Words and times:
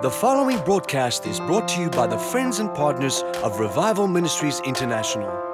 The 0.00 0.08
following 0.12 0.62
broadcast 0.64 1.26
is 1.26 1.40
brought 1.40 1.66
to 1.70 1.80
you 1.80 1.90
by 1.90 2.06
the 2.06 2.16
friends 2.16 2.60
and 2.60 2.72
partners 2.72 3.24
of 3.42 3.58
Revival 3.58 4.06
Ministries 4.06 4.60
International. 4.60 5.47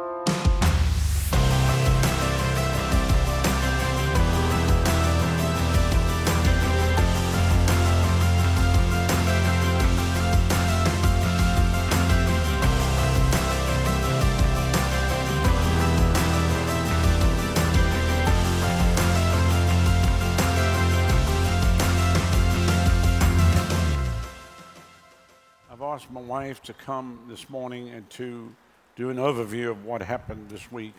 Wife 26.26 26.62
to 26.62 26.72
come 26.72 27.20
this 27.28 27.48
morning 27.50 27.90
and 27.90 28.08
to 28.10 28.54
do 28.96 29.10
an 29.10 29.16
overview 29.16 29.70
of 29.70 29.84
what 29.84 30.02
happened 30.02 30.48
this 30.48 30.70
week 30.72 30.94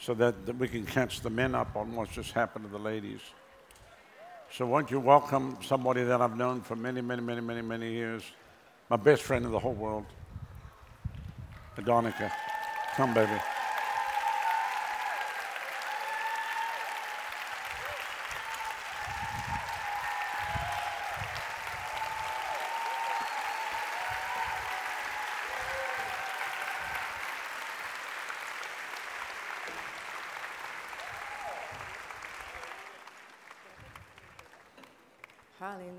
so 0.00 0.14
that, 0.14 0.46
that 0.46 0.56
we 0.56 0.68
can 0.68 0.86
catch 0.86 1.20
the 1.20 1.30
men 1.30 1.54
up 1.54 1.76
on 1.76 1.94
what's 1.94 2.12
just 2.12 2.32
happened 2.32 2.64
to 2.64 2.70
the 2.70 2.78
ladies. 2.78 3.20
So, 4.50 4.64
won't 4.64 4.90
you 4.90 4.98
welcome 4.98 5.58
somebody 5.62 6.04
that 6.04 6.22
I've 6.22 6.36
known 6.36 6.62
for 6.62 6.74
many, 6.74 7.02
many, 7.02 7.20
many, 7.20 7.42
many, 7.42 7.60
many 7.60 7.92
years? 7.92 8.22
My 8.88 8.96
best 8.96 9.22
friend 9.22 9.44
in 9.44 9.52
the 9.52 9.58
whole 9.58 9.74
world, 9.74 10.06
Adonica. 11.76 12.32
Come, 12.96 13.12
baby. 13.12 13.38
Hallelujah. 35.58 35.92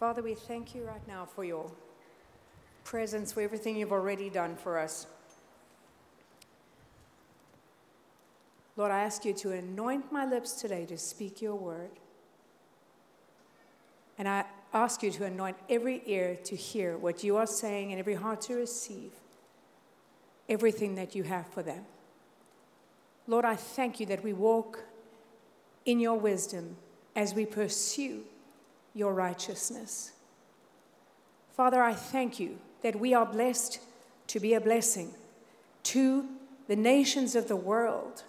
Father, 0.00 0.13
we 0.24 0.34
thank 0.34 0.74
you 0.74 0.84
right 0.84 1.06
now 1.06 1.26
for 1.26 1.44
your 1.44 1.70
presence, 2.82 3.30
for 3.32 3.42
everything 3.42 3.76
you've 3.76 3.92
already 3.92 4.30
done 4.30 4.56
for 4.56 4.78
us. 4.78 5.06
Lord, 8.76 8.90
I 8.90 9.00
ask 9.00 9.26
you 9.26 9.34
to 9.34 9.52
anoint 9.52 10.10
my 10.10 10.24
lips 10.24 10.52
today 10.54 10.86
to 10.86 10.96
speak 10.96 11.42
your 11.42 11.54
word. 11.54 11.90
And 14.16 14.26
I 14.26 14.46
ask 14.72 15.02
you 15.02 15.10
to 15.10 15.26
anoint 15.26 15.58
every 15.68 16.02
ear 16.06 16.38
to 16.44 16.56
hear 16.56 16.96
what 16.96 17.22
you 17.22 17.36
are 17.36 17.46
saying 17.46 17.90
and 17.90 18.00
every 18.00 18.14
heart 18.14 18.40
to 18.42 18.54
receive 18.54 19.12
everything 20.48 20.94
that 20.94 21.14
you 21.14 21.22
have 21.24 21.46
for 21.48 21.62
them. 21.62 21.84
Lord, 23.26 23.44
I 23.44 23.56
thank 23.56 24.00
you 24.00 24.06
that 24.06 24.24
we 24.24 24.32
walk 24.32 24.84
in 25.84 26.00
your 26.00 26.18
wisdom 26.18 26.76
as 27.14 27.34
we 27.34 27.44
pursue 27.44 28.24
your 28.94 29.12
righteousness. 29.12 30.12
Father, 31.56 31.82
I 31.82 31.94
thank 31.94 32.40
you 32.40 32.58
that 32.82 32.98
we 32.98 33.14
are 33.14 33.26
blessed 33.26 33.80
to 34.28 34.40
be 34.40 34.54
a 34.54 34.60
blessing 34.60 35.12
to 35.84 36.26
the 36.68 36.76
nations 36.76 37.34
of 37.34 37.48
the 37.48 37.56
world. 37.56 38.22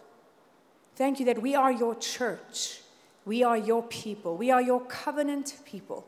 Thank 0.95 1.19
you 1.19 1.25
that 1.25 1.41
we 1.41 1.55
are 1.55 1.71
your 1.71 1.95
church. 1.95 2.81
We 3.25 3.43
are 3.43 3.57
your 3.57 3.83
people. 3.83 4.37
We 4.37 4.51
are 4.51 4.61
your 4.61 4.81
covenant 4.85 5.57
people. 5.65 6.05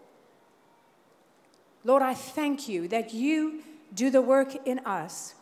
Lord, 1.83 2.03
I 2.03 2.13
thank 2.13 2.67
you 2.67 2.87
that 2.89 3.13
you 3.13 3.63
do 3.93 4.09
the 4.09 4.21
work 4.21 4.67
in 4.67 4.79
us. 4.79 5.35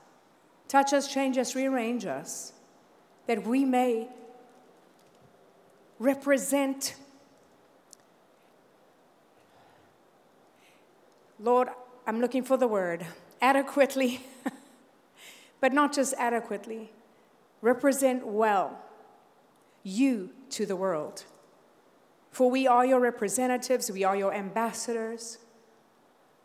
Touch 0.68 0.94
us, 0.94 1.12
change 1.12 1.38
us, 1.38 1.56
rearrange 1.56 2.06
us, 2.06 2.54
that 3.28 3.46
we 3.46 3.66
may 3.66 4.08
represent 6.00 6.96
Lord, 11.40 11.70
I'm 12.08 12.22
looking 12.22 12.44
for 12.44 12.58
the 12.58 12.68
word 12.68 13.06
adequately, 13.42 14.22
but 15.60 15.74
not 15.74 15.94
just 15.94 16.14
adequately, 16.18 16.92
represent 17.62 18.26
well 18.26 18.80
you 19.84 20.32
to 20.50 20.66
the 20.66 20.76
world. 20.76 21.24
For 22.32 22.50
we 22.50 22.68
are 22.68 22.86
your 22.86 23.00
representatives, 23.00 23.90
we 23.90 24.04
are 24.04 24.16
your 24.16 24.34
ambassadors. 24.34 25.38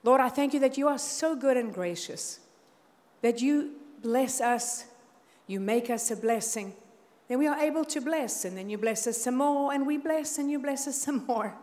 Lord, 0.03 0.21
I 0.21 0.29
thank 0.29 0.55
you 0.55 0.61
that 0.61 0.79
you 0.79 0.89
are 0.89 0.99
so 0.99 1.35
good 1.35 1.57
and 1.57 1.75
gracious, 1.75 2.41
that 3.23 3.41
you 3.41 3.73
bless 4.03 4.41
us, 4.41 4.85
you 5.47 5.61
make 5.61 5.91
us 5.91 6.11
a 6.11 6.17
blessing. 6.17 6.75
Then 7.29 7.39
we 7.39 7.47
are 7.47 7.59
able 7.59 7.85
to 7.87 8.01
bless, 8.01 8.45
and 8.45 8.57
then 8.57 8.71
you 8.71 8.79
bless 8.79 9.07
us 9.07 9.19
some 9.19 9.37
more, 9.37 9.73
and 9.73 9.87
we 9.87 9.99
bless, 9.99 10.39
and 10.39 10.51
you 10.51 10.59
bless 10.59 10.87
us 10.87 11.01
some 11.01 11.25
more. 11.29 11.55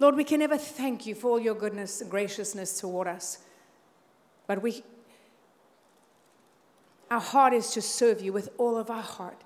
Lord, 0.00 0.16
we 0.16 0.24
can 0.24 0.40
never 0.40 0.56
thank 0.56 1.04
you 1.04 1.14
for 1.14 1.32
all 1.32 1.38
your 1.38 1.54
goodness 1.54 2.00
and 2.00 2.10
graciousness 2.10 2.80
toward 2.80 3.06
us. 3.06 3.38
But 4.46 4.62
we, 4.62 4.82
our 7.10 7.20
heart 7.20 7.52
is 7.52 7.70
to 7.72 7.82
serve 7.82 8.22
you 8.22 8.32
with 8.32 8.48
all 8.56 8.78
of 8.78 8.90
our 8.90 9.02
heart, 9.02 9.44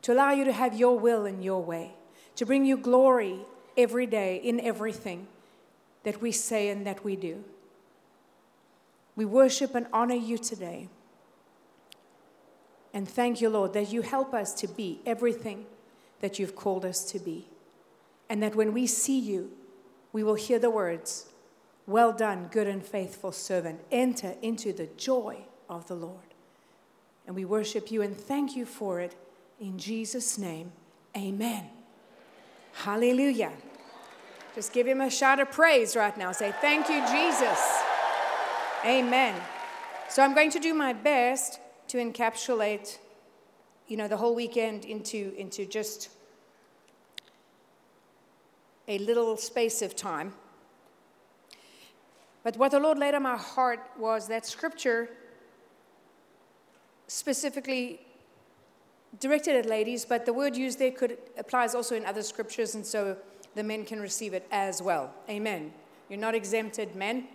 to 0.00 0.14
allow 0.14 0.32
you 0.32 0.44
to 0.46 0.52
have 0.52 0.74
your 0.74 0.98
will 0.98 1.26
and 1.26 1.44
your 1.44 1.62
way, 1.62 1.92
to 2.36 2.46
bring 2.46 2.64
you 2.64 2.78
glory 2.78 3.40
every 3.76 4.06
day 4.06 4.36
in 4.36 4.58
everything 4.60 5.26
that 6.04 6.22
we 6.22 6.32
say 6.32 6.70
and 6.70 6.86
that 6.86 7.04
we 7.04 7.14
do. 7.14 7.44
We 9.14 9.26
worship 9.26 9.74
and 9.74 9.86
honor 9.92 10.14
you 10.14 10.38
today. 10.38 10.88
And 12.94 13.06
thank 13.06 13.42
you, 13.42 13.50
Lord, 13.50 13.74
that 13.74 13.92
you 13.92 14.00
help 14.00 14.32
us 14.32 14.54
to 14.54 14.66
be 14.66 15.00
everything 15.04 15.66
that 16.20 16.38
you've 16.38 16.56
called 16.56 16.86
us 16.86 17.04
to 17.12 17.18
be 17.18 17.46
and 18.28 18.42
that 18.42 18.54
when 18.54 18.72
we 18.72 18.86
see 18.86 19.18
you, 19.18 19.50
we 20.12 20.22
will 20.22 20.34
hear 20.34 20.58
the 20.58 20.70
words, 20.70 21.26
Well 21.86 22.12
done, 22.12 22.48
good 22.50 22.66
and 22.66 22.84
faithful 22.84 23.32
servant. 23.32 23.80
Enter 23.90 24.36
into 24.42 24.72
the 24.72 24.88
joy 24.96 25.44
of 25.68 25.86
the 25.88 25.94
Lord. 25.94 26.34
And 27.26 27.34
we 27.34 27.44
worship 27.44 27.90
you 27.90 28.02
and 28.02 28.16
thank 28.16 28.56
you 28.56 28.66
for 28.66 29.00
it. 29.00 29.14
In 29.60 29.78
Jesus' 29.78 30.38
name, 30.38 30.72
amen. 31.16 31.68
Hallelujah. 32.72 33.52
Just 34.54 34.72
give 34.72 34.86
him 34.86 35.00
a 35.00 35.10
shout 35.10 35.40
of 35.40 35.50
praise 35.50 35.96
right 35.96 36.16
now. 36.16 36.32
Say, 36.32 36.52
Thank 36.60 36.88
you, 36.88 37.04
Jesus. 37.10 37.82
Amen. 38.84 39.40
So 40.08 40.22
I'm 40.22 40.34
going 40.34 40.50
to 40.50 40.60
do 40.60 40.74
my 40.74 40.92
best 40.92 41.58
to 41.88 41.98
encapsulate, 41.98 42.98
you 43.88 43.96
know, 43.96 44.06
the 44.06 44.16
whole 44.16 44.34
weekend 44.34 44.84
into, 44.84 45.34
into 45.36 45.66
just 45.66 46.10
a 48.88 48.98
little 48.98 49.36
space 49.36 49.82
of 49.82 49.96
time. 49.96 50.34
But 52.42 52.56
what 52.56 52.72
the 52.72 52.80
Lord 52.80 52.98
laid 52.98 53.14
on 53.14 53.22
my 53.22 53.36
heart 53.36 53.80
was 53.98 54.28
that 54.28 54.44
scripture 54.44 55.08
specifically 57.06 58.00
directed 59.20 59.56
at 59.56 59.66
ladies, 59.66 60.04
but 60.04 60.26
the 60.26 60.32
word 60.32 60.56
used 60.56 60.78
there 60.78 60.90
could 60.90 61.16
applies 61.38 61.74
also 61.74 61.94
in 61.96 62.04
other 62.04 62.22
scriptures, 62.22 62.74
and 62.74 62.84
so 62.84 63.16
the 63.54 63.62
men 63.62 63.84
can 63.84 64.00
receive 64.00 64.34
it 64.34 64.46
as 64.50 64.82
well. 64.82 65.14
Amen. 65.28 65.72
You're 66.08 66.18
not 66.18 66.34
exempted, 66.34 66.94
men. 66.94 67.28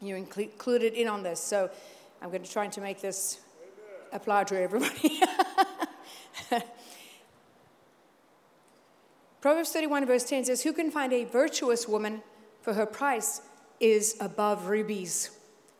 You're 0.00 0.16
included 0.16 0.94
in 0.94 1.08
on 1.08 1.22
this. 1.22 1.40
So 1.40 1.70
I'm 2.22 2.30
going 2.30 2.42
to 2.42 2.50
try 2.50 2.66
to 2.66 2.80
make 2.80 3.00
this 3.00 3.40
apply 4.12 4.44
to 4.44 4.60
everybody. 4.60 5.20
Proverbs 9.44 9.72
31, 9.72 10.06
verse 10.06 10.24
10 10.24 10.46
says, 10.46 10.62
Who 10.62 10.72
can 10.72 10.90
find 10.90 11.12
a 11.12 11.24
virtuous 11.24 11.86
woman? 11.86 12.22
For 12.62 12.72
her 12.72 12.86
price 12.86 13.42
is 13.78 14.16
above 14.18 14.68
rubies. 14.68 15.32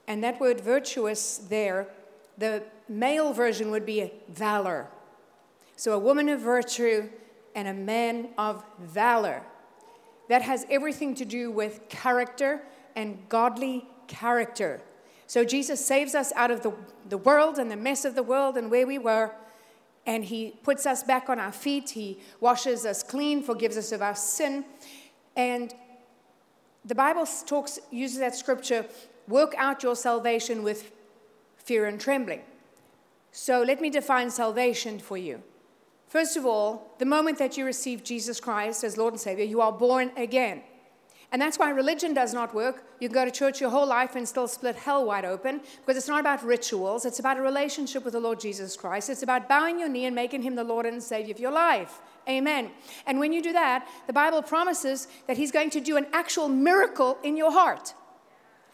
And 0.07 0.23
that 0.23 0.39
word 0.39 0.61
virtuous 0.61 1.39
there, 1.39 1.89
the 2.37 2.63
male 2.91 3.33
version 3.33 3.71
would 3.71 3.87
be 3.87 4.13
valor. 4.29 4.89
So 5.77 5.95
a 5.95 5.99
woman 5.99 6.29
of 6.29 6.41
virtue 6.41 7.09
and 7.55 7.67
a 7.67 7.73
man 7.73 8.29
of 8.37 8.63
valor. 8.79 9.43
That 10.29 10.43
has 10.43 10.67
everything 10.69 11.15
to 11.15 11.25
do 11.25 11.51
with 11.51 11.89
character 11.89 12.61
and 12.95 13.27
godly 13.31 13.87
character. 14.09 14.83
So 15.27 15.43
Jesus 15.43 15.83
saves 15.83 16.15
us 16.15 16.35
out 16.37 16.51
of 16.51 16.63
the, 16.63 16.75
the 17.09 17.17
world 17.17 17.59
and 17.59 17.71
the 17.71 17.77
mess 17.77 18.05
of 18.05 18.15
the 18.15 18.23
world 18.23 18.59
and 18.59 18.71
where 18.71 18.87
we 18.87 18.99
were 18.99 19.31
and 20.07 20.25
He 20.25 20.55
puts 20.63 20.87
us 20.87 21.03
back 21.03 21.29
on 21.29 21.39
our 21.39 21.53
feet. 21.53 21.91
He 21.91 22.19
washes 22.41 22.85
us 22.85 23.03
clean, 23.03 23.43
forgives 23.43 23.77
us 23.77 23.93
of 23.93 24.03
our 24.03 24.15
sin. 24.15 24.65
And 25.37 25.75
the 26.85 26.95
Bible 26.95 27.27
talks, 27.47 27.79
uses 27.91 28.19
that 28.19 28.35
scripture 28.35 28.87
work 29.29 29.55
out 29.57 29.83
your 29.83 29.97
salvation 29.97 30.63
with 30.63 30.93
fear 31.57 31.87
and 31.87 32.01
trembling. 32.01 32.43
So 33.33 33.63
let 33.63 33.81
me 33.81 33.91
define 33.91 34.31
salvation 34.31 34.99
for 34.99 35.17
you. 35.17 35.43
First 36.07 36.37
of 36.37 36.47
all, 36.47 36.95
the 36.99 37.07
moment 37.07 37.39
that 37.39 37.57
you 37.57 37.65
receive 37.65 38.05
Jesus 38.05 38.39
Christ 38.39 38.85
as 38.85 38.97
Lord 38.97 39.15
and 39.15 39.21
Savior, 39.21 39.45
you 39.45 39.61
are 39.61 39.73
born 39.73 40.13
again. 40.17 40.63
And 41.35 41.43
that's 41.43 41.59
why 41.59 41.71
religion 41.71 42.15
does 42.15 42.33
not 42.33 42.55
work. 42.55 42.85
You 43.01 43.09
can 43.09 43.15
go 43.15 43.25
to 43.25 43.31
church 43.33 43.61
your 43.61 43.69
whole 43.69 43.89
life 43.89 44.15
and 44.15 44.27
still 44.27 44.47
split 44.47 44.77
hell 44.77 45.05
wide 45.05 45.25
open 45.25 45.63
because 45.81 45.97
it's 45.97 46.07
not 46.07 46.21
about 46.21 46.45
rituals. 46.45 47.05
It's 47.05 47.19
about 47.19 47.39
a 47.39 47.43
relationship 47.43 48.05
with 48.05 48.13
the 48.13 48.21
Lord 48.21 48.39
Jesus 48.39 48.77
Christ. 48.77 49.11
It's 49.11 49.25
about 49.25 49.49
bowing 49.49 49.81
your 49.81 49.89
knee 49.89 50.05
and 50.05 50.15
making 50.15 50.43
him 50.43 50.55
the 50.55 50.63
Lord 50.63 50.87
and 50.87 51.03
Savior 51.03 51.35
of 51.35 51.41
your 51.41 51.51
life. 51.51 52.01
Amen. 52.29 52.71
And 53.05 53.19
when 53.19 53.33
you 53.33 53.43
do 53.43 53.53
that, 53.53 53.89
the 54.07 54.13
Bible 54.13 54.43
promises 54.43 55.09
that 55.27 55.37
he's 55.37 55.51
going 55.51 55.71
to 55.71 55.81
do 55.81 55.97
an 55.97 56.07
actual 56.13 56.49
miracle 56.49 57.19
in 57.25 57.37
your 57.37 57.51
heart. 57.51 57.95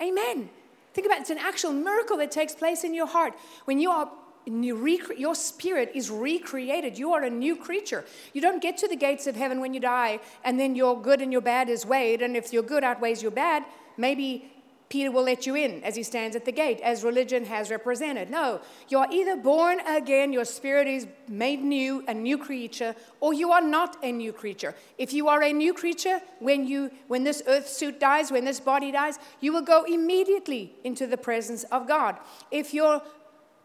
Amen. 0.02 0.50
Think 0.92 1.06
about 1.06 1.16
it. 1.16 1.20
It's 1.22 1.30
an 1.30 1.38
actual 1.38 1.72
miracle 1.72 2.18
that 2.18 2.30
takes 2.30 2.54
place 2.54 2.84
in 2.84 2.92
your 2.92 3.06
heart 3.06 3.32
when 3.64 3.80
you 3.80 3.90
are 3.90 4.10
your 4.46 5.34
spirit 5.34 5.92
is 5.94 6.10
recreated. 6.10 6.98
You 6.98 7.12
are 7.12 7.22
a 7.22 7.30
new 7.30 7.56
creature. 7.56 8.04
You 8.32 8.40
don't 8.40 8.62
get 8.62 8.76
to 8.78 8.88
the 8.88 8.96
gates 8.96 9.26
of 9.26 9.36
heaven 9.36 9.60
when 9.60 9.74
you 9.74 9.80
die, 9.80 10.20
and 10.44 10.58
then 10.58 10.74
your 10.74 11.00
good 11.00 11.20
and 11.20 11.32
your 11.32 11.42
bad 11.42 11.68
is 11.68 11.84
weighed. 11.86 12.22
And 12.22 12.36
if 12.36 12.52
your 12.52 12.62
good 12.62 12.84
outweighs 12.84 13.22
your 13.22 13.32
bad, 13.32 13.64
maybe 13.96 14.50
Peter 14.90 15.12
will 15.12 15.22
let 15.22 15.46
you 15.46 15.54
in 15.54 15.82
as 15.84 15.94
he 15.94 16.02
stands 16.02 16.34
at 16.34 16.44
the 16.44 16.50
gate, 16.50 16.80
as 16.80 17.04
religion 17.04 17.44
has 17.44 17.70
represented. 17.70 18.28
No, 18.28 18.60
you 18.88 18.98
are 18.98 19.06
either 19.12 19.36
born 19.36 19.78
again, 19.86 20.32
your 20.32 20.44
spirit 20.44 20.88
is 20.88 21.06
made 21.28 21.62
new, 21.62 22.04
a 22.08 22.12
new 22.12 22.36
creature, 22.36 22.96
or 23.20 23.32
you 23.32 23.52
are 23.52 23.60
not 23.60 23.96
a 24.02 24.10
new 24.10 24.32
creature. 24.32 24.74
If 24.98 25.12
you 25.12 25.28
are 25.28 25.44
a 25.44 25.52
new 25.52 25.72
creature, 25.72 26.20
when, 26.40 26.66
you, 26.66 26.90
when 27.06 27.22
this 27.22 27.40
earth 27.46 27.68
suit 27.68 28.00
dies, 28.00 28.32
when 28.32 28.44
this 28.44 28.58
body 28.58 28.90
dies, 28.90 29.16
you 29.40 29.52
will 29.52 29.62
go 29.62 29.84
immediately 29.84 30.74
into 30.82 31.06
the 31.06 31.16
presence 31.16 31.62
of 31.70 31.86
God. 31.86 32.16
If 32.50 32.74
your 32.74 33.00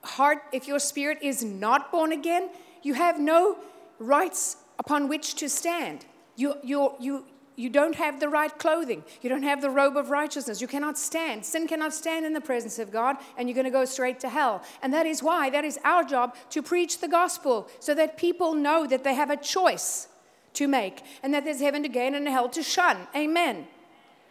heart, 0.05 0.43
if 0.51 0.67
your 0.67 0.79
spirit 0.79 1.19
is 1.21 1.43
not 1.43 1.91
born 1.91 2.11
again, 2.11 2.49
you 2.83 2.93
have 2.93 3.19
no 3.19 3.57
rights 3.99 4.57
upon 4.79 5.07
which 5.07 5.35
to 5.35 5.49
stand. 5.49 6.05
You, 6.35 6.55
you, 6.63 6.93
you, 6.99 7.25
you 7.55 7.69
don't 7.69 7.95
have 7.95 8.19
the 8.19 8.29
right 8.29 8.55
clothing. 8.57 9.03
You 9.21 9.29
don't 9.29 9.43
have 9.43 9.61
the 9.61 9.69
robe 9.69 9.97
of 9.97 10.09
righteousness. 10.09 10.61
You 10.61 10.67
cannot 10.67 10.97
stand. 10.97 11.45
Sin 11.45 11.67
cannot 11.67 11.93
stand 11.93 12.25
in 12.25 12.33
the 12.33 12.41
presence 12.41 12.79
of 12.79 12.91
God, 12.91 13.17
and 13.37 13.47
you're 13.47 13.55
going 13.55 13.65
to 13.65 13.71
go 13.71 13.85
straight 13.85 14.19
to 14.21 14.29
hell. 14.29 14.61
And 14.81 14.93
that 14.93 15.05
is 15.05 15.23
why, 15.23 15.49
that 15.49 15.63
is 15.63 15.79
our 15.83 16.03
job 16.03 16.35
to 16.49 16.61
preach 16.61 16.99
the 16.99 17.07
gospel 17.07 17.69
so 17.79 17.93
that 17.95 18.17
people 18.17 18.53
know 18.53 18.85
that 18.87 19.03
they 19.03 19.13
have 19.13 19.29
a 19.29 19.37
choice 19.37 20.07
to 20.53 20.67
make 20.67 21.03
and 21.23 21.33
that 21.33 21.45
there's 21.45 21.61
heaven 21.61 21.83
to 21.83 21.89
gain 21.89 22.15
and 22.15 22.27
hell 22.27 22.49
to 22.49 22.63
shun. 22.63 22.97
Amen. 23.15 23.67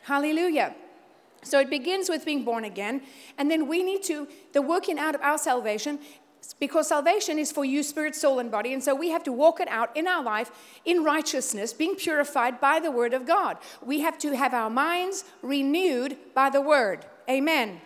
Hallelujah. 0.03 0.75
So 1.45 1.61
it 1.61 1.71
begins 1.71 2.09
with 2.09 2.25
being 2.25 2.45
born 2.45 2.65
again, 2.65 3.03
and 3.39 3.51
then 3.51 3.69
we 3.69 3.83
need 3.83 4.03
to, 4.05 4.27
the 4.53 4.63
working 4.63 4.99
out 4.99 5.15
of 5.15 5.21
our 5.21 5.39
salvation, 5.39 5.99
because 6.61 6.89
salvation 6.89 7.39
is 7.39 7.51
for 7.51 7.65
you, 7.65 7.83
spirit, 7.83 8.15
soul, 8.15 8.39
and 8.39 8.51
body. 8.51 8.75
And 8.75 8.83
so 8.83 8.95
we 8.95 9.11
have 9.11 9.23
to 9.25 9.33
walk 9.33 9.61
it 9.61 9.69
out 9.69 9.97
in 9.97 10.07
our 10.07 10.23
life 10.23 10.51
in 10.85 11.03
righteousness, 11.03 11.73
being 11.73 11.95
purified 11.95 12.61
by 12.61 12.81
the 12.81 12.91
word 12.91 13.15
of 13.15 13.27
God. 13.27 13.57
We 13.83 14.01
have 14.01 14.19
to 14.19 14.37
have 14.37 14.53
our 14.53 14.69
minds 14.69 15.25
renewed 15.41 16.19
by 16.35 16.51
the 16.51 16.61
word. 16.61 17.07
Amen. 17.31 17.81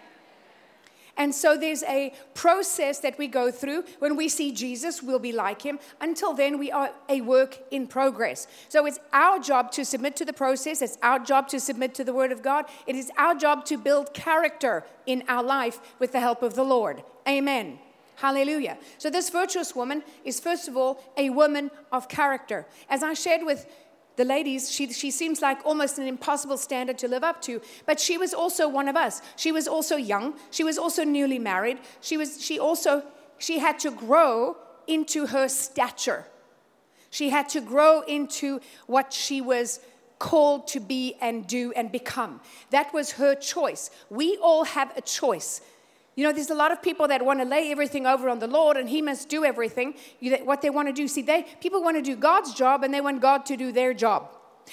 And 1.18 1.34
so 1.34 1.56
there's 1.56 1.82
a 1.82 2.12
process 2.34 3.00
that 3.00 3.18
we 3.18 3.26
go 3.26 3.50
through. 3.50 3.84
When 3.98 4.16
we 4.16 4.28
see 4.28 4.52
Jesus, 4.52 5.02
we'll 5.02 5.18
be 5.18 5.32
like 5.32 5.62
him. 5.62 5.80
Until 6.00 6.32
then, 6.32 6.58
we 6.58 6.70
are 6.70 6.90
a 7.08 7.20
work 7.20 7.58
in 7.72 7.88
progress. 7.88 8.46
So 8.68 8.86
it's 8.86 9.00
our 9.12 9.40
job 9.40 9.72
to 9.72 9.84
submit 9.84 10.14
to 10.16 10.24
the 10.24 10.32
process. 10.32 10.80
It's 10.80 10.96
our 11.02 11.18
job 11.18 11.48
to 11.48 11.58
submit 11.58 11.92
to 11.96 12.04
the 12.04 12.14
Word 12.14 12.30
of 12.30 12.42
God. 12.42 12.66
It 12.86 12.94
is 12.94 13.10
our 13.18 13.34
job 13.34 13.64
to 13.66 13.76
build 13.76 14.14
character 14.14 14.84
in 15.06 15.24
our 15.28 15.42
life 15.42 15.80
with 15.98 16.12
the 16.12 16.20
help 16.20 16.42
of 16.42 16.54
the 16.54 16.64
Lord. 16.64 17.02
Amen. 17.26 17.80
Hallelujah. 18.14 18.78
So, 18.98 19.10
this 19.10 19.30
virtuous 19.30 19.76
woman 19.76 20.02
is, 20.24 20.40
first 20.40 20.66
of 20.66 20.76
all, 20.76 21.02
a 21.16 21.30
woman 21.30 21.70
of 21.92 22.08
character. 22.08 22.66
As 22.90 23.02
I 23.02 23.14
shared 23.14 23.44
with 23.44 23.66
the 24.18 24.24
ladies, 24.24 24.70
she, 24.70 24.92
she 24.92 25.12
seems 25.12 25.40
like 25.40 25.64
almost 25.64 25.96
an 25.96 26.06
impossible 26.08 26.58
standard 26.58 26.98
to 26.98 27.08
live 27.08 27.22
up 27.22 27.40
to. 27.42 27.62
But 27.86 28.00
she 28.00 28.18
was 28.18 28.34
also 28.34 28.68
one 28.68 28.88
of 28.88 28.96
us. 28.96 29.22
She 29.36 29.52
was 29.52 29.68
also 29.68 29.96
young. 29.96 30.34
She 30.50 30.64
was 30.64 30.76
also 30.76 31.04
newly 31.04 31.38
married. 31.38 31.78
She 32.00 32.16
was 32.16 32.42
she 32.44 32.58
also 32.58 33.04
she 33.38 33.60
had 33.60 33.78
to 33.78 33.92
grow 33.92 34.56
into 34.88 35.26
her 35.26 35.48
stature. 35.48 36.26
She 37.10 37.30
had 37.30 37.48
to 37.50 37.60
grow 37.60 38.00
into 38.00 38.60
what 38.86 39.12
she 39.12 39.40
was 39.40 39.78
called 40.18 40.66
to 40.68 40.80
be 40.80 41.14
and 41.20 41.46
do 41.46 41.72
and 41.76 41.92
become. 41.92 42.40
That 42.70 42.92
was 42.92 43.12
her 43.12 43.36
choice. 43.36 43.88
We 44.10 44.36
all 44.42 44.64
have 44.64 44.96
a 44.96 45.00
choice 45.00 45.60
you 46.18 46.24
know, 46.24 46.32
there's 46.32 46.50
a 46.50 46.54
lot 46.54 46.72
of 46.72 46.82
people 46.82 47.06
that 47.06 47.24
want 47.24 47.38
to 47.38 47.44
lay 47.44 47.70
everything 47.70 48.04
over 48.04 48.28
on 48.28 48.40
the 48.40 48.48
Lord 48.48 48.76
and 48.76 48.88
He 48.88 49.00
must 49.00 49.28
do 49.28 49.44
everything. 49.44 49.94
You, 50.18 50.36
what 50.38 50.62
they 50.62 50.68
want 50.68 50.88
to 50.88 50.92
do, 50.92 51.06
see, 51.06 51.22
they 51.22 51.46
people 51.60 51.80
want 51.80 51.96
to 51.96 52.02
do 52.02 52.16
God's 52.16 52.52
job 52.54 52.82
and 52.82 52.92
they 52.92 53.00
want 53.00 53.22
God 53.22 53.46
to 53.46 53.56
do 53.56 53.70
their 53.70 53.94
job. 53.94 54.28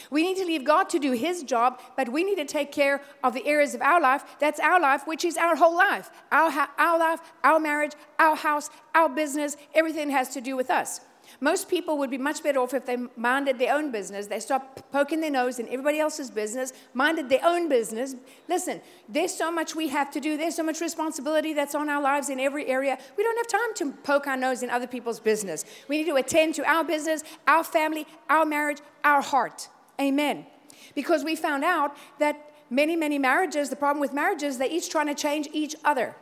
We 0.10 0.24
need 0.24 0.38
to 0.38 0.44
leave 0.44 0.64
God 0.64 0.90
to 0.90 0.98
do 0.98 1.12
His 1.12 1.44
job, 1.44 1.80
but 1.96 2.10
we 2.10 2.24
need 2.24 2.38
to 2.38 2.46
take 2.46 2.72
care 2.72 3.00
of 3.24 3.36
the 3.36 3.46
areas 3.46 3.76
of 3.76 3.84
our 3.84 4.02
life. 4.02 4.24
That's 4.40 4.60
our 4.60 4.82
life, 4.82 5.06
which 5.06 5.24
is 5.24 5.38
our 5.38 5.56
whole 5.56 5.78
life. 5.78 6.10
Our, 6.32 6.68
our 6.80 6.98
life, 6.98 7.20
our 7.44 7.60
marriage, 7.60 7.92
our 8.18 8.36
house, 8.36 8.72
our 8.96 9.08
business, 9.08 9.56
everything 9.76 10.10
has 10.10 10.30
to 10.30 10.42
do 10.42 10.56
with 10.56 10.72
us. 10.72 11.00
Most 11.42 11.70
people 11.70 11.98
would 11.98 12.10
be 12.10 12.18
much 12.18 12.44
better 12.44 12.60
off 12.60 12.74
if 12.74 12.86
they 12.86 12.98
minded 13.16 13.60
their 13.60 13.74
own 13.74 13.92
business. 13.92 14.28
They 14.28 14.40
stopped 14.40 14.92
poking 14.92 15.22
their 15.22 15.32
nose 15.32 15.60
in 15.60 15.68
everybody 15.68 16.00
else's 16.00 16.32
business, 16.32 16.74
minded 16.94 17.30
their 17.30 17.44
own 17.44 17.68
business. 17.70 18.16
Listen, 18.48 18.82
there's 19.10 19.34
so 19.34 19.52
much 19.52 19.76
we 19.76 19.90
have 19.90 20.12
to 20.12 20.20
do, 20.20 20.38
there's 20.38 20.56
so 20.56 20.64
much 20.64 20.82
responsibility 20.82 21.54
that's 21.54 21.76
on 21.76 21.90
our 21.90 22.02
lives 22.02 22.30
in 22.30 22.40
every 22.40 22.68
area. 22.68 22.98
We 23.18 23.24
don't 23.24 23.38
have 23.38 23.48
time 23.48 23.74
to 23.76 23.92
poke 24.04 24.28
our 24.28 24.38
nose 24.38 24.64
in 24.64 24.70
other 24.70 24.88
people's 24.88 25.20
business. 25.20 25.66
We 25.88 25.98
need 25.98 26.10
to 26.10 26.16
attend 26.16 26.56
to 26.56 26.70
our 26.70 26.84
business, 26.84 27.24
our 27.48 27.64
family, 27.64 28.08
our 28.30 28.46
marriage, 28.46 28.80
our 29.04 29.22
heart. 29.22 29.70
Amen. 30.00 30.46
Because 30.94 31.24
we 31.24 31.36
found 31.36 31.64
out 31.64 31.96
that 32.20 32.54
many, 32.70 32.96
many 32.96 33.20
marriages, 33.20 33.70
the 33.70 33.76
problem 33.76 34.00
with 34.00 34.14
marriages, 34.14 34.58
they're 34.58 34.72
each 34.72 34.90
trying 34.90 35.08
to 35.08 35.16
change 35.16 35.48
each 35.54 35.76
other. 35.84 36.16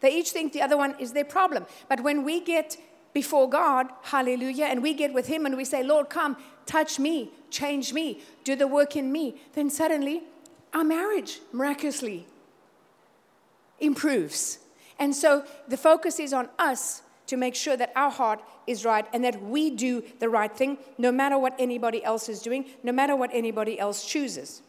They 0.00 0.14
each 0.14 0.30
think 0.30 0.52
the 0.52 0.62
other 0.62 0.76
one 0.76 0.94
is 1.00 1.12
their 1.12 1.24
problem. 1.24 1.66
But 1.88 2.00
when 2.00 2.24
we 2.24 2.40
get 2.40 2.76
before 3.18 3.50
God, 3.50 3.88
hallelujah, 4.02 4.66
and 4.66 4.80
we 4.80 4.94
get 4.94 5.12
with 5.12 5.26
Him 5.26 5.44
and 5.44 5.56
we 5.56 5.64
say, 5.64 5.82
Lord, 5.82 6.08
come, 6.08 6.36
touch 6.66 7.00
me, 7.00 7.32
change 7.50 7.92
me, 7.92 8.20
do 8.44 8.54
the 8.54 8.68
work 8.68 8.94
in 8.94 9.10
me, 9.10 9.34
then 9.54 9.70
suddenly 9.70 10.22
our 10.72 10.84
marriage 10.84 11.40
miraculously 11.52 12.28
improves. 13.80 14.60
And 15.00 15.12
so 15.16 15.44
the 15.66 15.76
focus 15.76 16.20
is 16.20 16.32
on 16.32 16.48
us 16.60 17.02
to 17.26 17.36
make 17.36 17.56
sure 17.56 17.76
that 17.76 17.90
our 17.96 18.12
heart 18.12 18.40
is 18.68 18.84
right 18.84 19.04
and 19.12 19.24
that 19.24 19.42
we 19.42 19.70
do 19.70 20.04
the 20.20 20.28
right 20.28 20.54
thing 20.56 20.78
no 20.96 21.10
matter 21.10 21.36
what 21.36 21.56
anybody 21.58 22.04
else 22.04 22.28
is 22.28 22.40
doing, 22.40 22.66
no 22.84 22.92
matter 22.92 23.16
what 23.16 23.30
anybody 23.32 23.80
else 23.80 24.06
chooses. 24.06 24.62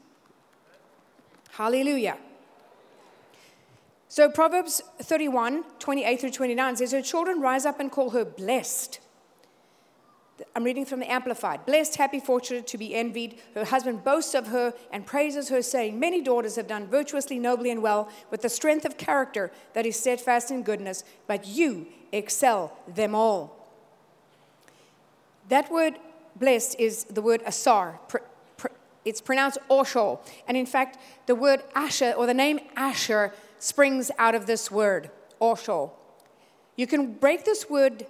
Hallelujah. 1.51 2.17
So 4.11 4.27
Proverbs 4.27 4.81
31, 5.03 5.63
28 5.77 6.19
through 6.19 6.31
29 6.31 6.75
says, 6.77 6.91
Her 6.91 7.01
children 7.01 7.41
rise 7.41 7.63
up 7.63 7.79
and 7.79 7.91
call 7.91 8.09
her 8.09 8.25
blessed. 8.25 8.99
I'm 10.55 10.63
reading 10.63 10.85
from 10.85 10.99
the 10.99 11.11
Amplified. 11.11 11.63
Blessed, 11.67 11.97
happy, 11.97 12.19
fortunate 12.19 12.65
to 12.67 12.77
be 12.77 12.95
envied. 12.95 13.39
Her 13.53 13.65
husband 13.65 14.03
boasts 14.03 14.33
of 14.33 14.47
her 14.47 14.73
and 14.91 15.05
praises 15.05 15.49
her, 15.49 15.61
saying, 15.61 15.99
Many 15.99 16.21
daughters 16.21 16.55
have 16.55 16.67
done 16.67 16.87
virtuously, 16.87 17.37
nobly, 17.37 17.69
and 17.69 17.83
well, 17.83 18.09
with 18.31 18.41
the 18.41 18.49
strength 18.49 18.83
of 18.83 18.97
character 18.97 19.51
that 19.73 19.85
is 19.85 19.99
steadfast 19.99 20.49
in 20.49 20.63
goodness, 20.63 21.03
but 21.27 21.45
you 21.45 21.85
excel 22.11 22.75
them 22.87 23.13
all. 23.13 23.55
That 25.49 25.71
word 25.71 25.99
blessed 26.35 26.79
is 26.79 27.03
the 27.03 27.21
word 27.21 27.43
asar. 27.45 27.99
It's 29.05 29.21
pronounced 29.21 29.59
osho. 29.69 30.19
And 30.47 30.57
in 30.57 30.65
fact, 30.65 30.97
the 31.25 31.35
word 31.35 31.63
Asher, 31.73 32.13
or 32.17 32.25
the 32.25 32.33
name 32.33 32.59
Asher, 32.75 33.33
springs 33.59 34.11
out 34.17 34.35
of 34.35 34.45
this 34.45 34.71
word, 34.71 35.11
osho. 35.39 35.91
You 36.75 36.87
can 36.87 37.13
break 37.13 37.45
this 37.45 37.69
word 37.69 38.05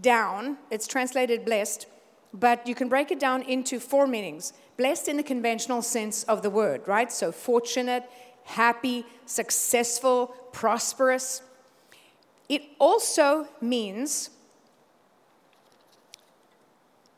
down, 0.00 0.58
it's 0.70 0.86
translated 0.86 1.44
blessed, 1.44 1.86
but 2.32 2.66
you 2.66 2.74
can 2.74 2.88
break 2.88 3.10
it 3.10 3.18
down 3.18 3.42
into 3.42 3.80
four 3.80 4.06
meanings. 4.06 4.52
Blessed 4.76 5.08
in 5.08 5.16
the 5.16 5.22
conventional 5.22 5.82
sense 5.82 6.24
of 6.24 6.42
the 6.42 6.50
word, 6.50 6.86
right? 6.86 7.10
So 7.12 7.30
fortunate, 7.32 8.04
happy, 8.44 9.06
successful, 9.24 10.28
prosperous. 10.52 11.42
It 12.48 12.62
also 12.78 13.48
means 13.60 14.30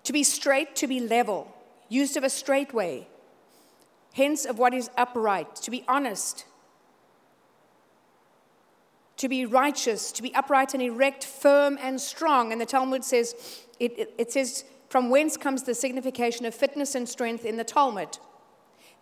to 0.04 0.12
be 0.12 0.22
straight, 0.22 0.76
to 0.76 0.86
be 0.86 1.00
level, 1.00 1.52
used 1.88 2.16
of 2.16 2.22
a 2.22 2.30
straight 2.30 2.72
way, 2.72 3.08
hence 4.14 4.44
of 4.44 4.58
what 4.58 4.72
is 4.72 4.90
upright, 4.96 5.56
to 5.56 5.70
be 5.70 5.84
honest, 5.88 6.44
to 9.16 9.28
be 9.28 9.46
righteous, 9.46 10.12
to 10.12 10.22
be 10.22 10.34
upright 10.34 10.74
and 10.74 10.82
erect, 10.82 11.24
firm 11.24 11.78
and 11.80 12.00
strong. 12.00 12.52
And 12.52 12.60
the 12.60 12.66
Talmud 12.66 13.04
says, 13.04 13.34
it, 13.80 13.98
it, 13.98 14.14
it, 14.18 14.32
says, 14.32 14.64
from 14.88 15.10
whence 15.10 15.36
comes 15.36 15.62
the 15.62 15.74
signification 15.74 16.44
of 16.46 16.54
fitness 16.54 16.94
and 16.94 17.08
strength 17.08 17.44
in 17.44 17.56
the 17.56 17.64
Talmud. 17.64 18.18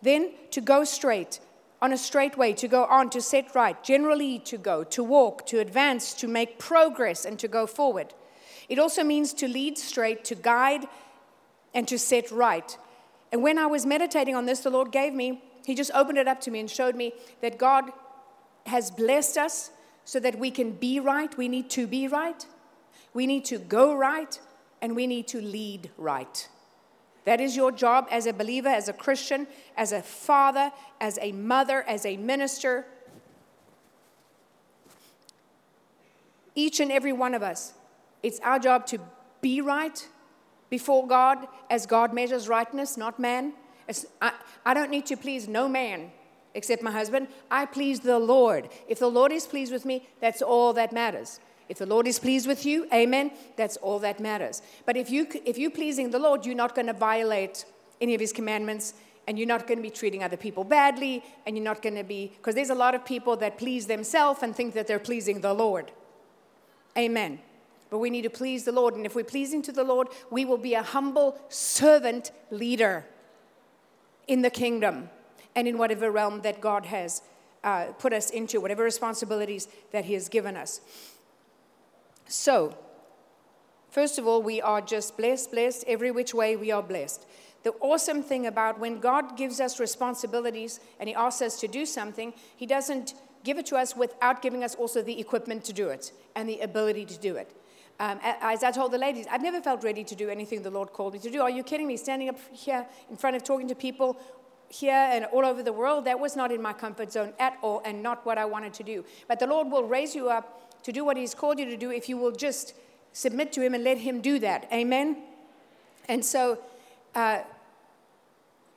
Then 0.01 0.31
to 0.51 0.61
go 0.61 0.83
straight, 0.83 1.39
on 1.81 1.91
a 1.91 1.97
straight 1.97 2.37
way, 2.37 2.53
to 2.53 2.67
go 2.67 2.85
on, 2.85 3.09
to 3.11 3.21
set 3.21 3.53
right, 3.53 3.81
generally 3.83 4.39
to 4.39 4.57
go, 4.57 4.83
to 4.85 5.03
walk, 5.03 5.45
to 5.47 5.59
advance, 5.59 6.13
to 6.13 6.27
make 6.27 6.59
progress, 6.59 7.25
and 7.25 7.37
to 7.39 7.47
go 7.47 7.67
forward. 7.67 8.13
It 8.69 8.79
also 8.79 9.03
means 9.03 9.33
to 9.33 9.47
lead 9.47 9.77
straight, 9.77 10.23
to 10.25 10.35
guide, 10.35 10.85
and 11.73 11.87
to 11.87 11.99
set 11.99 12.31
right. 12.31 12.77
And 13.31 13.43
when 13.43 13.57
I 13.57 13.65
was 13.65 13.85
meditating 13.85 14.35
on 14.35 14.45
this, 14.45 14.61
the 14.61 14.69
Lord 14.69 14.91
gave 14.91 15.13
me, 15.13 15.43
He 15.65 15.75
just 15.75 15.91
opened 15.93 16.17
it 16.17 16.27
up 16.27 16.39
to 16.41 16.51
me 16.51 16.61
and 16.61 16.69
showed 16.69 16.95
me 16.95 17.13
that 17.41 17.57
God 17.57 17.91
has 18.65 18.89
blessed 18.89 19.37
us 19.37 19.71
so 20.05 20.19
that 20.19 20.39
we 20.39 20.51
can 20.51 20.71
be 20.71 20.99
right. 20.99 21.35
We 21.35 21.49
need 21.49 21.69
to 21.71 21.87
be 21.87 22.07
right. 22.07 22.45
We 23.13 23.27
need 23.27 23.43
to 23.45 23.57
go 23.57 23.95
right. 23.95 24.39
And 24.81 24.95
we 24.95 25.07
need 25.07 25.27
to 25.29 25.41
lead 25.41 25.89
right. 25.97 26.47
That 27.25 27.41
is 27.41 27.55
your 27.55 27.71
job 27.71 28.07
as 28.11 28.27
a 28.27 28.33
believer, 28.33 28.69
as 28.69 28.87
a 28.87 28.93
Christian, 28.93 29.47
as 29.75 29.91
a 29.91 30.01
father, 30.03 30.71
as 31.01 31.17
a 31.21 31.31
mother, 31.31 31.81
as 31.87 32.05
a 32.05 32.17
minister. 32.17 32.85
Each 36.53 36.79
and 36.79 36.91
every 36.91 37.13
one 37.13 37.33
of 37.33 37.41
us, 37.41 37.73
it's 38.21 38.39
our 38.41 38.59
job 38.59 38.85
to 38.87 38.99
be 39.41 39.59
right 39.59 40.07
before 40.69 41.07
God 41.07 41.47
as 41.69 41.87
God 41.87 42.13
measures 42.13 42.47
rightness, 42.47 42.95
not 42.95 43.19
man. 43.19 43.53
I, 44.21 44.33
I 44.63 44.73
don't 44.75 44.91
need 44.91 45.07
to 45.07 45.17
please 45.17 45.47
no 45.47 45.67
man 45.67 46.11
except 46.55 46.81
my 46.81 46.91
husband. 46.91 47.27
I 47.51 47.65
please 47.65 47.99
the 47.99 48.17
Lord. 48.17 48.69
If 48.87 48.97
the 48.97 49.09
Lord 49.09 49.31
is 49.31 49.45
pleased 49.45 49.71
with 49.71 49.85
me, 49.85 50.07
that's 50.19 50.41
all 50.41 50.73
that 50.73 50.91
matters. 50.91 51.39
If 51.69 51.77
the 51.77 51.85
Lord 51.85 52.07
is 52.07 52.19
pleased 52.19 52.47
with 52.47 52.65
you, 52.65 52.87
amen, 52.93 53.31
that's 53.55 53.77
all 53.77 53.99
that 53.99 54.19
matters. 54.19 54.61
But 54.85 54.97
if, 54.97 55.09
you, 55.09 55.27
if 55.45 55.57
you're 55.57 55.71
pleasing 55.71 56.11
the 56.11 56.19
Lord, 56.19 56.45
you're 56.45 56.55
not 56.55 56.75
going 56.75 56.87
to 56.87 56.93
violate 56.93 57.65
any 58.01 58.13
of 58.13 58.21
his 58.21 58.31
commandments 58.31 58.93
and 59.27 59.39
you're 59.39 59.47
not 59.47 59.65
going 59.65 59.79
to 59.79 59.83
be 59.83 59.89
treating 59.89 60.23
other 60.23 60.37
people 60.37 60.63
badly 60.63 61.23
and 61.45 61.57
you're 61.57 61.63
not 61.63 61.81
going 61.81 61.95
to 61.95 62.03
be, 62.03 62.31
because 62.37 62.53
there's 62.53 62.69
a 62.69 62.75
lot 62.75 62.93
of 62.93 63.03
people 63.03 63.35
that 63.37 63.57
please 63.57 63.87
themselves 63.87 64.43
and 64.43 64.55
think 64.55 64.75
that 64.75 64.85
they're 64.85 64.99
pleasing 64.99 65.41
the 65.41 65.53
Lord. 65.53 65.91
Amen. 66.97 67.39
But 67.89 67.97
we 67.97 68.11
need 68.11 68.23
to 68.23 68.29
please 68.29 68.63
the 68.63 68.71
Lord. 68.71 68.93
And 68.95 69.05
if 69.05 69.15
we're 69.15 69.23
pleasing 69.23 69.61
to 69.63 69.71
the 69.71 69.83
Lord, 69.83 70.09
we 70.29 70.45
will 70.45 70.57
be 70.57 70.75
a 70.75 70.83
humble 70.83 71.39
servant 71.49 72.31
leader 72.51 73.05
in 74.27 74.43
the 74.43 74.49
kingdom 74.49 75.09
and 75.55 75.67
in 75.67 75.77
whatever 75.77 76.11
realm 76.11 76.41
that 76.41 76.61
God 76.61 76.85
has 76.87 77.21
uh, 77.63 77.85
put 77.97 78.13
us 78.13 78.29
into, 78.29 78.61
whatever 78.61 78.83
responsibilities 78.83 79.67
that 79.91 80.05
He 80.05 80.13
has 80.13 80.29
given 80.29 80.55
us. 80.55 80.81
So, 82.27 82.77
first 83.89 84.19
of 84.19 84.27
all, 84.27 84.41
we 84.41 84.61
are 84.61 84.81
just 84.81 85.17
blessed, 85.17 85.51
blessed. 85.51 85.83
Every 85.87 86.11
which 86.11 86.33
way 86.33 86.55
we 86.55 86.71
are 86.71 86.83
blessed. 86.83 87.25
The 87.63 87.71
awesome 87.79 88.21
thing 88.21 88.45
about 88.45 88.79
when 88.79 88.99
God 88.99 89.37
gives 89.37 89.59
us 89.59 89.79
responsibilities 89.79 90.79
and 90.99 91.09
He 91.09 91.15
asks 91.15 91.41
us 91.41 91.59
to 91.61 91.67
do 91.67 91.85
something, 91.85 92.33
He 92.55 92.65
doesn't 92.65 93.15
give 93.43 93.57
it 93.57 93.65
to 93.67 93.75
us 93.75 93.95
without 93.95 94.41
giving 94.41 94.63
us 94.63 94.75
also 94.75 95.01
the 95.01 95.19
equipment 95.19 95.63
to 95.65 95.73
do 95.73 95.89
it 95.89 96.11
and 96.35 96.47
the 96.49 96.59
ability 96.59 97.05
to 97.05 97.17
do 97.17 97.35
it. 97.35 97.55
Um, 97.99 98.19
as 98.21 98.63
I 98.63 98.71
told 98.71 98.91
the 98.91 98.97
ladies, 98.97 99.25
I've 99.31 99.41
never 99.41 99.61
felt 99.61 99.83
ready 99.83 100.03
to 100.03 100.15
do 100.15 100.29
anything 100.29 100.61
the 100.61 100.69
Lord 100.69 100.91
called 100.91 101.13
me 101.13 101.19
to 101.19 101.31
do. 101.31 101.41
Are 101.41 101.49
you 101.49 101.63
kidding 101.63 101.87
me? 101.87 101.95
Standing 101.95 102.27
up 102.27 102.37
here 102.51 102.85
in 103.09 103.15
front 103.15 103.37
of 103.37 103.43
talking 103.43 103.69
to 103.69 103.75
people 103.75 104.19
here 104.69 104.93
and 104.93 105.25
all 105.25 105.45
over 105.45 105.63
the 105.63 105.73
world, 105.73 106.05
that 106.05 106.19
was 106.19 106.35
not 106.35 106.51
in 106.51 106.61
my 106.61 106.73
comfort 106.73 107.11
zone 107.11 107.33
at 107.39 107.57
all 107.61 107.81
and 107.85 108.01
not 108.01 108.25
what 108.25 108.37
I 108.37 108.45
wanted 108.45 108.73
to 108.75 108.83
do. 108.83 109.05
But 109.27 109.39
the 109.39 109.47
Lord 109.47 109.71
will 109.71 109.83
raise 109.83 110.15
you 110.15 110.29
up 110.29 110.83
to 110.83 110.91
do 110.91 111.05
what 111.05 111.17
He's 111.17 111.33
called 111.33 111.59
you 111.59 111.65
to 111.65 111.77
do 111.77 111.91
if 111.91 112.09
you 112.09 112.17
will 112.17 112.31
just 112.31 112.73
submit 113.13 113.51
to 113.53 113.61
Him 113.61 113.73
and 113.73 113.83
let 113.83 113.97
Him 113.97 114.21
do 114.21 114.39
that. 114.39 114.67
Amen? 114.71 115.17
And 116.07 116.23
so 116.23 116.59
uh, 117.15 117.39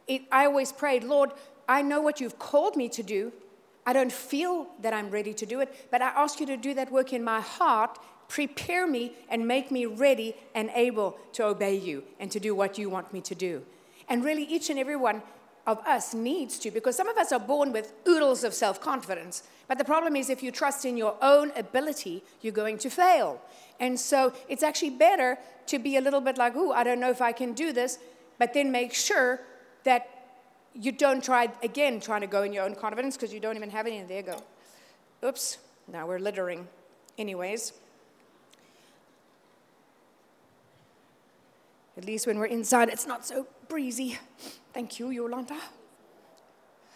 it, 0.06 0.22
I 0.32 0.46
always 0.46 0.72
prayed, 0.72 1.04
Lord, 1.04 1.32
I 1.68 1.82
know 1.82 2.00
what 2.00 2.20
you've 2.20 2.38
called 2.38 2.76
me 2.76 2.88
to 2.90 3.02
do. 3.02 3.32
I 3.84 3.92
don't 3.92 4.12
feel 4.12 4.66
that 4.80 4.92
I'm 4.92 5.10
ready 5.10 5.34
to 5.34 5.46
do 5.46 5.60
it, 5.60 5.88
but 5.90 6.02
I 6.02 6.08
ask 6.08 6.40
you 6.40 6.46
to 6.46 6.56
do 6.56 6.74
that 6.74 6.90
work 6.92 7.12
in 7.12 7.24
my 7.24 7.40
heart. 7.40 7.98
Prepare 8.28 8.86
me 8.86 9.12
and 9.30 9.46
make 9.46 9.70
me 9.70 9.86
ready 9.86 10.34
and 10.54 10.70
able 10.74 11.18
to 11.32 11.44
obey 11.44 11.76
you 11.76 12.04
and 12.20 12.30
to 12.30 12.40
do 12.40 12.54
what 12.54 12.78
you 12.78 12.90
want 12.90 13.12
me 13.12 13.20
to 13.22 13.34
do. 13.34 13.62
And 14.08 14.24
really, 14.24 14.44
each 14.44 14.70
and 14.70 14.78
every 14.78 14.96
one 14.96 15.22
of 15.68 15.78
us 15.86 16.14
needs 16.14 16.58
to, 16.60 16.70
because 16.70 16.96
some 16.96 17.08
of 17.08 17.18
us 17.18 17.30
are 17.30 17.38
born 17.38 17.72
with 17.72 17.92
oodles 18.08 18.42
of 18.42 18.54
self 18.54 18.80
confidence. 18.80 19.42
But 19.68 19.76
the 19.76 19.84
problem 19.84 20.16
is, 20.16 20.30
if 20.30 20.42
you 20.42 20.50
trust 20.50 20.86
in 20.86 20.96
your 20.96 21.14
own 21.20 21.52
ability, 21.54 22.24
you're 22.40 22.54
going 22.54 22.78
to 22.78 22.88
fail. 22.88 23.40
And 23.78 24.00
so 24.00 24.32
it's 24.48 24.62
actually 24.62 24.90
better 24.90 25.38
to 25.66 25.78
be 25.78 25.96
a 25.98 26.00
little 26.00 26.22
bit 26.22 26.38
like, 26.38 26.56
ooh, 26.56 26.72
I 26.72 26.84
don't 26.84 26.98
know 26.98 27.10
if 27.10 27.20
I 27.20 27.32
can 27.32 27.52
do 27.52 27.72
this, 27.72 27.98
but 28.38 28.54
then 28.54 28.72
make 28.72 28.94
sure 28.94 29.40
that 29.84 30.08
you 30.74 30.90
don't 30.90 31.22
try 31.22 31.50
again 31.62 32.00
trying 32.00 32.22
to 32.22 32.26
go 32.26 32.42
in 32.42 32.52
your 32.54 32.64
own 32.64 32.74
confidence 32.74 33.16
because 33.16 33.32
you 33.32 33.40
don't 33.40 33.56
even 33.56 33.70
have 33.70 33.86
any. 33.86 34.02
There 34.02 34.16
you 34.16 34.22
go. 34.22 34.42
Oops, 35.22 35.58
now 35.86 36.06
we're 36.06 36.18
littering. 36.18 36.66
Anyways, 37.18 37.72
at 41.98 42.06
least 42.06 42.26
when 42.26 42.38
we're 42.38 42.46
inside, 42.46 42.88
it's 42.88 43.06
not 43.06 43.26
so 43.26 43.46
breezy. 43.68 44.18
Thank 44.78 45.00
you, 45.00 45.10
Yolanda. 45.10 45.58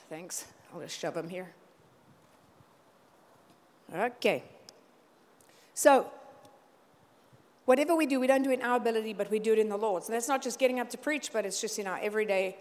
Thanks. 0.09 0.45
I'll 0.73 0.81
just 0.81 0.97
shove 0.97 1.15
them 1.15 1.29
here. 1.29 1.53
Okay. 3.93 4.45
So, 5.75 6.09
whatever 7.65 7.97
we 7.97 8.07
do, 8.07 8.21
we 8.21 8.29
don't 8.29 8.45
do 8.45 8.53
it 8.53 8.61
in 8.61 8.65
our 8.65 8.77
ability, 8.77 9.15
but 9.15 9.33
we 9.33 9.41
do 9.41 9.53
it 9.53 9.59
in 9.59 9.69
the 9.69 9.77
Lord's. 9.77 10.07
And 10.07 10.15
that's 10.15 10.29
not 10.29 10.43
just 10.43 10.61
getting 10.61 10.79
up 10.79 10.91
to 10.91 10.97
preach, 10.97 11.33
but 11.33 11.45
it's 11.45 11.61
just 11.61 11.77
in 11.81 11.89
our 11.89 11.99
everyday 12.01 12.57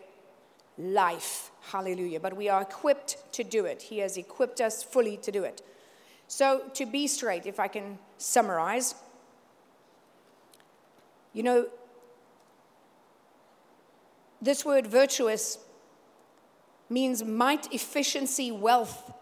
life. 0.80 1.52
Hallelujah. 1.70 2.20
But 2.20 2.36
we 2.36 2.50
are 2.50 2.64
equipped 2.64 3.32
to 3.34 3.44
do 3.44 3.66
it. 3.66 3.84
He 3.84 4.00
has 4.00 4.18
equipped 4.18 4.60
us 4.60 4.82
fully 4.82 5.18
to 5.18 5.32
do 5.32 5.44
it. 5.44 5.62
So, 6.28 6.64
to 6.74 6.88
be 6.88 7.06
straight, 7.06 7.46
if 7.46 7.60
I 7.60 7.68
can 7.68 8.00
summarize, 8.18 8.96
you 11.32 11.44
know, 11.44 11.68
this 14.42 14.66
word 14.66 14.88
virtuous 14.88 15.58
means 16.90 17.24
might, 17.24 17.72
efficiency, 17.74 18.52
wealth, 18.52 19.14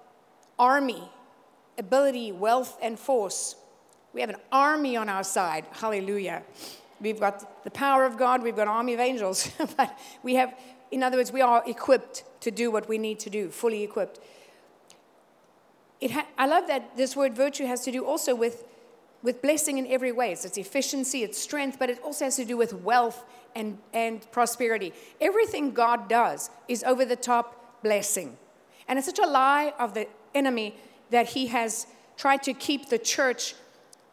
army, 0.57 1.09
ability, 1.77 2.31
wealth, 2.31 2.77
and 2.81 2.99
force. 2.99 3.55
We 4.13 4.21
have 4.21 4.29
an 4.29 4.37
army 4.51 4.95
on 4.97 5.07
our 5.07 5.23
side. 5.23 5.65
Hallelujah. 5.71 6.43
We've 6.99 7.19
got 7.19 7.63
the 7.63 7.71
power 7.71 8.05
of 8.05 8.17
God, 8.17 8.43
we've 8.43 8.55
got 8.55 8.63
an 8.63 8.69
army 8.69 8.93
of 8.93 8.99
angels, 8.99 9.49
but 9.77 9.97
we 10.23 10.35
have, 10.35 10.53
in 10.91 11.03
other 11.03 11.17
words, 11.17 11.31
we 11.31 11.41
are 11.41 11.63
equipped 11.65 12.23
to 12.41 12.51
do 12.51 12.71
what 12.71 12.89
we 12.89 12.97
need 12.97 13.19
to 13.19 13.29
do, 13.29 13.49
fully 13.49 13.83
equipped. 13.83 14.19
Ha- 16.01 16.27
I 16.37 16.47
love 16.47 16.67
that 16.67 16.97
this 16.97 17.15
word 17.15 17.35
virtue 17.35 17.65
has 17.65 17.81
to 17.81 17.91
do 17.91 18.05
also 18.05 18.35
with, 18.35 18.63
with 19.21 19.41
blessing 19.41 19.77
in 19.77 19.87
every 19.87 20.11
way. 20.11 20.35
So 20.35 20.47
it's 20.47 20.57
efficiency, 20.57 21.23
it's 21.23 21.37
strength, 21.37 21.77
but 21.79 21.89
it 21.89 21.99
also 22.03 22.25
has 22.25 22.35
to 22.37 22.45
do 22.45 22.57
with 22.57 22.73
wealth 22.73 23.25
and, 23.55 23.77
and 23.93 24.29
prosperity. 24.31 24.93
Everything 25.19 25.71
God 25.71 26.07
does 26.07 26.49
is 26.67 26.83
over 26.83 27.05
the 27.05 27.15
top 27.15 27.81
blessing. 27.83 28.37
And 28.87 28.97
it's 28.97 29.07
such 29.07 29.19
a 29.19 29.27
lie 29.27 29.73
of 29.79 29.93
the 29.93 30.07
enemy 30.33 30.75
that 31.09 31.29
he 31.29 31.47
has 31.47 31.87
tried 32.17 32.43
to 32.43 32.53
keep 32.53 32.89
the 32.89 32.97
church 32.97 33.55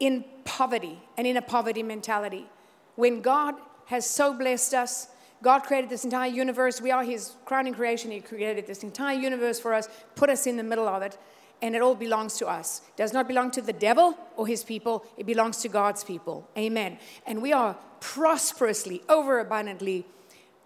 in 0.00 0.24
poverty 0.44 1.00
and 1.16 1.26
in 1.26 1.36
a 1.36 1.42
poverty 1.42 1.82
mentality. 1.82 2.46
When 2.94 3.20
God 3.20 3.54
has 3.86 4.08
so 4.08 4.32
blessed 4.32 4.74
us, 4.74 5.08
God 5.42 5.60
created 5.60 5.90
this 5.90 6.04
entire 6.04 6.30
universe. 6.30 6.80
We 6.80 6.90
are 6.90 7.04
His 7.04 7.34
crowning 7.44 7.74
creation. 7.74 8.10
He 8.10 8.20
created 8.20 8.66
this 8.66 8.82
entire 8.82 9.18
universe 9.18 9.60
for 9.60 9.74
us, 9.74 9.88
put 10.14 10.30
us 10.30 10.46
in 10.46 10.56
the 10.56 10.62
middle 10.62 10.88
of 10.88 11.02
it, 11.02 11.18
and 11.62 11.74
it 11.74 11.82
all 11.82 11.94
belongs 11.94 12.36
to 12.38 12.46
us. 12.46 12.82
It 12.88 12.96
does 12.96 13.12
not 13.12 13.28
belong 13.28 13.50
to 13.52 13.62
the 13.62 13.72
devil 13.72 14.16
or 14.36 14.46
his 14.46 14.62
people, 14.64 15.04
it 15.16 15.26
belongs 15.26 15.58
to 15.58 15.68
God's 15.68 16.04
people. 16.04 16.48
Amen. 16.56 16.98
And 17.26 17.42
we 17.42 17.52
are 17.52 17.76
prosperously, 18.00 19.02
overabundantly, 19.08 20.06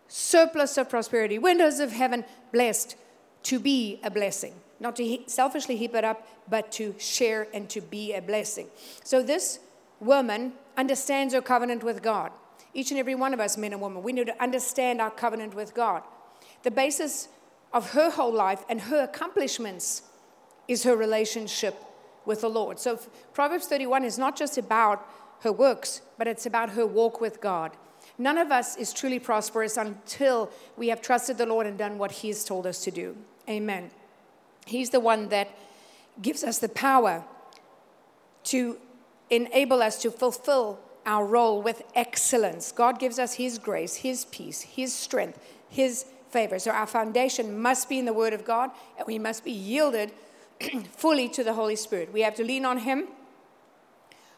surplus 0.09 0.77
of 0.77 0.89
prosperity, 0.89 1.39
windows 1.39 1.79
of 1.79 1.93
heaven, 1.93 2.25
blessed 2.53 2.97
to 3.45 3.59
be 3.59 4.01
a 4.03 4.11
blessing. 4.11 4.55
Not 4.81 4.97
to 4.97 5.19
selfishly 5.27 5.77
heap 5.77 5.95
it 5.95 6.05
up, 6.05 6.27
but 6.49 6.73
to 6.73 6.95
share 6.99 7.47
and 7.55 7.69
to 7.71 7.81
be 7.81 8.15
a 8.15 8.21
blessing. 8.21 8.67
So 9.05 9.23
this 9.23 9.61
woman 10.01 10.55
understands 10.77 11.35
her 11.35 11.43
covenant 11.43 11.85
with 11.85 12.03
God. 12.03 12.33
Each 12.73 12.91
and 12.91 12.99
every 12.99 13.15
one 13.15 13.35
of 13.35 13.41
us, 13.41 13.57
men 13.57 13.73
and 13.73 13.83
women, 13.83 14.03
we 14.03 14.13
need 14.13 14.27
to 14.27 14.43
understand 14.43 15.01
our 15.01 15.11
covenant 15.11 15.55
with 15.55 15.75
God. 15.75 16.03
The 16.63 16.71
basis 16.71 17.29
of 17.73 17.91
her 17.93 18.11
whole 18.11 18.33
life 18.33 18.65
and 18.69 18.81
her 18.83 19.03
accomplishments 19.03 20.03
is 20.71 20.85
her 20.85 20.97
relationship 20.97 21.85
with 22.25 22.43
the 22.43 22.49
Lord. 22.49 22.79
So 22.79 22.97
Proverbs 23.35 23.67
31 23.67 24.05
is 24.05 24.19
not 24.19 24.37
just 24.37 24.57
about 24.57 25.05
her 25.41 25.51
works, 25.51 26.01
but 26.17 26.29
it's 26.29 26.47
about 26.47 26.71
her 26.71 26.87
walk 26.87 27.21
with 27.21 27.41
God. 27.41 27.73
None 28.17 28.39
of 28.39 28.53
us 28.53 28.77
is 28.77 28.93
truly 28.93 29.19
prosperous 29.19 29.77
until 29.77 30.49
we 30.77 30.89
have 30.89 31.03
trusted 31.03 31.39
the 31.39 31.47
Lord 31.47 31.67
and 31.67 31.77
done 31.77 31.99
what 31.99 32.13
He's 32.13 32.45
told 32.45 32.69
us 32.69 32.85
to 32.85 32.93
do. 32.93 33.17
Amen. 33.49 33.91
He's 34.65 34.91
the 34.91 35.01
one 35.01 35.29
that 35.31 35.49
gives 36.23 36.45
us 36.45 36.59
the 36.59 36.69
power 36.69 37.25
to 38.45 38.79
enable 39.29 39.83
us 39.83 40.01
to 40.03 40.13
fulfill 40.13 40.79
our 41.05 41.27
role 41.27 41.61
with 41.61 41.83
excellence. 41.97 42.71
God 42.71 43.01
gives 43.01 43.19
us 43.19 43.35
His 43.35 43.59
grace, 43.59 43.97
His 43.97 44.25
peace, 44.27 44.61
His 44.61 44.95
strength, 44.95 45.41
His 45.69 46.05
favor. 46.31 46.61
So 46.61 46.71
our 46.71 46.87
foundation 46.87 47.59
must 47.59 47.89
be 47.89 47.99
in 47.99 48.05
the 48.05 48.13
Word 48.13 48.35
of 48.35 48.45
God, 48.45 48.71
and 48.97 49.05
we 49.09 49.19
must 49.19 49.45
be 49.45 49.51
yielded 49.51 50.13
fully 50.97 51.29
to 51.31 51.45
the 51.45 51.55
Holy 51.55 51.77
Spirit. 51.77 52.13
We 52.13 52.23
have 52.23 52.35
to 52.37 52.45
lean 52.45 52.65
on 52.65 52.79
Him 52.79 53.09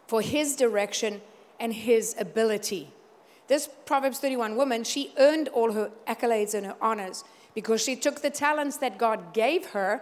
for 0.06 0.22
His 0.22 0.56
direction 0.56 1.20
and 1.58 1.72
His 1.72 2.14
ability. 2.18 2.90
This 3.48 3.68
Proverbs 3.86 4.18
31 4.18 4.56
woman, 4.56 4.84
she 4.84 5.12
earned 5.18 5.48
all 5.48 5.72
her 5.72 5.90
accolades 6.06 6.54
and 6.54 6.66
her 6.66 6.76
honors 6.80 7.24
because 7.54 7.82
she 7.82 7.96
took 7.96 8.22
the 8.22 8.30
talents 8.30 8.78
that 8.78 8.98
God 8.98 9.34
gave 9.34 9.66
her, 9.66 10.00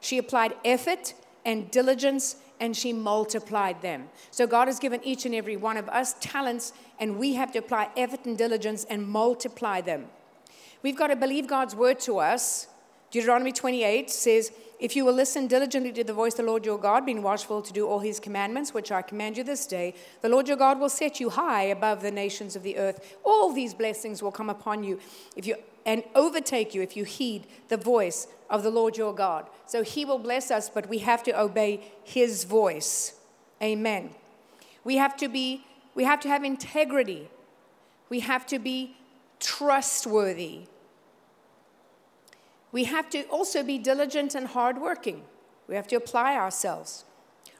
she 0.00 0.18
applied 0.18 0.54
effort 0.64 1.14
and 1.44 1.70
diligence, 1.70 2.36
and 2.60 2.76
she 2.76 2.92
multiplied 2.92 3.82
them. 3.82 4.08
So 4.30 4.46
God 4.46 4.68
has 4.68 4.78
given 4.78 5.02
each 5.02 5.26
and 5.26 5.34
every 5.34 5.56
one 5.56 5.76
of 5.76 5.88
us 5.88 6.14
talents, 6.20 6.72
and 7.00 7.18
we 7.18 7.34
have 7.34 7.50
to 7.52 7.58
apply 7.58 7.90
effort 7.96 8.24
and 8.24 8.38
diligence 8.38 8.84
and 8.84 9.06
multiply 9.06 9.80
them. 9.80 10.06
We've 10.82 10.96
got 10.96 11.08
to 11.08 11.16
believe 11.16 11.48
God's 11.48 11.74
word 11.74 11.98
to 12.00 12.18
us. 12.18 12.68
Deuteronomy 13.12 13.52
28 13.52 14.10
says, 14.10 14.50
If 14.80 14.96
you 14.96 15.04
will 15.04 15.12
listen 15.12 15.46
diligently 15.46 15.92
to 15.92 16.02
the 16.02 16.14
voice 16.14 16.32
of 16.32 16.38
the 16.38 16.50
Lord 16.50 16.64
your 16.64 16.78
God, 16.78 17.04
being 17.04 17.22
watchful 17.22 17.60
to 17.60 17.72
do 17.72 17.86
all 17.86 17.98
his 17.98 18.18
commandments, 18.18 18.72
which 18.72 18.90
I 18.90 19.02
command 19.02 19.36
you 19.36 19.44
this 19.44 19.66
day, 19.66 19.94
the 20.22 20.30
Lord 20.30 20.48
your 20.48 20.56
God 20.56 20.80
will 20.80 20.88
set 20.88 21.20
you 21.20 21.28
high 21.28 21.64
above 21.64 22.00
the 22.00 22.10
nations 22.10 22.56
of 22.56 22.62
the 22.62 22.78
earth. 22.78 23.18
All 23.22 23.52
these 23.52 23.74
blessings 23.74 24.22
will 24.22 24.32
come 24.32 24.48
upon 24.48 24.82
you 24.82 24.98
if 25.36 25.46
you 25.46 25.56
and 25.84 26.04
overtake 26.14 26.74
you 26.74 26.82
if 26.82 26.96
you 26.96 27.04
heed 27.04 27.46
the 27.68 27.76
voice 27.76 28.28
of 28.48 28.62
the 28.62 28.70
Lord 28.70 28.96
your 28.96 29.14
God. 29.14 29.46
So 29.66 29.82
he 29.82 30.04
will 30.04 30.18
bless 30.18 30.50
us, 30.50 30.70
but 30.70 30.88
we 30.88 30.98
have 30.98 31.22
to 31.24 31.38
obey 31.38 31.80
his 32.04 32.44
voice. 32.44 33.14
Amen. 33.60 34.10
We 34.84 34.96
have 34.96 35.16
to 35.18 35.28
be 35.28 35.64
we 35.94 36.04
have 36.04 36.20
to 36.20 36.28
have 36.28 36.44
integrity. 36.44 37.28
We 38.08 38.20
have 38.20 38.46
to 38.46 38.58
be 38.58 38.96
trustworthy. 39.38 40.62
We 42.72 42.84
have 42.84 43.10
to 43.10 43.22
also 43.24 43.62
be 43.62 43.78
diligent 43.78 44.34
and 44.34 44.46
hardworking. 44.46 45.22
We 45.68 45.74
have 45.76 45.86
to 45.88 45.96
apply 45.96 46.36
ourselves. 46.36 47.04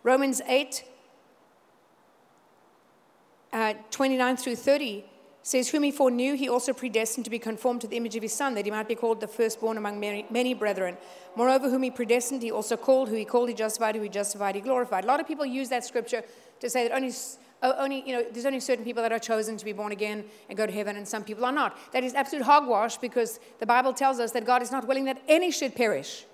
Romans 0.02 0.40
8, 0.46 0.84
uh, 3.52 3.74
29 3.90 4.36
through 4.36 4.56
30 4.56 5.04
says, 5.42 5.68
Whom 5.70 5.82
he 5.82 5.90
foreknew, 5.90 6.34
he 6.34 6.48
also 6.48 6.72
predestined 6.72 7.24
to 7.24 7.30
be 7.30 7.38
conformed 7.38 7.80
to 7.82 7.86
the 7.86 7.96
image 7.96 8.16
of 8.16 8.22
his 8.22 8.32
Son, 8.32 8.54
that 8.54 8.64
he 8.64 8.70
might 8.70 8.88
be 8.88 8.94
called 8.94 9.20
the 9.20 9.28
firstborn 9.28 9.76
among 9.76 9.98
many, 9.98 10.26
many, 10.30 10.54
brethren. 10.54 10.96
Moreover, 11.36 11.68
whom 11.68 11.82
he 11.82 11.90
predestined, 11.90 12.42
he 12.42 12.50
also 12.50 12.76
called. 12.76 13.08
Who 13.08 13.16
he 13.16 13.24
called, 13.24 13.48
he 13.48 13.54
justified. 13.54 13.96
Who 13.96 14.02
he 14.02 14.08
justified, 14.08 14.54
he 14.54 14.60
glorified. 14.60 15.04
A 15.04 15.06
lot 15.06 15.20
of 15.20 15.26
people 15.26 15.44
use 15.44 15.68
that 15.70 15.84
scripture 15.84 16.22
to 16.60 16.70
say 16.70 16.88
that 16.88 16.94
only, 16.94 17.12
only, 17.62 18.08
you 18.08 18.16
know, 18.16 18.24
there's 18.32 18.46
only 18.46 18.60
certain 18.60 18.84
people 18.84 19.02
that 19.02 19.12
are 19.12 19.18
chosen 19.18 19.56
to 19.56 19.64
be 19.64 19.72
born 19.72 19.92
again 19.92 20.24
and 20.48 20.56
go 20.56 20.66
to 20.66 20.72
heaven, 20.72 20.96
and 20.96 21.06
some 21.06 21.24
people 21.24 21.44
are 21.44 21.52
not. 21.52 21.76
That 21.92 22.04
is 22.04 22.14
absolute 22.14 22.44
hogwash 22.44 22.96
because 22.98 23.40
the 23.58 23.66
Bible 23.66 23.92
tells 23.92 24.20
us 24.20 24.32
that 24.32 24.44
God 24.44 24.62
is 24.62 24.70
not 24.70 24.86
willing 24.86 25.04
that 25.06 25.22
any 25.28 25.50
should 25.50 25.74
perish 25.74 26.24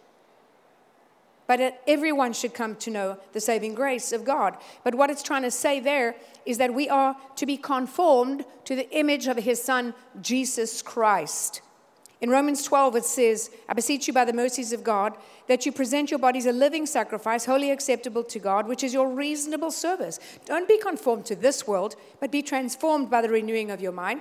but 1.49 1.81
everyone 1.89 2.35
should 2.35 2.55
come 2.55 2.77
to 2.77 2.91
know 2.91 3.19
the 3.33 3.41
saving 3.41 3.75
grace 3.75 4.13
of 4.13 4.25
God. 4.25 4.57
But 4.85 4.95
what 4.95 5.11
it's 5.11 5.23
trying 5.23 5.43
to 5.43 5.51
say 5.51 5.81
there 5.81 6.15
is 6.47 6.59
that 6.59 6.75
we 6.75 6.89
are 6.89 7.17
to 7.37 7.47
be 7.47 7.57
conformed 7.57 8.45
to 8.67 8.77
the 8.77 8.89
image 8.97 9.27
of 9.27 9.39
his 9.39 9.61
son, 9.61 9.95
Jesus 10.21 10.83
Christ. 10.83 11.63
In 12.21 12.29
Romans 12.31 12.65
12, 12.65 12.97
it 12.97 13.05
says, 13.05 13.51
I 13.67 13.73
beseech 13.73 14.07
you 14.09 14.13
by 14.13 14.27
the 14.27 14.33
mercies 14.33 14.73
of 14.73 14.85
God 14.85 15.17
that 15.47 15.65
you 15.65 15.73
present 15.73 16.11
your 16.11 16.19
bodies 16.19 16.45
a 16.45 16.53
living 16.53 16.85
sacrifice, 16.85 17.47
wholly 17.47 17.71
acceptable 17.71 18.25
to 18.25 18.39
God, 18.39 18.69
which 18.69 18.85
is 18.85 18.93
your 18.93 19.09
reasonable 19.09 19.71
service. 19.71 20.21
Don't 20.45 20.69
be 20.69 20.79
conformed 20.79 21.25
to 21.27 21.37
this 21.37 21.67
world, 21.67 21.97
but 22.21 22.31
be 22.31 22.43
transformed 22.43 23.09
by 23.09 23.23
the 23.23 23.29
renewing 23.31 23.71
of 23.71 23.81
your 23.81 23.93
mind, 23.93 24.21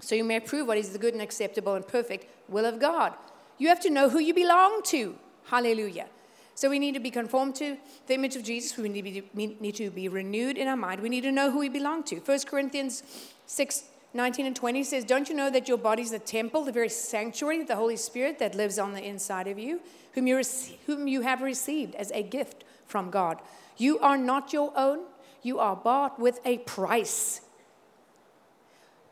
so 0.00 0.14
you 0.14 0.24
may 0.24 0.40
prove 0.40 0.68
what 0.68 0.78
is 0.78 0.90
the 0.90 0.98
good 0.98 1.12
and 1.12 1.22
acceptable 1.22 1.74
and 1.74 1.86
perfect 1.86 2.26
will 2.48 2.64
of 2.64 2.78
God. 2.78 3.12
You 3.58 3.68
have 3.68 3.80
to 3.80 3.90
know 3.90 4.08
who 4.08 4.20
you 4.20 4.32
belong 4.32 4.82
to. 4.84 5.16
Hallelujah. 5.46 6.08
So 6.56 6.70
we 6.70 6.78
need 6.78 6.94
to 6.94 7.00
be 7.00 7.10
conformed 7.10 7.54
to 7.56 7.76
the 8.06 8.14
image 8.14 8.34
of 8.34 8.42
Jesus. 8.42 8.78
We 8.78 8.88
need 8.88 9.02
to 9.02 9.22
be, 9.34 9.56
need 9.60 9.74
to 9.74 9.90
be 9.90 10.08
renewed 10.08 10.56
in 10.56 10.66
our 10.68 10.76
mind. 10.76 11.02
We 11.02 11.10
need 11.10 11.20
to 11.20 11.30
know 11.30 11.50
who 11.50 11.58
we 11.58 11.68
belong 11.68 12.02
to. 12.04 12.16
1 12.16 12.40
Corinthians 12.48 13.02
6 13.44 13.84
19 14.14 14.46
and 14.46 14.56
20 14.56 14.82
says, 14.82 15.04
Don't 15.04 15.28
you 15.28 15.34
know 15.34 15.50
that 15.50 15.68
your 15.68 15.76
body 15.76 16.00
is 16.00 16.12
the 16.12 16.18
temple, 16.18 16.64
the 16.64 16.72
very 16.72 16.88
sanctuary 16.88 17.62
the 17.62 17.76
Holy 17.76 17.98
Spirit 17.98 18.38
that 18.38 18.54
lives 18.54 18.78
on 18.78 18.94
the 18.94 19.04
inside 19.04 19.46
of 19.46 19.58
you, 19.58 19.82
whom 20.12 20.26
you, 20.26 20.36
rec- 20.36 20.78
whom 20.86 21.06
you 21.06 21.20
have 21.20 21.42
received 21.42 21.94
as 21.96 22.10
a 22.12 22.22
gift 22.22 22.64
from 22.86 23.10
God? 23.10 23.38
You 23.76 23.98
are 23.98 24.16
not 24.16 24.54
your 24.54 24.72
own, 24.74 25.00
you 25.42 25.58
are 25.58 25.76
bought 25.76 26.18
with 26.18 26.40
a 26.46 26.56
price, 26.58 27.42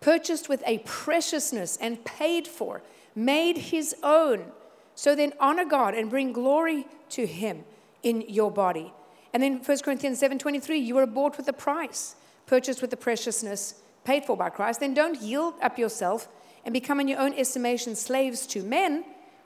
purchased 0.01 0.49
with 0.49 0.63
a 0.65 0.79
preciousness 0.79 1.77
and 1.77 2.03
paid 2.07 2.49
for, 2.49 2.81
made 3.15 3.59
his 3.59 3.95
own. 4.03 4.47
So 4.95 5.15
then 5.15 5.33
honor 5.41 5.65
God 5.65 5.95
and 5.95 6.11
bring 6.11 6.33
glory 6.33 6.87
to 7.11 7.27
him 7.27 7.65
in 8.03 8.23
your 8.29 8.51
body. 8.51 8.93
And 9.33 9.43
then 9.43 9.61
1 9.65 9.79
Corinthians 9.83 10.21
7:23, 10.21 10.79
you 10.79 10.95
were 10.95 11.07
bought 11.07 11.37
with 11.37 11.49
a 11.49 11.53
price, 11.53 12.15
purchased 12.47 12.81
with 12.81 12.91
the 12.91 12.97
preciousness, 12.97 13.75
paid 14.05 14.25
for 14.25 14.37
by 14.37 14.51
Christ. 14.51 14.81
Then 14.81 14.95
don't 14.95 15.21
yield 15.21 15.55
up 15.61 15.79
yourself 15.79 16.29
and 16.65 16.73
become 16.73 17.01
in 17.01 17.09
your 17.09 17.19
own 17.19 17.35
estimation 17.35 17.97
slaves 17.97 18.47
to 18.49 18.63
men, 18.63 19.05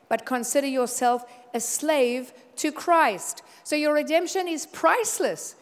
but 0.09 0.27
consider 0.27 0.67
yourself 0.67 1.25
a 1.55 1.61
slave 1.61 2.33
to 2.57 2.71
Christ. 2.71 3.43
So 3.65 3.77
your 3.77 3.95
redemption 3.95 4.47
is 4.47 4.67
priceless. 4.67 5.55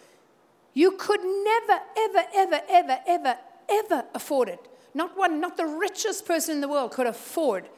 You 0.75 0.93
could 0.93 1.21
never, 1.23 1.81
ever, 1.97 2.25
ever, 2.35 2.61
ever, 2.69 2.99
ever, 3.07 3.39
ever 3.69 4.05
afford 4.15 4.49
it. 4.49 4.61
Not 4.93 5.17
one, 5.17 5.41
not 5.41 5.57
the 5.57 5.67
richest 5.67 6.27
person 6.27 6.55
in 6.55 6.61
the 6.61 6.69
world 6.69 6.91
could 6.91 7.07
afford 7.07 7.69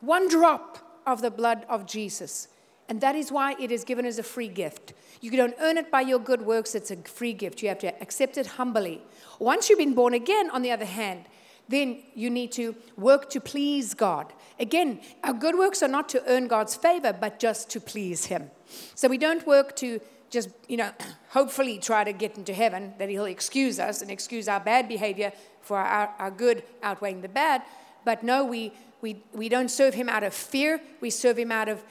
one 0.00 0.28
drop 0.28 0.78
of 1.06 1.22
the 1.22 1.30
blood 1.30 1.64
of 1.68 1.86
Jesus. 1.86 2.48
And 2.88 3.00
that 3.00 3.14
is 3.14 3.30
why 3.30 3.54
it 3.60 3.70
is 3.70 3.84
given 3.84 4.04
as 4.04 4.18
a 4.18 4.22
free 4.22 4.48
gift. 4.48 4.94
You 5.20 5.30
don't 5.32 5.54
earn 5.60 5.78
it 5.78 5.90
by 5.90 6.00
your 6.00 6.18
good 6.18 6.42
works, 6.42 6.74
it's 6.74 6.90
a 6.90 6.96
free 6.96 7.32
gift. 7.32 7.62
You 7.62 7.68
have 7.68 7.78
to 7.80 8.02
accept 8.02 8.36
it 8.36 8.46
humbly. 8.46 9.02
Once 9.38 9.68
you've 9.68 9.78
been 9.78 9.94
born 9.94 10.14
again, 10.14 10.50
on 10.50 10.62
the 10.62 10.72
other 10.72 10.84
hand, 10.84 11.26
then 11.68 12.02
you 12.14 12.30
need 12.30 12.50
to 12.52 12.74
work 12.96 13.30
to 13.30 13.40
please 13.40 13.94
God. 13.94 14.32
Again, 14.58 15.00
our 15.22 15.32
good 15.32 15.56
works 15.56 15.82
are 15.82 15.88
not 15.88 16.08
to 16.10 16.22
earn 16.26 16.48
God's 16.48 16.74
favor, 16.74 17.12
but 17.12 17.38
just 17.38 17.70
to 17.70 17.80
please 17.80 18.24
Him. 18.26 18.50
So 18.96 19.06
we 19.08 19.18
don't 19.18 19.46
work 19.46 19.76
to 19.76 20.00
just, 20.30 20.48
you 20.68 20.76
know, 20.76 20.90
hopefully 21.28 21.78
try 21.78 22.02
to 22.02 22.12
get 22.12 22.36
into 22.36 22.52
heaven, 22.52 22.94
that 22.98 23.08
He'll 23.08 23.26
excuse 23.26 23.78
us 23.78 24.02
and 24.02 24.10
excuse 24.10 24.48
our 24.48 24.60
bad 24.60 24.88
behavior 24.88 25.32
for 25.62 25.78
our, 25.78 26.12
our 26.18 26.30
good 26.30 26.64
outweighing 26.82 27.20
the 27.20 27.28
bad. 27.28 27.62
But 28.04 28.24
no, 28.24 28.44
we, 28.44 28.72
we, 29.00 29.22
we 29.32 29.48
don't 29.48 29.70
serve 29.70 29.94
Him 29.94 30.08
out 30.08 30.22
of 30.22 30.34
fear, 30.34 30.80
we 31.00 31.10
serve 31.10 31.38
Him 31.38 31.52
out 31.52 31.68
of 31.68 31.82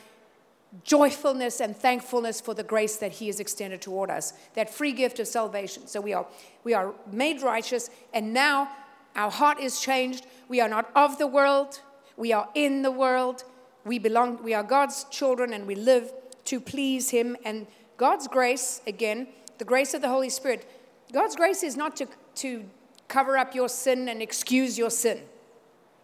joyfulness 0.83 1.59
and 1.59 1.75
thankfulness 1.75 2.39
for 2.39 2.53
the 2.53 2.63
grace 2.63 2.97
that 2.97 3.13
he 3.13 3.27
has 3.27 3.39
extended 3.39 3.81
toward 3.81 4.09
us 4.09 4.33
that 4.53 4.69
free 4.69 4.91
gift 4.91 5.19
of 5.19 5.27
salvation. 5.27 5.87
So 5.87 5.99
we 5.99 6.13
are 6.13 6.27
we 6.63 6.73
are 6.73 6.93
made 7.11 7.41
righteous 7.41 7.89
and 8.13 8.33
now 8.33 8.69
our 9.15 9.31
heart 9.31 9.59
is 9.59 9.79
changed. 9.79 10.25
We 10.47 10.61
are 10.61 10.69
not 10.69 10.89
of 10.95 11.17
the 11.17 11.27
world. 11.27 11.81
We 12.17 12.31
are 12.33 12.49
in 12.53 12.83
the 12.83 12.91
world. 12.91 13.43
We 13.83 13.97
belong 13.97 14.43
we 14.43 14.53
are 14.53 14.63
god's 14.63 15.05
children 15.05 15.53
and 15.53 15.65
we 15.65 15.75
live 15.75 16.11
to 16.45 16.59
please 16.59 17.09
him. 17.09 17.35
And 17.43 17.65
god's 17.97 18.27
grace 18.27 18.81
again 18.85 19.27
the 19.57 19.65
grace 19.65 19.93
of 19.93 20.01
the 20.01 20.07
holy 20.07 20.29
spirit 20.29 20.69
god's 21.11 21.35
grace 21.35 21.63
is 21.63 21.75
not 21.75 21.95
to 21.97 22.07
to 22.35 22.63
cover 23.07 23.37
up 23.37 23.55
your 23.55 23.67
sin 23.67 24.07
and 24.07 24.21
excuse 24.21 24.77
your 24.77 24.91
sin 24.91 25.19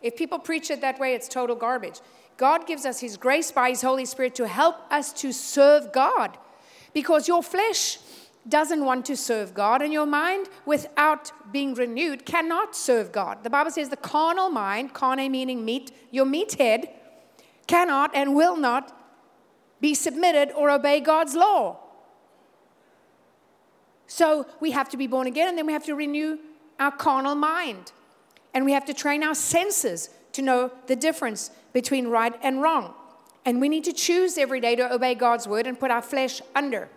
if 0.05 0.15
people 0.15 0.39
preach 0.39 0.69
it 0.69 0.79
that 0.81 0.99
way 0.99 1.13
it's 1.13 1.27
total 1.27 1.55
garbage 1.55 1.99
God 2.37 2.67
gives 2.67 2.85
us 2.85 2.99
His 2.99 3.17
grace 3.17 3.51
by 3.51 3.69
His 3.69 3.81
Holy 3.81 4.05
Spirit 4.05 4.35
to 4.35 4.47
help 4.47 4.75
us 4.91 5.13
to 5.13 5.31
serve 5.31 5.91
God. 5.93 6.37
Because 6.93 7.27
your 7.27 7.43
flesh 7.43 7.99
doesn't 8.47 8.85
want 8.85 9.05
to 9.05 9.17
serve 9.17 9.53
God, 9.53 9.81
and 9.81 9.91
your 9.91 10.05
mind, 10.05 10.47
without 10.65 11.31
being 11.51 11.73
renewed, 11.73 12.25
cannot 12.25 12.75
serve 12.75 13.11
God. 13.11 13.43
The 13.43 13.49
Bible 13.49 13.71
says 13.71 13.89
the 13.89 13.97
carnal 13.97 14.49
mind, 14.49 14.93
carne 14.93 15.31
meaning 15.31 15.65
meat, 15.65 15.91
your 16.11 16.25
meat 16.25 16.53
head, 16.53 16.89
cannot 17.67 18.11
and 18.13 18.35
will 18.35 18.55
not 18.55 18.95
be 19.81 19.95
submitted 19.95 20.51
or 20.51 20.69
obey 20.69 20.99
God's 20.99 21.33
law. 21.35 21.79
So 24.05 24.45
we 24.59 24.71
have 24.71 24.89
to 24.89 24.97
be 24.97 25.07
born 25.07 25.25
again, 25.25 25.49
and 25.49 25.57
then 25.57 25.65
we 25.65 25.73
have 25.73 25.85
to 25.85 25.95
renew 25.95 26.37
our 26.79 26.91
carnal 26.91 27.33
mind. 27.33 27.93
And 28.55 28.65
we 28.65 28.71
have 28.71 28.85
to 28.85 28.93
train 28.93 29.21
our 29.21 29.35
senses 29.35 30.09
to 30.31 30.41
know 30.41 30.71
the 30.87 30.95
difference 30.95 31.51
between 31.73 32.07
right 32.07 32.33
and 32.41 32.61
wrong. 32.61 32.93
And 33.45 33.61
we 33.61 33.69
need 33.69 33.83
to 33.83 33.93
choose 33.93 34.37
every 34.37 34.59
day 34.59 34.75
to 34.75 34.91
obey 34.91 35.13
God's 35.13 35.47
word 35.47 35.67
and 35.67 35.79
put 35.79 35.91
our 35.91 36.01
flesh 36.01 36.41
under. 36.55 36.89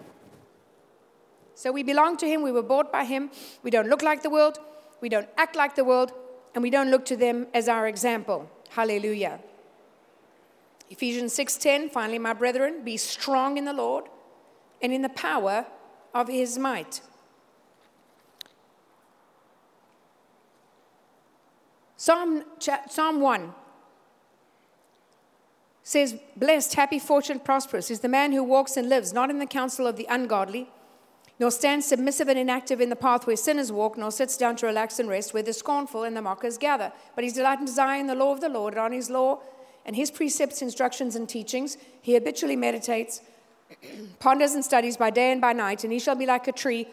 So 1.55 1.73
we 1.73 1.83
belong 1.83 2.17
to 2.19 2.27
Him, 2.27 2.43
we 2.43 2.53
were 2.53 2.63
bought 2.63 2.91
by 2.91 3.05
Him, 3.05 3.31
we 3.63 3.71
don't 3.71 3.89
look 3.89 4.03
like 4.03 4.23
the 4.23 4.31
world, 4.31 4.59
we 5.01 5.09
don't 5.09 5.29
act 5.37 5.57
like 5.57 5.75
the 5.75 5.85
world, 5.85 6.13
and 6.55 6.63
we 6.63 6.71
don't 6.71 6.91
look 6.91 7.05
to 7.07 7.17
them 7.17 7.49
as 7.53 7.69
our 7.69 7.87
example. 7.87 8.49
Hallelujah. 8.71 9.41
Ephesians 10.91 11.35
6:10 11.37 11.91
Finally 11.91 12.19
my 12.19 12.33
brethren 12.33 12.85
be 12.85 12.97
strong 12.97 13.59
in 13.59 13.65
the 13.65 13.73
Lord 13.73 14.05
and 14.81 14.93
in 14.93 15.03
the 15.03 15.09
power 15.11 15.67
of 16.15 16.29
his 16.29 16.59
might. 16.59 17.01
Psalm, 21.99 22.45
Psalm 22.89 23.21
1 23.21 23.53
says, 25.83 26.17
Blessed, 26.37 26.75
happy, 26.75 27.01
fortunate, 27.01 27.45
prosperous 27.45 27.91
is 27.91 28.01
the 28.01 28.09
man 28.09 28.33
who 28.33 28.45
walks 28.45 28.77
and 28.77 28.89
lives 28.89 29.13
not 29.13 29.31
in 29.31 29.41
the 29.41 29.47
counsel 29.47 29.85
of 29.85 29.97
the 29.97 30.07
ungodly, 30.09 30.71
nor 31.41 31.51
stands 31.51 31.87
submissive 31.87 32.29
and 32.29 32.39
inactive 32.39 32.81
in 32.81 32.89
the 32.89 32.95
path 32.95 33.27
where 33.27 33.37
sinners 33.37 33.73
walk, 33.73 33.99
nor 33.99 34.13
sits 34.13 34.37
down 34.37 34.55
to 34.55 34.67
relax 34.67 35.01
and 35.01 35.09
rest 35.09 35.35
where 35.35 35.43
the 35.43 35.53
scornful 35.53 36.05
and 36.05 36.17
the 36.17 36.23
mockers 36.23 36.57
gather. 36.57 36.93
But 37.17 37.25
his 37.25 37.33
delight 37.33 37.59
and 37.59 37.67
desire 37.67 37.99
in 37.99 38.07
the 38.07 38.15
law 38.15 38.33
of 38.33 38.41
the 38.41 38.49
Lord, 38.49 38.75
and 38.75 38.81
on 38.81 38.93
his 38.93 39.11
law 39.11 39.41
and 39.85 39.97
his 39.97 40.13
precepts, 40.13 40.63
instructions, 40.63 41.17
and 41.17 41.29
teachings, 41.29 41.79
he 42.01 42.15
habitually 42.15 42.57
meditates, 42.57 43.23
ponders 44.21 44.53
and 44.53 44.65
studies 44.65 44.97
by 44.97 45.11
day 45.11 45.33
and 45.33 45.41
by 45.41 45.53
night, 45.53 45.83
and 45.83 45.93
he 45.93 45.99
shall 45.99 46.15
be 46.15 46.27
like 46.27 46.47
a 46.47 46.53
tree 46.53 46.87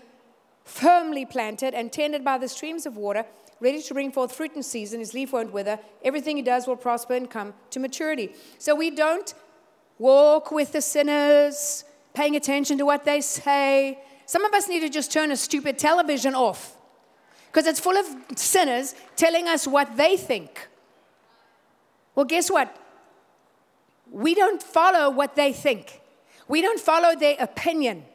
firmly 0.64 1.28
planted 1.28 1.76
and 1.76 1.94
tended 1.94 2.24
by 2.24 2.40
the 2.40 2.48
streams 2.48 2.88
of 2.88 2.98
water, 2.98 3.24
ready 3.60 3.82
to 3.82 3.94
bring 3.94 4.12
forth 4.12 4.32
fruit 4.32 4.54
in 4.56 4.64
season. 4.64 5.00
His 5.00 5.14
leaf 5.14 5.34
won't 5.34 5.54
wither. 5.54 5.80
Everything 6.04 6.38
he 6.38 6.44
does 6.44 6.68
will 6.68 6.76
prosper 6.76 7.14
and 7.14 7.30
come 7.30 7.54
to 7.72 7.80
maturity. 7.80 8.34
So 8.58 8.76
we 8.76 8.92
don't 8.92 9.34
walk 9.98 10.52
with 10.52 10.72
the 10.72 10.82
sinners, 10.82 11.86
paying 12.14 12.36
attention 12.36 12.78
to 12.78 12.86
what 12.86 13.06
they 13.06 13.22
say 13.22 14.00
some 14.26 14.44
of 14.44 14.54
us 14.54 14.68
need 14.68 14.80
to 14.82 14.90
just 14.90 15.12
turn 15.12 15.32
a 15.32 15.38
stupid 15.38 15.78
television 15.78 16.34
off 16.34 16.76
because 17.48 17.68
it's 17.68 17.80
full 17.80 17.98
of 17.98 18.06
sinners 18.36 18.96
telling 19.16 19.48
us 19.48 19.68
what 19.68 19.96
they 19.98 20.18
think. 20.18 20.68
Well, 22.16 22.26
guess 22.26 22.50
what? 22.50 22.76
We 24.12 24.34
don't 24.36 24.62
follow 24.62 25.10
what 25.10 25.36
they 25.36 25.54
think, 25.54 26.02
we 26.48 26.62
don't 26.62 26.80
follow 26.80 27.16
their 27.16 27.38
opinion. 27.40 28.06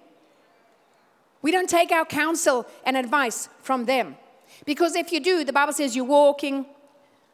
We 1.43 1.53
don't 1.53 1.71
take 1.71 1.91
our 1.91 2.05
counsel 2.05 2.67
and 2.85 2.99
advice 2.99 3.49
from 3.63 3.87
them. 3.87 4.17
Because 4.65 4.95
if 4.95 5.13
you 5.13 5.21
do, 5.21 5.45
the 5.45 5.53
Bible 5.53 5.73
says 5.73 5.97
you're 5.97 6.05
walking, 6.05 6.67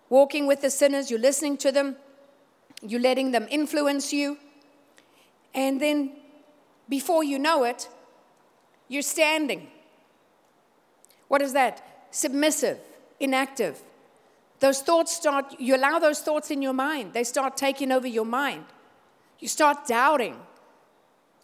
walking 0.09 0.47
with 0.47 0.61
the 0.61 0.71
sinners, 0.71 1.11
you're 1.11 1.21
listening 1.21 1.57
to 1.59 1.73
them, 1.73 1.97
you're 2.83 3.01
letting 3.01 3.33
them 3.33 3.47
influence 3.51 4.13
you. 4.13 4.39
And 5.55 5.81
then 5.81 6.13
before 6.89 7.25
you 7.25 7.39
know 7.39 7.65
it, 7.65 7.89
you're 8.89 9.03
standing. 9.03 9.69
What 11.29 11.43
is 11.43 11.53
that? 11.55 12.07
Submissive, 12.11 12.79
inactive. 13.19 13.83
Those 14.61 14.81
thoughts 14.81 15.15
start, 15.15 15.57
you 15.59 15.77
allow 15.77 15.99
those 15.99 16.21
thoughts 16.21 16.51
in 16.51 16.63
your 16.63 16.73
mind. 16.73 17.13
They 17.13 17.25
start 17.25 17.57
taking 17.57 17.93
over 17.93 18.07
your 18.07 18.25
mind. 18.25 18.65
You 19.39 19.49
start 19.49 19.87
doubting. 19.87 20.37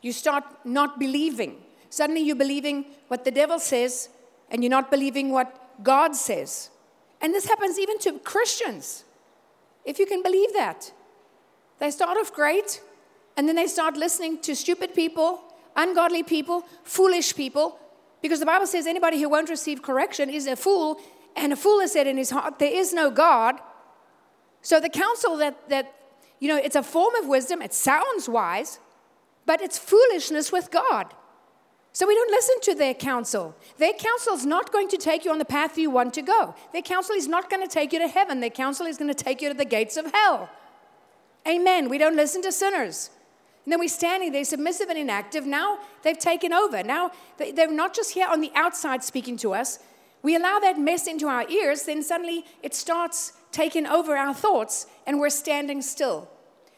You 0.00 0.12
start 0.12 0.44
not 0.64 0.98
believing. 0.98 1.58
Suddenly 1.90 2.22
you're 2.22 2.36
believing 2.36 2.86
what 3.08 3.24
the 3.24 3.30
devil 3.30 3.58
says 3.58 4.08
and 4.50 4.62
you're 4.62 4.70
not 4.70 4.90
believing 4.90 5.30
what 5.30 5.61
God 5.82 6.14
says. 6.14 6.70
And 7.20 7.32
this 7.34 7.46
happens 7.46 7.78
even 7.78 7.98
to 8.00 8.18
Christians, 8.18 9.04
if 9.84 9.98
you 9.98 10.06
can 10.06 10.22
believe 10.22 10.52
that. 10.54 10.92
They 11.78 11.90
start 11.90 12.16
off 12.18 12.32
great 12.32 12.80
and 13.36 13.48
then 13.48 13.56
they 13.56 13.66
start 13.66 13.96
listening 13.96 14.40
to 14.42 14.54
stupid 14.54 14.94
people 14.94 15.40
ungodly 15.76 16.22
people, 16.22 16.64
foolish 16.84 17.34
people, 17.34 17.78
because 18.20 18.40
the 18.40 18.46
Bible 18.46 18.66
says 18.66 18.86
anybody 18.86 19.20
who 19.20 19.28
won't 19.28 19.48
receive 19.48 19.82
correction 19.82 20.30
is 20.30 20.46
a 20.46 20.56
fool, 20.56 21.00
and 21.34 21.52
a 21.52 21.56
fool 21.56 21.80
has 21.80 21.92
said 21.92 22.06
in 22.06 22.16
his 22.16 22.30
heart, 22.30 22.58
There 22.58 22.72
is 22.72 22.92
no 22.92 23.10
God. 23.10 23.56
So 24.60 24.78
the 24.78 24.88
counsel 24.88 25.36
that, 25.38 25.68
that, 25.70 25.92
you 26.38 26.48
know, 26.48 26.56
it's 26.56 26.76
a 26.76 26.82
form 26.82 27.14
of 27.16 27.26
wisdom, 27.26 27.62
it 27.62 27.74
sounds 27.74 28.28
wise, 28.28 28.78
but 29.44 29.60
it's 29.60 29.78
foolishness 29.78 30.52
with 30.52 30.70
God. 30.70 31.12
So 31.94 32.06
we 32.06 32.14
don't 32.14 32.30
listen 32.30 32.60
to 32.62 32.74
their 32.74 32.94
counsel. 32.94 33.54
Their 33.76 33.92
counsel 33.92 34.32
is 34.34 34.46
not 34.46 34.72
going 34.72 34.88
to 34.88 34.96
take 34.96 35.24
you 35.26 35.30
on 35.30 35.38
the 35.38 35.44
path 35.44 35.76
you 35.76 35.90
want 35.90 36.14
to 36.14 36.22
go. 36.22 36.54
Their 36.72 36.82
counsel 36.82 37.14
is 37.14 37.28
not 37.28 37.50
going 37.50 37.62
to 37.62 37.68
take 37.68 37.92
you 37.92 37.98
to 37.98 38.08
heaven. 38.08 38.40
Their 38.40 38.50
counsel 38.50 38.86
is 38.86 38.96
going 38.96 39.12
to 39.12 39.24
take 39.24 39.42
you 39.42 39.48
to 39.48 39.54
the 39.54 39.66
gates 39.66 39.98
of 39.98 40.10
hell. 40.12 40.48
Amen. 41.46 41.90
We 41.90 41.98
don't 41.98 42.16
listen 42.16 42.40
to 42.42 42.52
sinners. 42.52 43.10
And 43.64 43.72
then 43.72 43.78
we're 43.78 43.88
standing 43.88 44.32
there, 44.32 44.44
submissive 44.44 44.88
and 44.88 44.98
inactive. 44.98 45.44
Now 45.44 45.78
they've 46.02 46.18
taken 46.18 46.52
over. 46.52 46.82
Now 46.82 47.12
they're 47.36 47.70
not 47.70 47.94
just 47.94 48.14
here 48.14 48.26
on 48.26 48.40
the 48.40 48.50
outside 48.54 49.04
speaking 49.04 49.36
to 49.38 49.52
us. 49.52 49.78
We 50.22 50.34
allow 50.34 50.60
that 50.60 50.78
mess 50.78 51.06
into 51.06 51.26
our 51.26 51.48
ears, 51.48 51.82
then 51.82 52.02
suddenly 52.02 52.44
it 52.62 52.74
starts 52.74 53.32
taking 53.50 53.86
over 53.86 54.16
our 54.16 54.32
thoughts, 54.32 54.86
and 55.06 55.18
we're 55.18 55.30
standing 55.30 55.82
still. 55.82 56.28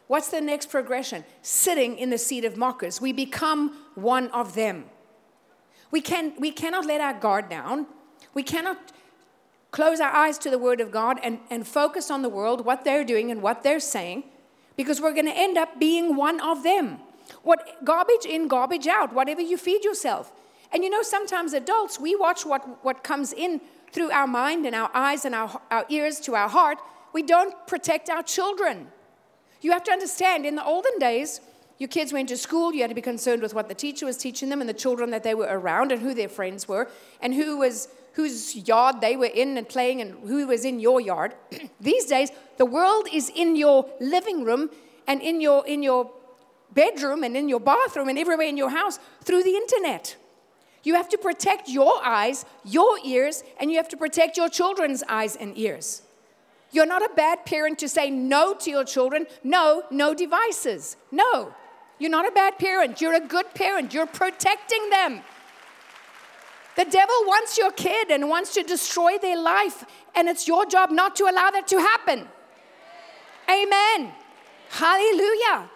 What's 0.06 0.28
the 0.28 0.40
next 0.40 0.70
progression? 0.70 1.24
Sitting 1.42 1.98
in 1.98 2.10
the 2.10 2.18
seat 2.18 2.44
of 2.44 2.56
mockers. 2.56 3.00
We 3.00 3.12
become 3.12 3.76
one 3.94 4.28
of 4.28 4.54
them. 4.54 4.84
We, 5.94 6.00
can, 6.00 6.32
we 6.40 6.50
cannot 6.50 6.86
let 6.86 7.00
our 7.00 7.14
guard 7.14 7.48
down. 7.48 7.86
We 8.34 8.42
cannot 8.42 8.78
close 9.70 10.00
our 10.00 10.10
eyes 10.10 10.38
to 10.38 10.50
the 10.50 10.58
Word 10.58 10.80
of 10.80 10.90
God 10.90 11.20
and, 11.22 11.38
and 11.50 11.64
focus 11.64 12.10
on 12.10 12.22
the 12.22 12.28
world, 12.28 12.64
what 12.64 12.84
they're 12.84 13.04
doing 13.04 13.30
and 13.30 13.40
what 13.40 13.62
they're 13.62 13.78
saying 13.78 14.24
because 14.76 15.00
we're 15.00 15.12
going 15.12 15.26
to 15.26 15.36
end 15.36 15.56
up 15.56 15.78
being 15.78 16.16
one 16.16 16.40
of 16.40 16.64
them. 16.64 16.98
What 17.44 17.84
garbage 17.84 18.26
in, 18.28 18.48
garbage 18.48 18.88
out, 18.88 19.12
whatever 19.14 19.40
you 19.40 19.56
feed 19.56 19.84
yourself. 19.84 20.32
And 20.72 20.82
you 20.82 20.90
know, 20.90 21.02
sometimes 21.02 21.52
adults, 21.52 22.00
we 22.00 22.16
watch 22.16 22.44
what, 22.44 22.84
what 22.84 23.04
comes 23.04 23.32
in 23.32 23.60
through 23.92 24.10
our 24.10 24.26
mind 24.26 24.66
and 24.66 24.74
our 24.74 24.90
eyes 24.94 25.24
and 25.24 25.32
our, 25.32 25.60
our 25.70 25.86
ears 25.90 26.18
to 26.26 26.34
our 26.34 26.48
heart. 26.48 26.78
We 27.12 27.22
don't 27.22 27.54
protect 27.68 28.10
our 28.10 28.24
children. 28.24 28.88
You 29.60 29.70
have 29.70 29.84
to 29.84 29.92
understand, 29.92 30.44
in 30.44 30.56
the 30.56 30.64
olden 30.64 30.98
days, 30.98 31.40
your 31.78 31.88
kids 31.88 32.12
went 32.12 32.28
to 32.28 32.36
school, 32.36 32.72
you 32.72 32.82
had 32.82 32.90
to 32.90 32.94
be 32.94 33.00
concerned 33.02 33.42
with 33.42 33.54
what 33.54 33.68
the 33.68 33.74
teacher 33.74 34.06
was 34.06 34.16
teaching 34.16 34.48
them 34.48 34.60
and 34.60 34.68
the 34.68 34.74
children 34.74 35.10
that 35.10 35.24
they 35.24 35.34
were 35.34 35.48
around 35.50 35.90
and 35.90 36.00
who 36.00 36.14
their 36.14 36.28
friends 36.28 36.68
were 36.68 36.88
and 37.20 37.34
who 37.34 37.58
was 37.58 37.88
whose 38.14 38.54
yard 38.54 39.00
they 39.00 39.16
were 39.16 39.26
in 39.26 39.58
and 39.58 39.68
playing 39.68 40.00
and 40.00 40.12
who 40.28 40.46
was 40.46 40.64
in 40.64 40.78
your 40.78 41.00
yard. 41.00 41.34
These 41.80 42.06
days, 42.06 42.30
the 42.58 42.64
world 42.64 43.08
is 43.12 43.30
in 43.34 43.56
your 43.56 43.86
living 44.00 44.44
room 44.44 44.70
and 45.06 45.20
in 45.20 45.40
your, 45.40 45.66
in 45.66 45.82
your 45.82 46.10
bedroom 46.72 47.24
and 47.24 47.36
in 47.36 47.48
your 47.48 47.60
bathroom 47.60 48.08
and 48.08 48.18
everywhere 48.18 48.46
in 48.46 48.56
your 48.56 48.70
house 48.70 48.98
through 49.22 49.42
the 49.42 49.56
internet. 49.56 50.16
You 50.84 50.94
have 50.94 51.08
to 51.08 51.18
protect 51.18 51.68
your 51.68 52.04
eyes, 52.04 52.44
your 52.64 52.98
ears, 53.04 53.42
and 53.58 53.70
you 53.70 53.78
have 53.78 53.88
to 53.88 53.96
protect 53.96 54.36
your 54.36 54.48
children's 54.48 55.02
eyes 55.08 55.34
and 55.34 55.56
ears. 55.58 56.02
You're 56.70 56.86
not 56.86 57.02
a 57.02 57.10
bad 57.14 57.46
parent 57.46 57.78
to 57.80 57.88
say 57.88 58.10
no 58.10 58.54
to 58.54 58.70
your 58.70 58.84
children. 58.84 59.26
No, 59.42 59.84
no 59.90 60.14
devices. 60.14 60.96
No. 61.10 61.54
You're 62.04 62.10
not 62.10 62.28
a 62.28 62.32
bad 62.32 62.58
parent. 62.58 63.00
You're 63.00 63.14
a 63.14 63.26
good 63.34 63.54
parent. 63.54 63.94
You're 63.94 64.04
protecting 64.04 64.90
them. 64.90 65.22
The 66.76 66.84
devil 66.84 67.14
wants 67.24 67.56
your 67.56 67.72
kid 67.72 68.10
and 68.10 68.28
wants 68.28 68.52
to 68.56 68.62
destroy 68.62 69.16
their 69.16 69.40
life, 69.40 69.86
and 70.14 70.28
it's 70.28 70.46
your 70.46 70.66
job 70.66 70.90
not 70.90 71.16
to 71.16 71.24
allow 71.24 71.50
that 71.50 71.66
to 71.68 71.78
happen. 71.78 72.28
Amen. 73.48 74.12
Hallelujah. 74.68 75.70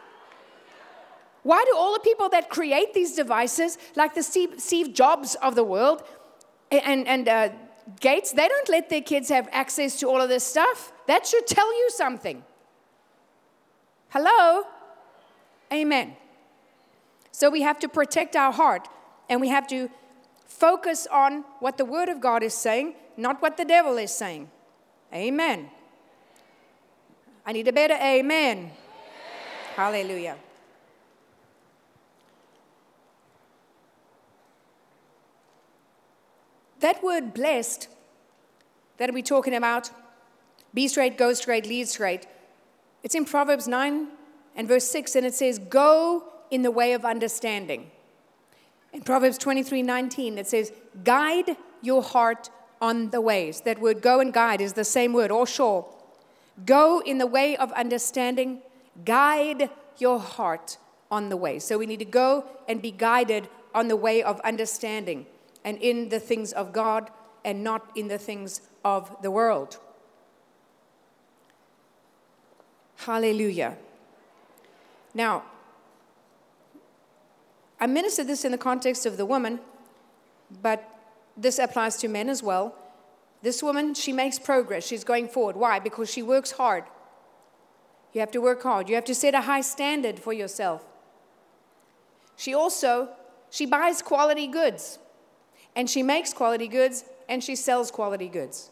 Why 1.45 1.64
do 1.64 1.75
all 1.79 1.95
the 1.95 2.01
people 2.01 2.29
that 2.29 2.51
create 2.51 2.93
these 2.93 3.17
devices, 3.17 3.79
like 3.97 4.14
the 4.14 4.23
Steve, 4.23 4.57
Steve 4.59 4.93
Jobs 4.93 5.35
of 5.37 5.55
the 5.55 5.64
world 5.64 6.03
and, 6.71 7.09
and 7.09 7.27
uh, 7.27 7.49
Gates, 8.01 8.33
they 8.33 8.49
don't 8.49 8.69
let 8.69 8.91
their 8.91 9.01
kids 9.01 9.31
have 9.31 9.49
access 9.51 9.99
to 10.01 10.09
all 10.11 10.21
of 10.21 10.29
this 10.29 10.45
stuff? 10.45 10.93
That 11.07 11.27
should 11.27 11.47
tell 11.47 11.75
you 11.75 11.88
something. 11.88 12.45
Hello? 14.11 14.67
Amen. 15.72 16.16
So 17.33 17.50
we 17.50 17.62
have 17.62 17.78
to 17.81 17.88
protect 17.88 18.37
our 18.37 18.52
heart 18.52 18.88
and 19.28 19.40
we 19.40 19.48
have 19.48 19.66
to 19.68 19.90
Focus 20.48 21.07
on 21.12 21.44
what 21.61 21.76
the 21.76 21.85
Word 21.85 22.09
of 22.09 22.20
God 22.20 22.42
is 22.42 22.54
saying, 22.54 22.94
not 23.16 23.40
what 23.42 23.59
the 23.59 23.64
devil 23.64 23.98
is 23.98 24.11
saying. 24.11 24.50
Amen. 25.14 25.70
I 27.46 27.52
need 27.52 27.68
a 27.68 27.72
better 27.72 27.94
amen. 27.94 28.59
amen. 28.59 28.70
Hallelujah. 29.76 30.37
That 36.81 37.02
word 37.02 37.35
blessed 37.35 37.88
that 38.96 39.12
we're 39.12 39.22
talking 39.22 39.54
about, 39.54 39.90
be 40.72 40.88
straight, 40.88 41.18
go 41.18 41.35
straight, 41.35 41.66
lead 41.66 41.88
straight, 41.88 42.26
it's 43.02 43.14
in 43.14 43.24
Proverbs 43.24 43.68
9 43.68 44.09
and 44.59 44.66
verse 44.66 44.85
6, 44.88 45.14
and 45.14 45.25
it 45.25 45.35
says, 45.35 45.61
Go 45.61 46.25
in 46.51 46.62
the 46.62 46.71
way 46.73 46.92
of 46.92 47.05
understanding. 47.05 47.92
In 48.92 49.03
Proverbs 49.03 49.38
23 49.38 49.83
19, 49.83 50.37
it 50.37 50.49
says, 50.49 50.73
Guide 51.05 51.57
your 51.81 52.03
heart 52.03 52.51
on 52.81 53.11
the 53.11 53.21
ways. 53.21 53.61
That 53.62 53.81
word 53.81 54.03
go 54.03 54.18
and 54.18 54.33
guide 54.33 54.61
is 54.61 54.73
the 54.73 54.85
same 54.85 55.12
word, 55.12 55.31
or 55.31 55.47
sure. 55.47 55.88
Go 56.66 57.01
in 57.01 57.18
the 57.18 57.27
way 57.27 57.57
of 57.57 57.71
understanding, 57.73 58.61
guide 59.05 59.71
your 59.97 60.18
heart 60.18 60.77
on 61.09 61.29
the 61.29 61.37
way. 61.37 61.61
So 61.61 61.79
we 61.79 61.87
need 61.87 62.01
to 62.01 62.05
go 62.05 62.44
and 62.68 62.83
be 62.83 62.90
guided 62.90 63.49
on 63.75 63.87
the 63.87 63.97
way 63.97 64.25
of 64.25 64.40
understanding 64.40 65.27
and 65.64 65.79
in 65.79 66.09
the 66.09 66.18
things 66.18 66.53
of 66.53 66.73
God 66.73 67.11
and 67.44 67.62
not 67.62 67.92
in 67.94 68.09
the 68.09 68.18
things 68.18 68.61
of 68.85 69.14
the 69.23 69.31
world. 69.31 69.79
Hallelujah. 72.97 73.77
Now, 75.14 75.44
I 77.81 77.87
ministered 77.87 78.27
this 78.27 78.44
in 78.44 78.53
the 78.53 78.59
context 78.59 79.07
of 79.07 79.16
the 79.16 79.25
woman, 79.25 79.61
but 80.62 80.88
this 81.37 81.59
applies 81.59 81.97
to 81.99 82.09
men 82.09 82.29
as 82.29 82.42
well. 82.42 82.75
This 83.42 83.62
woman, 83.62 83.94
she 83.94 84.12
makes 84.12 84.38
progress. 84.38 84.87
She's 84.87 85.05
going 85.05 85.29
forward. 85.29 85.57
Why? 85.57 85.79
Because 85.79 86.11
she 86.11 86.23
works 86.23 86.53
hard. 86.53 86.85
You 88.12 88.21
have 88.21 88.33
to 88.33 88.40
work 88.40 88.62
hard. 88.62 88.88
You 88.88 88.94
have 88.97 89.05
to 89.05 89.14
set 89.14 89.35
a 89.35 89.42
high 89.42 89.61
standard 89.61 90.18
for 90.18 90.33
yourself. 90.33 90.85
She 92.37 92.55
also 92.55 93.11
She 93.51 93.66
buys 93.66 94.03
quality 94.03 94.47
goods, 94.47 94.99
and 95.75 95.88
she 95.88 96.03
makes 96.03 96.33
quality 96.33 96.68
goods, 96.68 97.05
and 97.29 97.42
she 97.42 97.57
sells 97.57 97.90
quality 97.90 98.29
goods. 98.29 98.71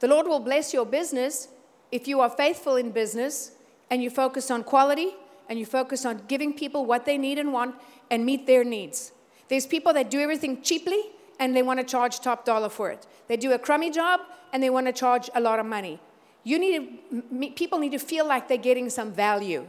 The 0.00 0.08
Lord 0.08 0.26
will 0.26 0.40
bless 0.40 0.72
your 0.72 0.86
business 0.86 1.48
if 1.90 2.06
you 2.06 2.20
are 2.20 2.30
faithful 2.30 2.76
in 2.76 2.90
business 2.90 3.52
and 3.90 4.02
you 4.02 4.10
focus 4.10 4.50
on 4.50 4.64
quality 4.64 5.14
and 5.52 5.58
you 5.58 5.66
focus 5.66 6.06
on 6.06 6.22
giving 6.28 6.54
people 6.54 6.86
what 6.86 7.04
they 7.04 7.18
need 7.18 7.36
and 7.36 7.52
want 7.52 7.74
and 8.10 8.24
meet 8.24 8.46
their 8.46 8.64
needs. 8.64 9.12
There's 9.48 9.66
people 9.66 9.92
that 9.92 10.10
do 10.10 10.18
everything 10.18 10.62
cheaply 10.62 11.02
and 11.38 11.54
they 11.54 11.62
want 11.62 11.78
to 11.78 11.84
charge 11.84 12.20
top 12.20 12.46
dollar 12.46 12.70
for 12.70 12.90
it. 12.90 13.06
They 13.28 13.36
do 13.36 13.52
a 13.52 13.58
crummy 13.58 13.90
job 13.90 14.20
and 14.54 14.62
they 14.62 14.70
want 14.70 14.86
to 14.86 14.94
charge 14.94 15.28
a 15.34 15.42
lot 15.42 15.58
of 15.58 15.66
money. 15.66 16.00
You 16.42 16.58
need 16.58 17.00
to, 17.10 17.50
people 17.50 17.78
need 17.78 17.92
to 17.92 17.98
feel 17.98 18.26
like 18.26 18.48
they're 18.48 18.56
getting 18.56 18.88
some 18.88 19.12
value. 19.12 19.68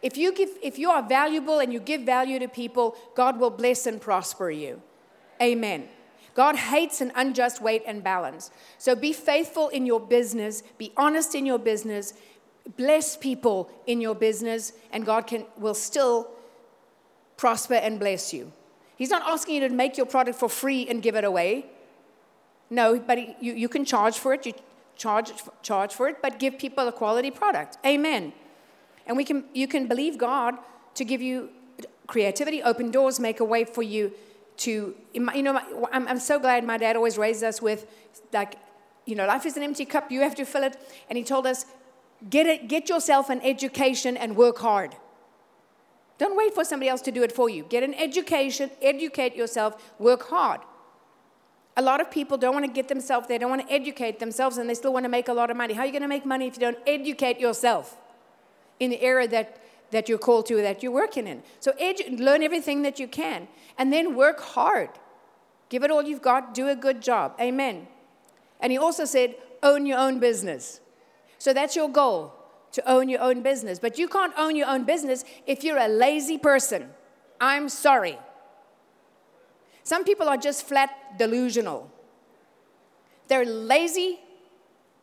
If 0.00 0.16
you, 0.16 0.32
give, 0.32 0.48
if 0.62 0.78
you 0.78 0.88
are 0.88 1.02
valuable 1.06 1.58
and 1.58 1.70
you 1.74 1.78
give 1.78 2.00
value 2.00 2.38
to 2.38 2.48
people, 2.48 2.96
God 3.14 3.38
will 3.38 3.50
bless 3.50 3.86
and 3.86 4.00
prosper 4.00 4.50
you. 4.50 4.80
Amen. 5.42 5.88
God 6.34 6.56
hates 6.56 7.02
an 7.02 7.12
unjust 7.14 7.60
weight 7.60 7.82
and 7.86 8.02
balance. 8.02 8.50
So 8.78 8.94
be 8.94 9.12
faithful 9.12 9.68
in 9.68 9.84
your 9.84 10.00
business, 10.00 10.62
be 10.78 10.90
honest 10.96 11.34
in 11.34 11.44
your 11.44 11.58
business, 11.58 12.14
bless 12.76 13.16
people 13.16 13.70
in 13.86 14.00
your 14.00 14.14
business, 14.14 14.72
and 14.92 15.04
God 15.04 15.26
can, 15.26 15.44
will 15.58 15.74
still 15.74 16.28
prosper 17.36 17.74
and 17.74 17.98
bless 17.98 18.32
you. 18.32 18.52
He's 18.96 19.10
not 19.10 19.22
asking 19.26 19.56
you 19.56 19.68
to 19.68 19.74
make 19.74 19.96
your 19.96 20.06
product 20.06 20.38
for 20.38 20.48
free 20.48 20.86
and 20.88 21.02
give 21.02 21.16
it 21.16 21.24
away. 21.24 21.66
No, 22.70 22.98
but 22.98 23.42
you, 23.42 23.52
you 23.54 23.68
can 23.68 23.84
charge 23.84 24.18
for 24.18 24.32
it, 24.32 24.46
you 24.46 24.54
charge, 24.96 25.32
charge 25.62 25.92
for 25.92 26.08
it, 26.08 26.22
but 26.22 26.38
give 26.38 26.58
people 26.58 26.86
a 26.86 26.92
quality 26.92 27.30
product. 27.30 27.78
Amen. 27.84 28.32
And 29.06 29.16
we 29.16 29.24
can, 29.24 29.44
you 29.52 29.66
can 29.66 29.88
believe 29.88 30.18
God 30.18 30.56
to 30.94 31.04
give 31.04 31.20
you 31.20 31.50
creativity, 32.06 32.62
open 32.62 32.90
doors, 32.90 33.18
make 33.18 33.40
a 33.40 33.44
way 33.44 33.64
for 33.64 33.82
you 33.82 34.12
to, 34.58 34.94
you 35.12 35.42
know, 35.42 35.60
I'm, 35.92 36.06
I'm 36.06 36.20
so 36.20 36.38
glad 36.38 36.64
my 36.64 36.78
dad 36.78 36.94
always 36.94 37.18
raised 37.18 37.42
us 37.42 37.60
with, 37.60 37.86
like, 38.32 38.54
you 39.06 39.16
know, 39.16 39.26
life 39.26 39.46
is 39.46 39.56
an 39.56 39.62
empty 39.62 39.84
cup, 39.84 40.12
you 40.12 40.20
have 40.20 40.36
to 40.36 40.44
fill 40.44 40.62
it. 40.62 40.76
And 41.08 41.18
he 41.18 41.24
told 41.24 41.46
us, 41.46 41.66
get, 42.28 42.46
it, 42.46 42.68
get 42.68 42.88
yourself 42.88 43.30
an 43.30 43.40
education 43.42 44.16
and 44.16 44.36
work 44.36 44.58
hard. 44.58 44.94
Don't 46.18 46.36
wait 46.36 46.54
for 46.54 46.64
somebody 46.64 46.88
else 46.88 47.00
to 47.02 47.10
do 47.10 47.22
it 47.22 47.32
for 47.32 47.48
you. 47.48 47.64
Get 47.64 47.82
an 47.82 47.94
education, 47.94 48.70
educate 48.80 49.34
yourself, 49.34 49.92
work 49.98 50.28
hard. 50.28 50.60
A 51.76 51.82
lot 51.82 52.00
of 52.00 52.10
people 52.10 52.36
don't 52.36 52.52
want 52.52 52.66
to 52.66 52.70
get 52.70 52.88
themselves, 52.88 53.28
they 53.28 53.38
don't 53.38 53.50
want 53.50 53.66
to 53.66 53.72
educate 53.72 54.18
themselves, 54.18 54.58
and 54.58 54.68
they 54.68 54.74
still 54.74 54.92
want 54.92 55.04
to 55.04 55.08
make 55.08 55.28
a 55.28 55.32
lot 55.32 55.50
of 55.50 55.56
money. 55.56 55.72
How 55.72 55.82
are 55.82 55.86
you 55.86 55.92
going 55.92 56.02
to 56.02 56.08
make 56.08 56.26
money 56.26 56.46
if 56.46 56.54
you 56.56 56.60
don't 56.60 56.78
educate 56.86 57.40
yourself 57.40 57.96
in 58.78 58.90
the 58.90 59.00
area 59.00 59.26
that, 59.28 59.62
that 59.90 60.08
you're 60.08 60.18
called 60.18 60.46
to, 60.46 60.56
that 60.56 60.82
you're 60.82 60.92
working 60.92 61.26
in? 61.26 61.42
So 61.60 61.72
edu- 61.72 62.20
learn 62.20 62.42
everything 62.42 62.82
that 62.82 63.00
you 63.00 63.08
can, 63.08 63.48
and 63.78 63.90
then 63.90 64.14
work 64.14 64.40
hard. 64.40 64.90
Give 65.70 65.82
it 65.82 65.90
all 65.90 66.02
you've 66.02 66.20
got, 66.20 66.52
do 66.52 66.68
a 66.68 66.76
good 66.76 67.00
job. 67.00 67.34
Amen. 67.40 67.88
And 68.60 68.70
he 68.70 68.76
also 68.76 69.06
said, 69.06 69.34
own 69.62 69.86
your 69.86 69.98
own 69.98 70.20
business. 70.20 70.81
So 71.42 71.52
that's 71.52 71.74
your 71.74 71.88
goal 71.88 72.32
to 72.70 72.88
own 72.88 73.08
your 73.08 73.20
own 73.20 73.42
business. 73.42 73.80
But 73.80 73.98
you 73.98 74.06
can't 74.06 74.32
own 74.38 74.54
your 74.54 74.68
own 74.68 74.84
business 74.84 75.24
if 75.44 75.64
you're 75.64 75.76
a 75.76 75.88
lazy 75.88 76.38
person. 76.38 76.88
I'm 77.40 77.68
sorry. 77.68 78.16
Some 79.82 80.04
people 80.04 80.28
are 80.28 80.36
just 80.36 80.64
flat 80.64 81.18
delusional. 81.18 81.90
They're 83.26 83.44
lazy, 83.44 84.20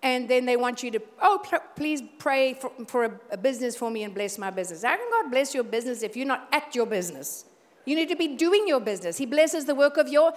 and 0.01 0.29
then 0.29 0.45
they 0.45 0.55
want 0.55 0.81
you 0.81 0.91
to, 0.91 1.01
oh, 1.21 1.43
please 1.75 2.01
pray 2.19 2.53
for, 2.53 2.71
for 2.87 3.03
a, 3.03 3.19
a, 3.31 3.37
business 3.37 3.75
for 3.75 3.91
me 3.91 4.03
and 4.03 4.13
bless 4.13 4.37
my 4.37 4.49
business. 4.49 4.83
How 4.83 4.95
can 4.95 5.11
God 5.11 5.29
bless 5.31 5.53
your 5.53 5.65
business 5.65 6.03
if 6.03 6.15
you're 6.15 6.25
not 6.25 6.47
at 6.53 6.73
your 6.73 6.85
business? 6.85 7.43
You 7.83 7.97
need 7.97 8.07
to 8.07 8.15
be 8.15 8.37
doing 8.37 8.65
your 8.65 8.79
business. 8.79 9.17
He 9.17 9.25
blesses 9.25 9.65
the 9.65 9.75
work 9.75 9.97
of 9.97 10.07
your 10.07 10.31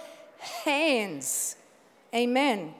hands. 0.65 1.55
Amen. 2.13 2.73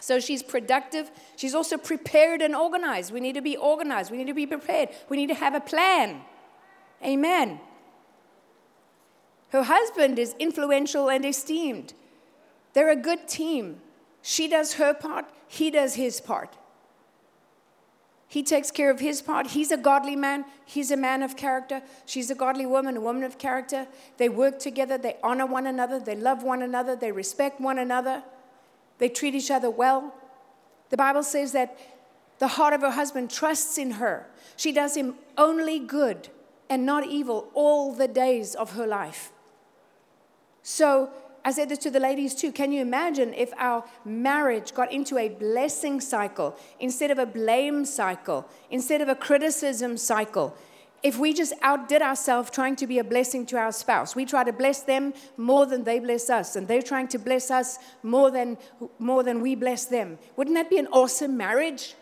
So 0.00 0.20
she's 0.20 0.42
productive. 0.42 1.10
She's 1.36 1.54
also 1.54 1.76
prepared 1.76 2.42
and 2.42 2.54
organized. 2.54 3.12
We 3.12 3.20
need 3.20 3.34
to 3.34 3.42
be 3.42 3.56
organized. 3.56 4.10
We 4.10 4.18
need 4.18 4.26
to 4.26 4.34
be 4.34 4.46
prepared. 4.46 4.90
We 5.08 5.16
need 5.16 5.28
to 5.28 5.34
have 5.34 5.54
a 5.54 5.60
plan. 5.60 6.20
Amen. 7.04 7.60
Her 9.50 9.62
husband 9.62 10.18
is 10.18 10.34
influential 10.38 11.08
and 11.08 11.24
esteemed. 11.24 11.94
They're 12.72 12.90
a 12.90 12.96
good 12.96 13.26
team. 13.28 13.80
She 14.22 14.48
does 14.48 14.74
her 14.74 14.92
part, 14.92 15.26
he 15.48 15.70
does 15.70 15.94
his 15.94 16.20
part. 16.20 16.56
He 18.28 18.42
takes 18.42 18.72
care 18.72 18.90
of 18.90 18.98
his 18.98 19.22
part. 19.22 19.46
He's 19.46 19.70
a 19.70 19.76
godly 19.76 20.16
man. 20.16 20.44
He's 20.64 20.90
a 20.90 20.96
man 20.96 21.22
of 21.22 21.36
character. 21.36 21.80
She's 22.06 22.28
a 22.28 22.34
godly 22.34 22.66
woman, 22.66 22.96
a 22.96 23.00
woman 23.00 23.22
of 23.22 23.38
character. 23.38 23.86
They 24.16 24.28
work 24.28 24.58
together. 24.58 24.98
They 24.98 25.16
honor 25.22 25.46
one 25.46 25.66
another. 25.66 26.00
They 26.00 26.16
love 26.16 26.42
one 26.42 26.60
another. 26.60 26.96
They 26.96 27.12
respect 27.12 27.60
one 27.60 27.78
another. 27.78 28.24
They 28.98 29.08
treat 29.08 29.34
each 29.34 29.50
other 29.50 29.70
well. 29.70 30.14
The 30.90 30.96
Bible 30.96 31.22
says 31.22 31.52
that 31.52 31.78
the 32.38 32.48
heart 32.48 32.74
of 32.74 32.82
her 32.82 32.90
husband 32.90 33.30
trusts 33.30 33.78
in 33.78 33.92
her. 33.92 34.26
She 34.56 34.72
does 34.72 34.96
him 34.96 35.16
only 35.36 35.78
good 35.78 36.28
and 36.68 36.84
not 36.84 37.06
evil 37.06 37.48
all 37.54 37.92
the 37.92 38.08
days 38.08 38.54
of 38.54 38.72
her 38.72 38.86
life. 38.86 39.32
So 40.62 41.10
I 41.44 41.52
said 41.52 41.68
this 41.68 41.78
to 41.80 41.90
the 41.90 42.00
ladies 42.00 42.34
too. 42.34 42.50
Can 42.50 42.72
you 42.72 42.82
imagine 42.82 43.32
if 43.32 43.52
our 43.56 43.84
marriage 44.04 44.74
got 44.74 44.92
into 44.92 45.16
a 45.16 45.28
blessing 45.28 46.00
cycle 46.00 46.56
instead 46.80 47.10
of 47.10 47.18
a 47.18 47.26
blame 47.26 47.84
cycle, 47.84 48.48
instead 48.70 49.00
of 49.00 49.08
a 49.08 49.14
criticism 49.14 49.96
cycle? 49.96 50.56
If 51.02 51.18
we 51.18 51.32
just 51.32 51.52
outdid 51.62 52.02
ourselves 52.02 52.50
trying 52.50 52.76
to 52.76 52.86
be 52.86 52.98
a 52.98 53.04
blessing 53.04 53.46
to 53.46 53.56
our 53.56 53.72
spouse, 53.72 54.16
we 54.16 54.24
try 54.24 54.44
to 54.44 54.52
bless 54.52 54.82
them 54.82 55.14
more 55.36 55.66
than 55.66 55.84
they 55.84 55.98
bless 55.98 56.30
us, 56.30 56.56
and 56.56 56.66
they're 56.66 56.82
trying 56.82 57.08
to 57.08 57.18
bless 57.18 57.50
us 57.50 57.78
more 58.02 58.30
than, 58.30 58.56
more 58.98 59.22
than 59.22 59.40
we 59.40 59.54
bless 59.54 59.84
them. 59.84 60.18
Wouldn't 60.36 60.56
that 60.56 60.70
be 60.70 60.78
an 60.78 60.88
awesome 60.88 61.36
marriage? 61.36 61.94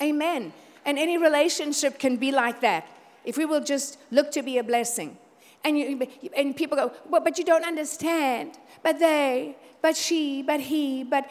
Amen. 0.00 0.52
And 0.84 0.98
any 0.98 1.18
relationship 1.18 1.98
can 1.98 2.16
be 2.16 2.30
like 2.30 2.60
that 2.60 2.86
if 3.24 3.36
we 3.36 3.44
will 3.44 3.60
just 3.60 3.98
look 4.10 4.30
to 4.32 4.42
be 4.42 4.58
a 4.58 4.62
blessing. 4.62 5.18
And, 5.64 5.76
you, 5.76 6.06
and 6.36 6.54
people 6.54 6.76
go, 6.76 6.92
well, 7.08 7.20
but 7.20 7.38
you 7.38 7.44
don't 7.44 7.64
understand. 7.64 8.56
But 8.84 9.00
they, 9.00 9.56
but 9.82 9.96
she, 9.96 10.42
but 10.42 10.60
he, 10.60 11.02
but 11.02 11.28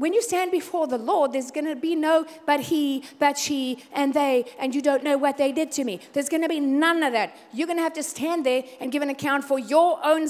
when 0.00 0.14
you 0.14 0.22
stand 0.22 0.50
before 0.50 0.86
the 0.86 0.96
Lord, 0.96 1.34
there's 1.34 1.50
going 1.50 1.66
to 1.66 1.76
be 1.76 1.94
no 1.94 2.24
but 2.46 2.60
he, 2.60 3.04
but 3.18 3.36
she, 3.36 3.84
and 3.92 4.14
they, 4.14 4.46
and 4.58 4.74
you 4.74 4.80
don't 4.80 5.04
know 5.04 5.18
what 5.18 5.36
they 5.36 5.52
did 5.52 5.70
to 5.72 5.84
me. 5.84 6.00
There's 6.14 6.30
going 6.30 6.40
to 6.40 6.48
be 6.48 6.58
none 6.58 7.02
of 7.02 7.12
that. 7.12 7.36
You're 7.52 7.66
going 7.66 7.76
to 7.76 7.82
have 7.82 7.92
to 7.92 8.02
stand 8.02 8.46
there 8.46 8.64
and 8.80 8.90
give 8.90 9.02
an 9.02 9.10
account 9.10 9.44
for 9.44 9.58
your 9.58 10.00
own 10.02 10.26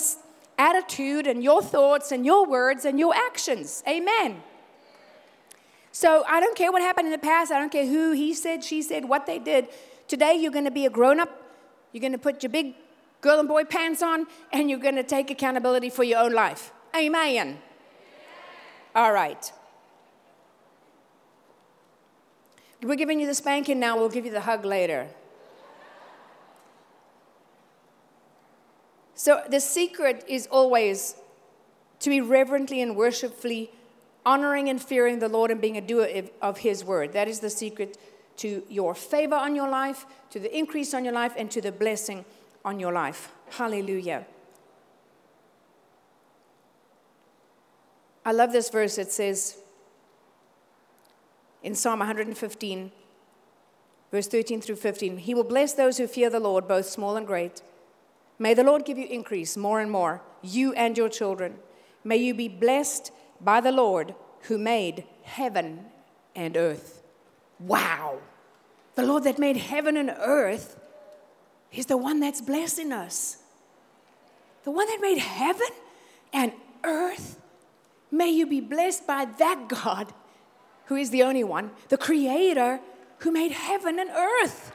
attitude 0.59 1.29
and 1.29 1.45
your 1.45 1.63
thoughts 1.63 2.11
and 2.11 2.27
your 2.27 2.47
words 2.47 2.85
and 2.85 2.99
your 2.99 3.15
actions. 3.15 3.85
Amen. 3.87 4.43
So 5.93 6.25
I 6.27 6.41
don't 6.41 6.57
care 6.57 6.73
what 6.73 6.83
happened 6.83 7.07
in 7.07 7.13
the 7.13 7.19
past. 7.19 7.53
I 7.53 7.61
don't 7.61 7.71
care 7.71 7.87
who 7.87 8.11
he 8.11 8.35
said, 8.35 8.65
she 8.65 8.83
said, 8.83 9.05
what 9.05 9.27
they 9.27 9.39
did. 9.39 9.69
Today 10.09 10.35
you're 10.35 10.51
going 10.51 10.65
to 10.65 10.73
be 10.73 10.85
a 10.85 10.91
grown 10.91 11.21
up. 11.21 11.31
You're 11.93 12.01
going 12.01 12.11
to 12.11 12.19
put 12.19 12.43
your 12.43 12.51
big 12.51 12.75
girl 13.21 13.39
and 13.39 13.47
boy 13.47 13.63
pants 13.63 14.03
on 14.03 14.27
and 14.53 14.69
you're 14.69 14.81
going 14.81 14.97
to 14.97 15.05
take 15.05 15.31
accountability 15.31 15.91
for 15.91 16.03
your 16.03 16.19
own 16.19 16.33
life. 16.33 16.73
Amen. 16.97 17.59
All 18.97 19.13
right. 19.13 19.53
We're 22.83 22.97
giving 22.97 23.21
you 23.21 23.27
the 23.27 23.35
spanking 23.35 23.79
now, 23.79 23.97
we'll 23.97 24.09
give 24.09 24.25
you 24.25 24.31
the 24.31 24.41
hug 24.41 24.65
later. 24.65 25.09
So, 29.15 29.43
the 29.51 29.61
secret 29.61 30.25
is 30.29 30.47
always 30.47 31.15
to 31.99 32.09
be 32.09 32.23
reverently 32.23 32.81
and 32.81 32.97
worshipfully 32.97 33.71
honoring 34.25 34.71
and 34.71 34.81
fearing 34.81 35.19
the 35.19 35.29
Lord 35.29 35.51
and 35.51 35.61
being 35.61 35.77
a 35.77 35.81
doer 35.83 36.09
of 36.41 36.59
His 36.59 36.85
word. 36.85 37.13
That 37.13 37.29
is 37.29 37.41
the 37.41 37.51
secret 37.51 37.99
to 38.39 38.63
your 38.71 38.95
favor 38.95 39.35
on 39.35 39.55
your 39.55 39.69
life, 39.69 40.07
to 40.31 40.41
the 40.41 40.57
increase 40.57 40.95
on 40.95 41.05
your 41.05 41.13
life, 41.13 41.35
and 41.37 41.51
to 41.51 41.61
the 41.61 41.71
blessing 41.71 42.25
on 42.65 42.81
your 42.81 42.93
life. 42.93 43.31
Hallelujah. 43.51 44.27
I 48.25 48.33
love 48.33 48.53
this 48.53 48.71
verse. 48.71 48.97
It 48.97 49.13
says, 49.13 49.59
in 51.63 51.75
Psalm 51.75 51.99
115, 51.99 52.93
verse 54.11 54.27
13 54.27 54.61
through 54.61 54.77
15. 54.77 55.19
He 55.19 55.35
will 55.35 55.45
bless 55.45 55.73
those 55.73 55.99
who 55.99 56.07
fear 56.07 56.31
the 56.31 56.41
Lord, 56.41 56.67
both 56.67 56.87
small 56.87 57.17
and 57.17 57.27
great. 57.27 57.63
May 58.39 58.55
the 58.55 58.65
Lord 58.65 58.85
give 58.85 58.99
you 58.99 59.07
increase 59.07 59.57
more 59.57 59.81
and 59.81 59.91
more, 59.91 60.23
you 60.43 60.73
and 60.73 60.97
your 60.97 61.09
children. 61.09 61.57
May 62.03 62.17
you 62.17 62.35
be 62.35 62.49
blessed 62.49 63.13
by 63.41 63.61
the 63.61 63.73
Lord 63.73 64.15
who 64.43 64.57
made 64.57 65.05
heaven 65.25 65.87
and 66.35 66.57
earth. 66.57 67.03
Wow! 67.59 68.19
The 68.95 69.05
Lord 69.05 69.25
that 69.25 69.39
made 69.39 69.57
heaven 69.57 69.97
and 69.97 70.15
earth 70.19 70.79
is 71.73 71.87
the 71.87 71.97
one 71.97 72.21
that's 72.21 72.41
blessing 72.41 72.93
us. 72.93 73.39
The 74.65 74.71
one 74.71 74.87
that 74.87 75.01
made 75.01 75.19
heaven 75.19 75.69
and 76.33 76.53
earth. 76.85 77.39
May 78.11 78.31
you 78.31 78.47
be 78.47 78.61
blessed 78.61 79.07
by 79.07 79.27
that 79.39 79.69
God 79.69 80.13
who 80.91 80.97
is 80.97 81.11
the 81.11 81.23
only 81.23 81.45
one, 81.45 81.71
the 81.89 81.97
creator 81.97 82.81
who 83.19 83.31
made 83.31 83.53
heaven 83.53 84.01
and 84.01 84.11
earth. 84.11 84.73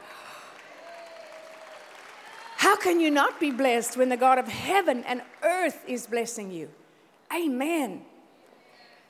How 2.56 2.74
can 2.74 3.00
you 3.00 3.10
not 3.10 3.38
be 3.38 3.50
blessed 3.50 3.98
when 3.98 4.08
the 4.08 4.16
God 4.16 4.38
of 4.38 4.48
heaven 4.48 5.04
and 5.04 5.20
earth 5.42 5.84
is 5.86 6.06
blessing 6.06 6.50
you? 6.50 6.70
Amen. 7.36 8.00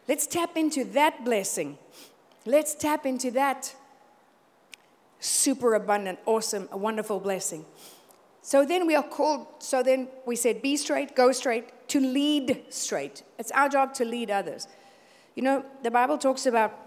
Let's 0.08 0.26
tap 0.26 0.56
into 0.56 0.84
that 0.98 1.24
blessing. 1.24 1.78
Let's 2.44 2.74
tap 2.74 3.06
into 3.06 3.30
that 3.30 3.72
super 5.20 5.74
abundant, 5.74 6.18
awesome, 6.26 6.68
wonderful 6.72 7.20
blessing. 7.20 7.64
So 8.42 8.64
then 8.64 8.84
we 8.84 8.96
are 8.96 9.04
called, 9.04 9.46
so 9.60 9.80
then 9.80 10.08
we 10.26 10.34
said, 10.34 10.60
be 10.60 10.76
straight, 10.76 11.14
go 11.14 11.30
straight, 11.30 11.88
to 11.90 12.00
lead 12.00 12.64
straight. 12.68 13.22
It's 13.38 13.52
our 13.52 13.68
job 13.68 13.94
to 13.94 14.04
lead 14.04 14.32
others. 14.32 14.66
You 15.36 15.44
know, 15.44 15.64
the 15.84 15.90
Bible 15.92 16.18
talks 16.18 16.46
about 16.46 16.85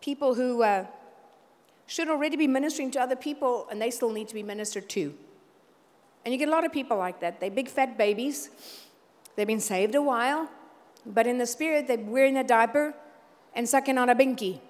people 0.00 0.34
who 0.34 0.62
uh, 0.62 0.86
should 1.86 2.08
already 2.08 2.36
be 2.36 2.46
ministering 2.46 2.90
to 2.92 3.00
other 3.00 3.16
people 3.16 3.66
and 3.70 3.80
they 3.80 3.90
still 3.90 4.10
need 4.10 4.28
to 4.28 4.34
be 4.34 4.42
ministered 4.42 4.88
to. 4.90 5.14
And 6.24 6.32
you 6.32 6.38
get 6.38 6.48
a 6.48 6.50
lot 6.50 6.64
of 6.64 6.72
people 6.72 6.96
like 6.96 7.20
that. 7.20 7.38
They're 7.40 7.50
big 7.50 7.68
fat 7.68 7.96
babies. 7.96 8.50
They've 9.36 9.46
been 9.46 9.60
saved 9.60 9.94
a 9.94 10.02
while, 10.02 10.50
but 11.04 11.26
in 11.26 11.38
the 11.38 11.46
spirit, 11.46 11.86
they're 11.86 11.98
wearing 11.98 12.36
a 12.36 12.44
diaper 12.44 12.94
and 13.54 13.68
sucking 13.68 13.96
on 13.96 14.08
a 14.08 14.14
binky. 14.14 14.60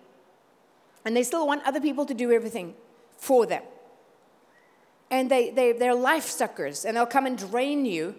And 1.05 1.17
they 1.17 1.23
still 1.23 1.47
want 1.47 1.65
other 1.65 1.81
people 1.81 2.05
to 2.05 2.15
do 2.15 2.33
everything 2.33 2.75
for 3.17 3.47
them. 3.47 3.63
And 5.11 5.31
they, 5.31 5.51
they, 5.51 5.73
they're 5.73 5.95
life 5.95 6.25
suckers, 6.25 6.85
and 6.85 6.97
they'll 6.97 7.07
come 7.07 7.27
and 7.27 7.39
drain 7.39 7.87
you. 7.87 8.17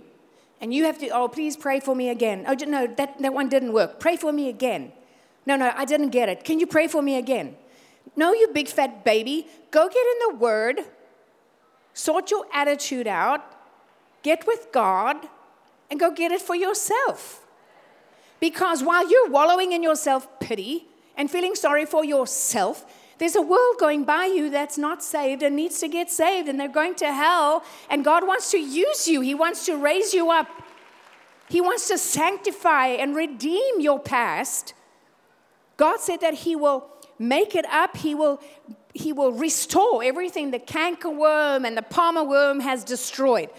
And 0.61 0.73
you 0.73 0.85
have 0.85 0.97
to, 0.99 1.09
oh, 1.09 1.27
please 1.27 1.57
pray 1.57 1.79
for 1.79 1.93
me 1.93 2.09
again. 2.09 2.45
Oh, 2.47 2.53
no, 2.65 2.87
that, 2.87 3.19
that 3.21 3.33
one 3.33 3.49
didn't 3.49 3.73
work. 3.73 3.99
Pray 3.99 4.15
for 4.15 4.31
me 4.31 4.49
again. 4.49 4.93
No, 5.47 5.55
no, 5.55 5.71
I 5.73 5.85
didn't 5.85 6.09
get 6.09 6.27
it. 6.27 6.43
Can 6.43 6.59
you 6.59 6.67
pray 6.67 6.89
for 6.89 7.01
me 7.01 7.15
again? 7.15 7.55
No, 8.17 8.33
you 8.33 8.49
big 8.53 8.67
fat 8.67 9.05
baby. 9.05 9.47
Go 9.71 9.87
get 9.87 10.05
in 10.05 10.19
the 10.27 10.35
Word, 10.35 10.81
sort 11.93 12.29
your 12.29 12.45
attitude 12.53 13.07
out, 13.07 13.41
get 14.23 14.45
with 14.45 14.67
God, 14.73 15.15
and 15.89 16.01
go 16.01 16.11
get 16.11 16.33
it 16.33 16.41
for 16.41 16.53
yourself. 16.53 17.45
Because 18.41 18.83
while 18.83 19.09
you're 19.09 19.29
wallowing 19.29 19.71
in 19.71 19.81
your 19.81 19.95
self 19.95 20.27
pity 20.41 20.85
and 21.15 21.31
feeling 21.31 21.55
sorry 21.55 21.85
for 21.85 22.03
yourself, 22.03 22.85
there's 23.17 23.37
a 23.37 23.41
world 23.41 23.77
going 23.79 24.03
by 24.03 24.25
you 24.25 24.49
that's 24.49 24.77
not 24.77 25.01
saved 25.01 25.43
and 25.43 25.55
needs 25.55 25.79
to 25.79 25.87
get 25.87 26.11
saved, 26.11 26.49
and 26.49 26.59
they're 26.59 26.67
going 26.67 26.95
to 26.95 27.13
hell. 27.13 27.63
And 27.89 28.03
God 28.03 28.27
wants 28.27 28.51
to 28.51 28.57
use 28.57 29.07
you, 29.07 29.21
He 29.21 29.33
wants 29.33 29.65
to 29.67 29.77
raise 29.77 30.13
you 30.13 30.29
up. 30.29 30.49
He 31.47 31.61
wants 31.61 31.87
to 31.87 31.97
sanctify 31.97 32.87
and 32.87 33.15
redeem 33.15 33.79
your 33.79 33.97
past. 33.97 34.73
God 35.77 35.99
said 35.99 36.21
that 36.21 36.33
He 36.33 36.55
will 36.55 36.89
make 37.17 37.55
it 37.55 37.65
up, 37.65 37.97
He 37.97 38.13
will, 38.15 38.41
he 38.93 39.13
will 39.13 39.31
restore 39.31 40.03
everything 40.03 40.51
the 40.51 40.59
cankerworm 40.59 41.65
and 41.65 41.77
the 41.77 41.83
palmer 41.83 42.23
worm 42.23 42.59
has 42.59 42.83
destroyed. 42.83 43.49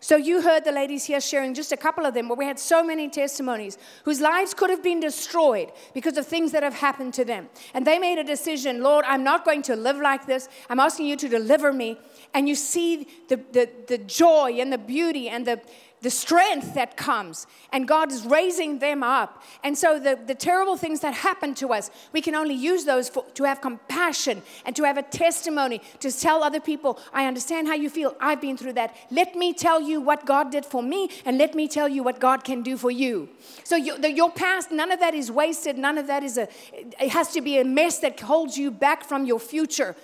So 0.00 0.16
you 0.16 0.42
heard 0.42 0.64
the 0.64 0.70
ladies 0.70 1.04
here 1.06 1.20
sharing 1.20 1.54
just 1.54 1.72
a 1.72 1.76
couple 1.76 2.06
of 2.06 2.14
them, 2.14 2.28
but 2.28 2.38
we 2.38 2.44
had 2.44 2.60
so 2.60 2.84
many 2.84 3.08
testimonies 3.08 3.76
whose 4.04 4.20
lives 4.20 4.54
could 4.54 4.70
have 4.70 4.82
been 4.82 5.00
destroyed 5.00 5.72
because 5.92 6.16
of 6.16 6.24
things 6.24 6.52
that 6.52 6.62
have 6.62 6.74
happened 6.74 7.14
to 7.14 7.24
them. 7.24 7.48
And 7.74 7.84
they 7.84 7.98
made 7.98 8.16
a 8.18 8.22
decision, 8.22 8.80
Lord, 8.80 9.04
I'm 9.08 9.24
not 9.24 9.44
going 9.44 9.62
to 9.62 9.74
live 9.74 9.96
like 9.96 10.24
this. 10.24 10.48
I'm 10.70 10.78
asking 10.78 11.06
you 11.06 11.16
to 11.16 11.28
deliver 11.28 11.72
me. 11.72 11.98
And 12.32 12.48
you 12.48 12.54
see 12.54 13.08
the, 13.28 13.40
the, 13.50 13.68
the 13.88 13.98
joy 13.98 14.58
and 14.60 14.72
the 14.72 14.78
beauty 14.78 15.28
and 15.28 15.44
the, 15.44 15.60
the 16.00 16.10
strength 16.10 16.74
that 16.74 16.96
comes, 16.96 17.46
and 17.72 17.88
God 17.88 18.12
is 18.12 18.24
raising 18.24 18.78
them 18.78 19.02
up. 19.02 19.42
And 19.64 19.76
so, 19.76 19.98
the, 19.98 20.18
the 20.26 20.34
terrible 20.34 20.76
things 20.76 21.00
that 21.00 21.14
happen 21.14 21.54
to 21.56 21.72
us, 21.72 21.90
we 22.12 22.20
can 22.20 22.34
only 22.34 22.54
use 22.54 22.84
those 22.84 23.08
for, 23.08 23.24
to 23.34 23.44
have 23.44 23.60
compassion 23.60 24.42
and 24.64 24.76
to 24.76 24.84
have 24.84 24.96
a 24.96 25.02
testimony 25.02 25.80
to 26.00 26.12
tell 26.12 26.44
other 26.44 26.60
people, 26.60 26.98
I 27.12 27.26
understand 27.26 27.66
how 27.66 27.74
you 27.74 27.90
feel. 27.90 28.16
I've 28.20 28.40
been 28.40 28.56
through 28.56 28.74
that. 28.74 28.96
Let 29.10 29.34
me 29.34 29.52
tell 29.52 29.80
you 29.80 30.00
what 30.00 30.24
God 30.24 30.52
did 30.52 30.64
for 30.64 30.82
me, 30.82 31.10
and 31.24 31.36
let 31.36 31.54
me 31.54 31.66
tell 31.66 31.88
you 31.88 32.02
what 32.02 32.20
God 32.20 32.44
can 32.44 32.62
do 32.62 32.76
for 32.76 32.90
you. 32.90 33.28
So, 33.64 33.74
you, 33.74 33.98
the, 33.98 34.12
your 34.12 34.30
past, 34.30 34.70
none 34.70 34.92
of 34.92 35.00
that 35.00 35.14
is 35.14 35.32
wasted. 35.32 35.78
None 35.78 35.98
of 35.98 36.06
that 36.06 36.22
is 36.22 36.38
a, 36.38 36.48
it 36.72 37.10
has 37.10 37.32
to 37.32 37.40
be 37.40 37.58
a 37.58 37.64
mess 37.64 37.98
that 37.98 38.20
holds 38.20 38.56
you 38.56 38.70
back 38.70 39.04
from 39.04 39.24
your 39.24 39.40
future. 39.40 39.96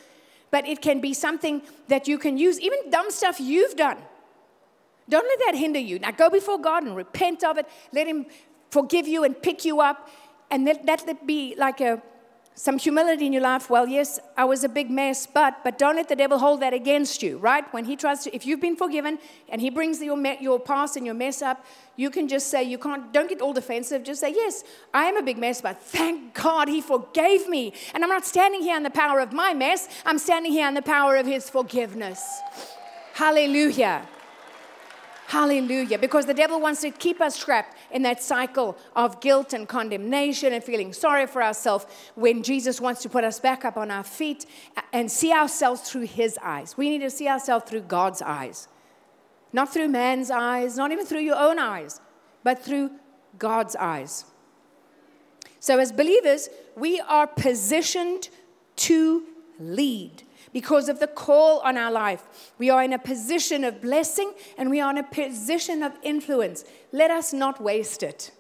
But 0.51 0.67
it 0.67 0.83
can 0.83 1.01
be 1.01 1.15
something 1.15 1.63
that 1.89 2.07
you 2.09 2.19
can 2.19 2.39
use, 2.39 2.61
even 2.61 2.91
dumb 2.91 3.11
stuff 3.11 3.41
you've 3.41 3.77
done 3.77 3.99
don't 5.09 5.27
let 5.27 5.39
that 5.47 5.59
hinder 5.59 5.79
you. 5.79 5.99
Now 5.99 6.11
go 6.11 6.31
before 6.31 6.59
God 6.59 6.85
and 6.85 6.97
repent 6.97 7.45
of 7.45 7.59
it. 7.59 7.69
Let 7.93 8.07
Him 8.07 8.27
forgive 8.71 9.07
you 9.07 9.25
and 9.25 9.41
pick 9.41 9.65
you 9.65 9.81
up. 9.81 10.09
And 10.51 10.65
let 10.65 10.87
that 10.87 11.27
be 11.27 11.55
like 11.57 11.81
a 11.81 12.03
some 12.57 12.79
humility 12.79 13.27
in 13.27 13.33
your 13.33 13.43
life. 13.43 13.69
Well, 13.69 13.89
yes, 13.89 14.21
I 14.37 14.45
was 14.45 14.63
a 14.63 14.69
big 14.69 14.89
mess, 14.89 15.27
but 15.27 15.65
but 15.65 15.77
don't 15.77 15.97
let 15.97 16.09
the 16.09 16.15
devil 16.15 16.39
hold 16.39 16.61
that 16.61 16.73
against 16.73 17.23
you, 17.23 17.39
right? 17.39 17.65
When 17.73 17.85
he 17.85 17.97
tries 17.97 18.23
to, 18.25 18.35
if 18.35 18.47
you've 18.47 18.61
been 18.61 18.77
forgiven 18.77 19.19
and 19.49 19.61
he 19.61 19.71
brings 19.71 20.01
your 20.01 20.17
your 20.41 20.61
past 20.61 20.97
and 20.97 21.05
your 21.05 21.17
mess 21.17 21.43
up, 21.43 21.65
you 21.97 22.11
can 22.11 22.29
just 22.29 22.49
say 22.49 22.63
you 22.63 22.79
can't. 22.79 23.13
Don't 23.13 23.29
get 23.29 23.41
all 23.41 23.53
defensive. 23.53 24.05
Just 24.05 24.21
say 24.21 24.33
yes, 24.33 24.63
I 24.93 25.07
am 25.07 25.17
a 25.17 25.23
big 25.23 25.39
mess, 25.39 25.61
but 25.61 25.83
thank 25.83 26.35
God 26.35 26.69
he 26.69 26.81
forgave 26.81 27.49
me, 27.49 27.73
and 27.93 28.05
I'm 28.05 28.11
not 28.11 28.25
standing 28.25 28.63
here 28.63 28.77
in 28.77 28.85
the 28.85 28.91
power 28.91 29.19
of 29.19 29.33
my 29.33 29.53
mess. 29.53 29.89
I'm 30.07 30.19
standing 30.19 30.53
here 30.53 30.69
in 30.69 30.75
the 30.75 30.83
power 30.83 31.17
of 31.17 31.27
His 31.27 31.51
forgiveness. 31.51 32.23
Hallelujah. 33.15 34.07
Hallelujah. 35.27 35.99
Because 35.99 36.27
the 36.27 36.35
devil 36.35 36.61
wants 36.61 36.83
to 36.83 36.91
keep 36.91 37.21
us 37.21 37.39
trapped 37.39 37.77
in 37.91 38.03
that 38.03 38.23
cycle 38.23 38.77
of 38.95 39.21
guilt 39.21 39.53
and 39.53 39.67
condemnation 39.67 40.53
and 40.53 40.63
feeling 40.63 40.93
sorry 40.93 41.27
for 41.27 41.43
ourselves 41.43 41.87
when 42.15 42.43
Jesus 42.43 42.81
wants 42.81 43.03
to 43.03 43.09
put 43.09 43.25
us 43.25 43.41
back 43.41 43.65
up 43.65 43.77
on 43.77 43.91
our 43.91 44.05
feet 44.05 44.47
and 44.93 45.11
see 45.11 45.33
ourselves 45.33 45.81
through 45.81 46.03
his 46.03 46.39
eyes. 46.43 46.77
We 46.77 46.91
need 46.91 47.01
to 47.01 47.11
see 47.11 47.29
ourselves 47.29 47.69
through 47.69 47.83
God's 47.83 48.21
eyes. 48.21 48.69
Not 49.53 49.73
through 49.73 49.89
man's 49.89 50.31
eyes, 50.31 50.77
not 50.77 50.93
even 50.93 51.07
through 51.07 51.21
your 51.21 51.37
own 51.37 51.59
eyes, 51.59 52.01
but 52.43 52.63
through 52.63 52.91
God's 53.39 53.77
eyes. 53.77 54.27
So, 55.59 55.79
as 55.79 55.93
believers, 55.93 56.49
we 56.77 57.01
are 57.01 57.27
positioned 57.27 58.29
to 58.77 59.25
lead 59.59 60.25
because 60.55 60.89
of 60.89 61.01
the 61.01 61.09
call 61.09 61.59
on 61.59 61.77
our 61.77 61.91
life. 61.91 62.53
We 62.59 62.71
are 62.71 62.83
in 62.83 62.95
a 62.95 62.99
position 62.99 63.65
of 63.65 63.83
blessing 63.83 64.33
and 64.57 64.71
we 64.71 64.81
are 64.81 64.91
in 64.91 64.99
a 64.99 65.03
position 65.03 65.83
of 65.83 65.93
influence. 66.03 66.65
Let 66.93 67.11
us 67.11 67.35
not 67.35 67.61
waste 67.61 68.03
it. 68.03 68.31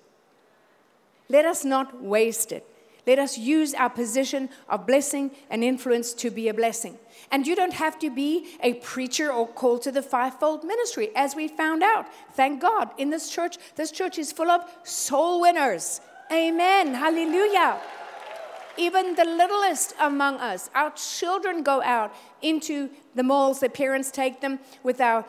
Let 1.28 1.44
us 1.44 1.64
not 1.64 2.00
waste 2.00 2.52
it. 2.52 2.66
Let 3.06 3.18
us 3.18 3.36
use 3.36 3.74
our 3.74 3.90
position 3.90 4.48
of 4.68 4.86
blessing 4.86 5.32
and 5.50 5.62
influence 5.62 6.14
to 6.14 6.30
be 6.30 6.48
a 6.48 6.54
blessing. 6.54 6.96
And 7.30 7.46
you 7.46 7.56
don't 7.56 7.74
have 7.74 7.98
to 7.98 8.08
be 8.10 8.46
a 8.60 8.74
preacher 8.74 9.30
or 9.30 9.46
called 9.46 9.82
to 9.82 9.92
the 9.92 10.00
fivefold 10.00 10.64
ministry, 10.64 11.10
as 11.14 11.34
we 11.34 11.48
found 11.48 11.82
out. 11.82 12.06
Thank 12.32 12.62
God. 12.62 12.90
In 12.96 13.10
this 13.10 13.28
church, 13.28 13.58
this 13.76 13.90
church 13.90 14.18
is 14.18 14.32
full 14.32 14.50
of 14.50 14.62
soul 14.84 15.42
winners. 15.42 16.00
Amen. 16.32 16.94
Hallelujah 16.94 17.78
even 18.76 19.14
the 19.14 19.24
littlest 19.24 19.94
among 20.00 20.36
us. 20.36 20.70
Our 20.74 20.90
children 20.92 21.62
go 21.62 21.82
out 21.82 22.14
into 22.42 22.90
the 23.14 23.22
malls, 23.22 23.60
their 23.60 23.68
parents 23.68 24.10
take 24.10 24.40
them 24.40 24.58
with 24.82 25.00
our 25.00 25.24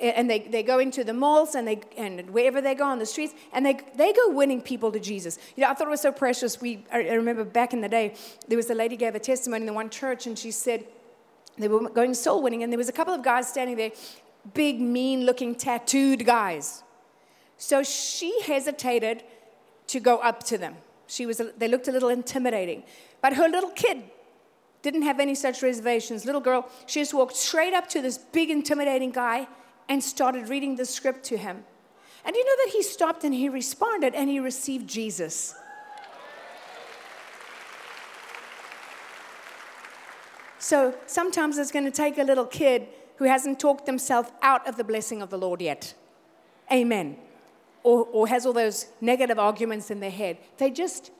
and 0.00 0.30
they, 0.30 0.38
they 0.38 0.62
go 0.62 0.78
into 0.78 1.02
the 1.02 1.12
malls 1.12 1.56
and 1.56 1.66
they 1.66 1.80
and 1.96 2.30
wherever 2.30 2.60
they 2.60 2.74
go 2.74 2.84
on 2.84 3.00
the 3.00 3.06
streets 3.06 3.34
and 3.52 3.66
they 3.66 3.80
they 3.96 4.12
go 4.12 4.30
winning 4.30 4.62
people 4.62 4.92
to 4.92 5.00
Jesus. 5.00 5.38
You 5.56 5.62
know, 5.62 5.70
I 5.70 5.74
thought 5.74 5.88
it 5.88 5.90
was 5.90 6.00
so 6.00 6.12
precious. 6.12 6.60
We 6.60 6.84
I 6.92 6.98
remember 6.98 7.44
back 7.44 7.72
in 7.72 7.80
the 7.80 7.88
day, 7.88 8.14
there 8.46 8.56
was 8.56 8.70
a 8.70 8.74
lady 8.74 8.96
gave 8.96 9.14
a 9.14 9.18
testimony 9.18 9.62
in 9.62 9.66
the 9.66 9.72
one 9.72 9.90
church 9.90 10.26
and 10.26 10.38
she 10.38 10.50
said 10.50 10.84
they 11.56 11.68
were 11.68 11.88
going 11.88 12.14
soul 12.14 12.42
winning 12.42 12.62
and 12.62 12.72
there 12.72 12.78
was 12.78 12.88
a 12.88 12.92
couple 12.92 13.12
of 13.12 13.22
guys 13.22 13.48
standing 13.48 13.76
there, 13.76 13.90
big, 14.54 14.80
mean 14.80 15.24
looking 15.24 15.54
tattooed 15.54 16.24
guys. 16.24 16.84
So 17.56 17.82
she 17.82 18.40
hesitated 18.42 19.24
to 19.88 19.98
go 19.98 20.18
up 20.18 20.44
to 20.44 20.58
them. 20.58 20.76
She 21.08 21.24
was, 21.26 21.40
they 21.56 21.68
looked 21.68 21.88
a 21.88 21.92
little 21.92 22.10
intimidating. 22.10 22.84
But 23.20 23.34
her 23.34 23.48
little 23.48 23.70
kid 23.70 24.04
didn't 24.82 25.02
have 25.02 25.18
any 25.18 25.34
such 25.34 25.62
reservations. 25.62 26.24
Little 26.24 26.40
girl, 26.40 26.68
she 26.86 27.00
just 27.00 27.14
walked 27.14 27.34
straight 27.34 27.74
up 27.74 27.88
to 27.88 28.02
this 28.02 28.18
big, 28.18 28.50
intimidating 28.50 29.10
guy 29.10 29.48
and 29.88 30.04
started 30.04 30.48
reading 30.48 30.76
the 30.76 30.84
script 30.84 31.24
to 31.24 31.36
him. 31.36 31.64
And 32.24 32.36
you 32.36 32.44
know 32.44 32.64
that 32.64 32.72
he 32.72 32.82
stopped 32.82 33.24
and 33.24 33.34
he 33.34 33.48
responded 33.48 34.14
and 34.14 34.28
he 34.28 34.38
received 34.38 34.88
Jesus. 34.88 35.54
So 40.58 40.94
sometimes 41.06 41.56
it's 41.56 41.72
going 41.72 41.86
to 41.86 41.90
take 41.90 42.18
a 42.18 42.22
little 42.22 42.44
kid 42.44 42.86
who 43.16 43.24
hasn't 43.24 43.58
talked 43.58 43.86
themselves 43.86 44.30
out 44.42 44.68
of 44.68 44.76
the 44.76 44.84
blessing 44.84 45.22
of 45.22 45.30
the 45.30 45.38
Lord 45.38 45.62
yet. 45.62 45.94
Amen 46.70 47.16
or, 47.88 48.06
or 48.12 48.28
has 48.28 48.44
all 48.44 48.52
those 48.52 48.86
negative 49.00 49.38
arguments 49.38 49.90
in 49.90 50.00
their 50.00 50.10
head. 50.10 50.36
They 50.58 50.70
just 50.70 51.10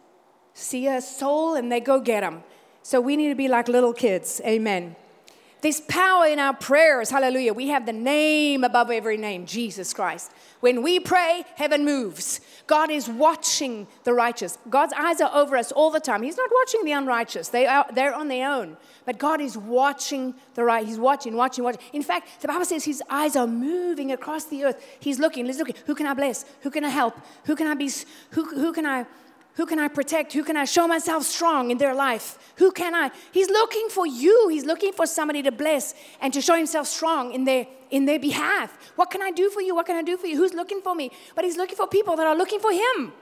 see 0.53 0.87
a 0.87 1.01
soul 1.01 1.55
and 1.55 1.73
they 1.73 1.81
go 1.81 1.99
get 1.99 2.21
them. 2.21 2.43
So 2.83 3.01
we 3.01 3.17
need 3.17 3.31
to 3.31 3.35
be 3.35 3.49
like 3.49 3.69
little 3.69 3.95
kids. 3.95 4.43
Amen. 4.45 4.95
There's 5.61 5.81
power 5.81 6.27
in 6.27 6.39
our 6.39 6.55
prayers. 6.55 7.11
Hallelujah. 7.11 7.53
We 7.53 7.69
have 7.69 7.85
the 7.85 7.93
name 7.93 8.63
above 8.63 8.91
every 8.91 9.17
name, 9.17 9.45
Jesus 9.45 9.93
Christ. 9.93 10.31
When 10.61 10.83
we 10.83 11.01
pray, 11.01 11.45
heaven 11.57 11.85
moves. 11.85 12.41
God 12.67 12.91
is 12.91 13.09
watching 13.09 13.89
the 14.05 14.13
righteous. 14.13 14.59
God's 14.69 14.93
eyes 14.93 15.21
are 15.21 15.31
over 15.35 15.57
us 15.57 15.73
all 15.73 15.91
the 15.91 16.01
time. 16.01 16.23
He's 16.23 16.37
not 16.37 16.51
watching 16.53 16.85
the 16.85 16.93
unrighteous. 16.93 17.49
They 17.49 17.67
are 17.67 17.87
they're 17.93 18.15
on 18.15 18.29
their 18.29 18.49
own. 18.49 18.77
But 19.05 19.19
God 19.19 19.41
is 19.41 19.57
watching 19.57 20.35
the 20.55 20.65
right. 20.65 20.87
He's 20.87 20.99
watching, 20.99 21.35
watching, 21.35 21.65
watching. 21.65 21.81
In 21.93 22.03
fact, 22.03 22.41
the 22.41 22.49
Bible 22.49 22.65
says 22.65 22.85
his 22.85 23.03
eyes 23.09 23.37
are 23.37 23.47
moving 23.47 24.13
across 24.13 24.45
the 24.45 24.65
earth. 24.65 24.85
He's 25.01 25.19
looking, 25.19 25.47
he's 25.47 25.59
looking. 25.59 25.77
Who 25.87 25.95
can 25.95 26.07
I 26.07 26.15
bless? 26.15 26.45
Who 26.63 26.71
can 26.71 26.85
I 26.85 26.91
help? 26.91 27.17
Who 27.45 27.57
can 27.57 27.67
I 27.67 27.75
be 27.75 27.91
who, 28.31 28.45
who 28.45 28.73
can 28.73 28.85
I 28.87 29.07
who 29.59 29.67
can 29.67 29.81
I 29.81 29.89
protect? 29.89 30.33
Who 30.35 30.45
can 30.45 30.57
I 30.57 30.65
show 30.65 30.87
myself 30.87 31.25
strong 31.25 31.73
in 31.73 31.79
their 31.79 31.93
life? 31.93 32.39
Who 32.59 32.71
can 32.71 32.95
I? 32.95 33.11
He's 33.33 33.51
looking 33.51 33.89
for 33.91 34.07
you. 34.07 34.47
He's 34.49 34.65
looking 34.65 34.93
for 34.93 35.05
somebody 35.05 35.43
to 35.43 35.51
bless 35.51 35.95
and 36.21 36.33
to 36.33 36.41
show 36.41 36.55
himself 36.55 36.87
strong 36.87 37.35
in 37.35 37.43
their 37.43 37.67
in 37.91 38.05
their 38.05 38.21
behalf. 38.21 38.93
What 38.95 39.11
can 39.11 39.21
I 39.21 39.33
do 39.33 39.51
for 39.51 39.61
you? 39.61 39.75
What 39.75 39.87
can 39.87 39.97
I 39.97 40.03
do 40.03 40.17
for 40.17 40.29
you? 40.29 40.37
Who's 40.37 40.55
looking 40.55 40.81
for 40.81 40.95
me? 40.95 41.11
But 41.35 41.45
he's 41.45 41.57
looking 41.57 41.75
for 41.75 41.89
people 41.89 42.15
that 42.15 42.27
are 42.27 42.37
looking 42.37 42.61
for 42.61 42.71
him. 42.71 43.13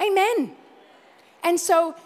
Amen. 0.00 0.54
And 1.42 1.58
so 1.58 1.96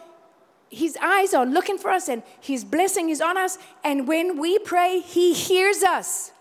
his 0.70 0.96
eyes 1.02 1.34
are 1.34 1.44
looking 1.44 1.76
for 1.76 1.90
us 1.90 2.08
and 2.08 2.22
his 2.40 2.64
blessing 2.64 3.10
is 3.10 3.20
on 3.20 3.36
us. 3.36 3.58
And 3.84 4.08
when 4.08 4.40
we 4.40 4.58
pray, 4.60 5.00
he 5.00 5.34
hears 5.34 5.82
us. 5.82 6.32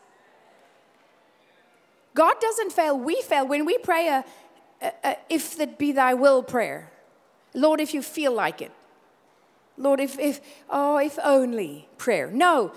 God 2.13 2.36
doesn't 2.39 2.71
fail, 2.71 2.97
we 2.97 3.21
fail. 3.21 3.45
When 3.45 3.65
we 3.65 3.77
pray 3.80 4.07
a, 4.07 4.23
a, 4.82 5.17
if 5.30 5.57
that 5.57 5.77
be 5.77 5.91
thy 5.91 6.13
will 6.13 6.43
prayer. 6.43 6.91
Lord, 7.53 7.80
if 7.80 7.93
you 7.93 8.01
feel 8.01 8.34
like 8.34 8.61
it. 8.61 8.71
Lord, 9.77 9.99
if, 9.99 10.19
if, 10.19 10.41
oh, 10.69 10.97
if 10.97 11.17
only 11.23 11.88
prayer. 11.97 12.30
No. 12.30 12.73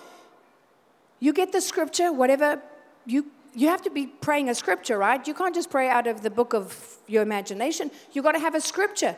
You 1.18 1.32
get 1.32 1.52
the 1.52 1.60
scripture, 1.60 2.12
whatever 2.12 2.62
you, 3.06 3.26
you 3.54 3.68
have 3.68 3.82
to 3.82 3.90
be 3.90 4.06
praying 4.06 4.48
a 4.48 4.54
scripture, 4.54 4.98
right? 4.98 5.26
You 5.26 5.34
can't 5.34 5.54
just 5.54 5.70
pray 5.70 5.88
out 5.88 6.06
of 6.06 6.22
the 6.22 6.30
book 6.30 6.54
of 6.54 6.96
your 7.06 7.22
imagination. 7.22 7.90
You've 8.12 8.24
got 8.24 8.32
to 8.32 8.38
have 8.38 8.54
a 8.54 8.60
scripture. 8.60 9.16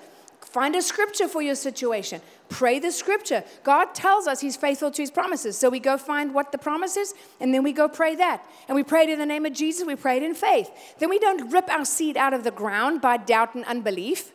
Find 0.55 0.77
a 0.77 0.83
scripture 0.83 1.27
for 1.27 1.43
your 1.43 1.57
situation. 1.57 2.21
Pray 2.49 2.79
the 2.79 2.93
scripture. 2.93 3.43
God 3.65 3.93
tells 3.93 4.29
us 4.29 4.41
He's 4.41 4.55
faithful 4.55 4.93
to 4.93 5.03
His 5.03 5.11
promises. 5.11 5.59
So 5.59 5.69
we 5.69 5.81
go 5.81 5.99
find 5.99 6.33
what 6.33 6.53
the 6.53 6.59
promise 6.59 6.97
is, 6.97 7.13
and 7.41 7.53
then 7.53 7.65
we 7.65 7.73
go 7.73 7.89
pray 7.89 8.15
that. 8.15 8.47
And 8.69 8.77
we 8.77 8.85
pray 8.85 9.03
it 9.03 9.09
in 9.09 9.19
the 9.19 9.27
name 9.27 9.47
of 9.47 9.53
Jesus, 9.53 9.85
we 9.85 9.97
pray 9.97 10.19
it 10.19 10.23
in 10.23 10.33
faith. 10.33 10.71
Then 11.01 11.11
we 11.11 11.19
don't 11.19 11.51
rip 11.51 11.69
our 11.69 11.85
seed 11.85 12.17
out 12.17 12.33
of 12.33 12.45
the 12.45 12.53
ground 12.53 13.01
by 13.01 13.17
doubt 13.17 13.57
and 13.57 13.65
unbelief. 13.65 14.31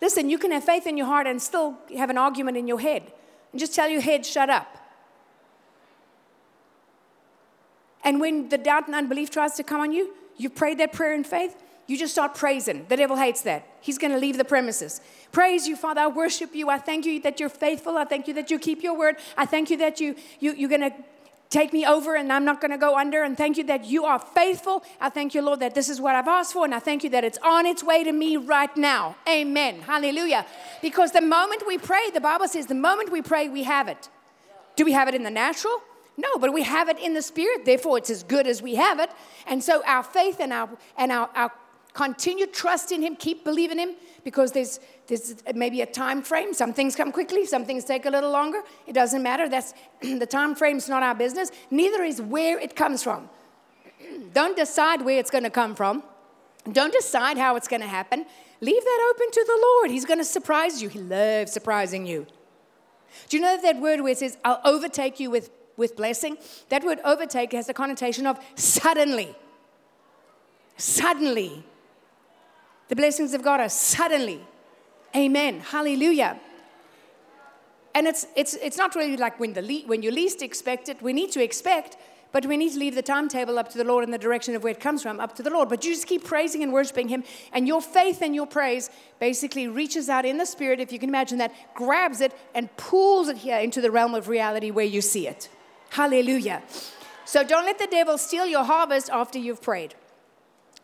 Listen, 0.00 0.30
you 0.30 0.38
can 0.38 0.52
have 0.52 0.64
faith 0.64 0.86
in 0.86 0.96
your 0.96 1.04
heart 1.04 1.26
and 1.26 1.42
still 1.42 1.76
have 1.98 2.08
an 2.08 2.16
argument 2.16 2.56
in 2.56 2.66
your 2.66 2.80
head. 2.80 3.02
And 3.52 3.60
just 3.60 3.74
tell 3.74 3.90
your 3.90 4.00
head, 4.00 4.24
shut 4.24 4.48
up. 4.48 4.74
And 8.04 8.22
when 8.22 8.48
the 8.48 8.56
doubt 8.56 8.86
and 8.86 8.94
unbelief 8.94 9.30
tries 9.30 9.52
to 9.56 9.64
come 9.64 9.82
on 9.82 9.92
you, 9.92 10.14
you 10.38 10.48
prayed 10.48 10.78
that 10.78 10.94
prayer 10.94 11.12
in 11.12 11.24
faith, 11.24 11.62
you 11.86 11.98
just 11.98 12.14
start 12.14 12.34
praising. 12.34 12.86
The 12.88 12.96
devil 12.96 13.16
hates 13.18 13.42
that. 13.42 13.69
He's 13.80 13.98
going 13.98 14.12
to 14.12 14.18
leave 14.18 14.36
the 14.36 14.44
premises. 14.44 15.00
Praise 15.32 15.66
you, 15.66 15.76
Father. 15.76 16.02
I 16.02 16.06
worship 16.06 16.54
you. 16.54 16.68
I 16.68 16.78
thank 16.78 17.06
you 17.06 17.20
that 17.22 17.40
you're 17.40 17.48
faithful. 17.48 17.96
I 17.96 18.04
thank 18.04 18.28
you 18.28 18.34
that 18.34 18.50
you 18.50 18.58
keep 18.58 18.82
your 18.82 18.96
word. 18.96 19.16
I 19.36 19.46
thank 19.46 19.70
you 19.70 19.76
that 19.78 20.00
you, 20.00 20.16
you, 20.38 20.52
you're 20.52 20.68
going 20.68 20.82
to 20.82 20.92
take 21.50 21.72
me 21.72 21.84
over 21.84 22.14
and 22.14 22.32
I'm 22.32 22.44
not 22.44 22.60
going 22.60 22.70
to 22.70 22.78
go 22.78 22.96
under. 22.96 23.22
And 23.22 23.36
thank 23.36 23.58
you 23.58 23.64
that 23.64 23.84
you 23.84 24.04
are 24.04 24.18
faithful. 24.18 24.84
I 25.00 25.08
thank 25.08 25.34
you, 25.34 25.42
Lord, 25.42 25.60
that 25.60 25.74
this 25.74 25.88
is 25.88 26.00
what 26.00 26.14
I've 26.14 26.28
asked 26.28 26.52
for. 26.52 26.64
And 26.64 26.74
I 26.74 26.78
thank 26.78 27.04
you 27.04 27.10
that 27.10 27.24
it's 27.24 27.38
on 27.38 27.66
its 27.66 27.82
way 27.82 28.04
to 28.04 28.12
me 28.12 28.36
right 28.36 28.74
now. 28.76 29.16
Amen. 29.28 29.80
Hallelujah. 29.80 30.46
Because 30.80 31.12
the 31.12 31.20
moment 31.20 31.64
we 31.66 31.76
pray, 31.76 32.10
the 32.14 32.20
Bible 32.20 32.48
says, 32.48 32.66
the 32.66 32.74
moment 32.74 33.10
we 33.10 33.20
pray, 33.20 33.48
we 33.48 33.64
have 33.64 33.88
it. 33.88 34.08
Do 34.76 34.84
we 34.84 34.92
have 34.92 35.08
it 35.08 35.14
in 35.14 35.24
the 35.24 35.30
natural? 35.30 35.80
No, 36.16 36.36
but 36.38 36.52
we 36.52 36.62
have 36.62 36.88
it 36.88 36.98
in 36.98 37.14
the 37.14 37.22
spirit. 37.22 37.64
Therefore, 37.64 37.98
it's 37.98 38.10
as 38.10 38.22
good 38.22 38.46
as 38.46 38.60
we 38.60 38.74
have 38.74 39.00
it. 39.00 39.10
And 39.46 39.62
so 39.64 39.82
our 39.86 40.02
faith 40.02 40.38
and 40.38 40.52
our 40.52 40.68
and 40.98 41.10
our, 41.10 41.30
our 41.34 41.50
Continue 41.92 42.46
trusting 42.46 43.02
him, 43.02 43.16
keep 43.16 43.44
believing 43.44 43.78
him 43.78 43.94
because 44.22 44.52
there's, 44.52 44.80
there's 45.06 45.34
maybe 45.54 45.80
a 45.80 45.86
time 45.86 46.22
frame. 46.22 46.54
Some 46.54 46.72
things 46.72 46.94
come 46.94 47.10
quickly, 47.10 47.46
some 47.46 47.64
things 47.64 47.84
take 47.84 48.06
a 48.06 48.10
little 48.10 48.30
longer. 48.30 48.60
It 48.86 48.92
doesn't 48.92 49.22
matter. 49.22 49.48
That's 49.48 49.74
the 50.02 50.26
time 50.26 50.54
frame's 50.54 50.88
not 50.88 51.02
our 51.02 51.14
business. 51.14 51.50
Neither 51.70 52.02
is 52.04 52.22
where 52.22 52.58
it 52.58 52.76
comes 52.76 53.02
from. 53.02 53.28
Don't 54.32 54.56
decide 54.56 55.02
where 55.02 55.18
it's 55.18 55.30
going 55.30 55.44
to 55.44 55.50
come 55.50 55.74
from. 55.74 56.02
Don't 56.70 56.92
decide 56.92 57.38
how 57.38 57.56
it's 57.56 57.68
going 57.68 57.80
to 57.80 57.88
happen. 57.88 58.26
Leave 58.60 58.84
that 58.84 59.12
open 59.14 59.30
to 59.32 59.44
the 59.46 59.58
Lord. 59.62 59.90
He's 59.90 60.04
going 60.04 60.18
to 60.18 60.24
surprise 60.24 60.82
you. 60.82 60.88
He 60.88 60.98
loves 60.98 61.52
surprising 61.52 62.06
you. 62.06 62.26
Do 63.28 63.36
you 63.36 63.42
know 63.42 63.60
that, 63.60 63.80
word 63.80 64.02
where 64.02 64.12
it 64.12 64.18
says, 64.18 64.36
I'll 64.44 64.60
overtake 64.64 65.18
you 65.18 65.30
with, 65.30 65.50
with 65.76 65.96
blessing? 65.96 66.36
That 66.68 66.84
word 66.84 67.00
overtake 67.04 67.52
has 67.52 67.66
the 67.66 67.74
connotation 67.74 68.26
of 68.26 68.38
suddenly. 68.54 69.34
Suddenly. 70.76 71.64
The 72.90 72.96
blessings 72.96 73.34
of 73.34 73.42
God 73.42 73.60
are 73.60 73.68
suddenly. 73.68 74.40
Amen. 75.14 75.60
Hallelujah. 75.60 76.40
And 77.94 78.08
it's, 78.08 78.26
it's, 78.34 78.54
it's 78.54 78.76
not 78.76 78.96
really 78.96 79.16
like 79.16 79.38
when, 79.38 79.52
the 79.52 79.62
le- 79.62 79.86
when 79.86 80.02
you 80.02 80.10
least 80.10 80.42
expect 80.42 80.88
it. 80.88 81.00
We 81.00 81.12
need 81.12 81.30
to 81.30 81.42
expect, 81.42 81.96
but 82.32 82.46
we 82.46 82.56
need 82.56 82.72
to 82.72 82.80
leave 82.80 82.96
the 82.96 83.02
timetable 83.02 83.60
up 83.60 83.68
to 83.70 83.78
the 83.78 83.84
Lord 83.84 84.02
in 84.02 84.10
the 84.10 84.18
direction 84.18 84.56
of 84.56 84.64
where 84.64 84.72
it 84.72 84.80
comes 84.80 85.04
from, 85.04 85.20
up 85.20 85.36
to 85.36 85.42
the 85.44 85.50
Lord. 85.50 85.68
But 85.68 85.84
you 85.84 85.94
just 85.94 86.08
keep 86.08 86.24
praising 86.24 86.64
and 86.64 86.72
worshiping 86.72 87.06
Him, 87.06 87.22
and 87.52 87.68
your 87.68 87.80
faith 87.80 88.22
and 88.22 88.34
your 88.34 88.46
praise 88.46 88.90
basically 89.20 89.68
reaches 89.68 90.08
out 90.08 90.24
in 90.24 90.38
the 90.38 90.44
Spirit, 90.44 90.80
if 90.80 90.90
you 90.90 90.98
can 90.98 91.08
imagine 91.10 91.38
that, 91.38 91.52
grabs 91.74 92.20
it 92.20 92.32
and 92.56 92.76
pulls 92.76 93.28
it 93.28 93.36
here 93.36 93.58
into 93.58 93.80
the 93.80 93.92
realm 93.92 94.16
of 94.16 94.26
reality 94.26 94.72
where 94.72 94.84
you 94.84 95.00
see 95.00 95.28
it. 95.28 95.48
Hallelujah. 95.90 96.64
So 97.24 97.44
don't 97.44 97.66
let 97.66 97.78
the 97.78 97.86
devil 97.86 98.18
steal 98.18 98.46
your 98.46 98.64
harvest 98.64 99.10
after 99.10 99.38
you've 99.38 99.62
prayed. 99.62 99.94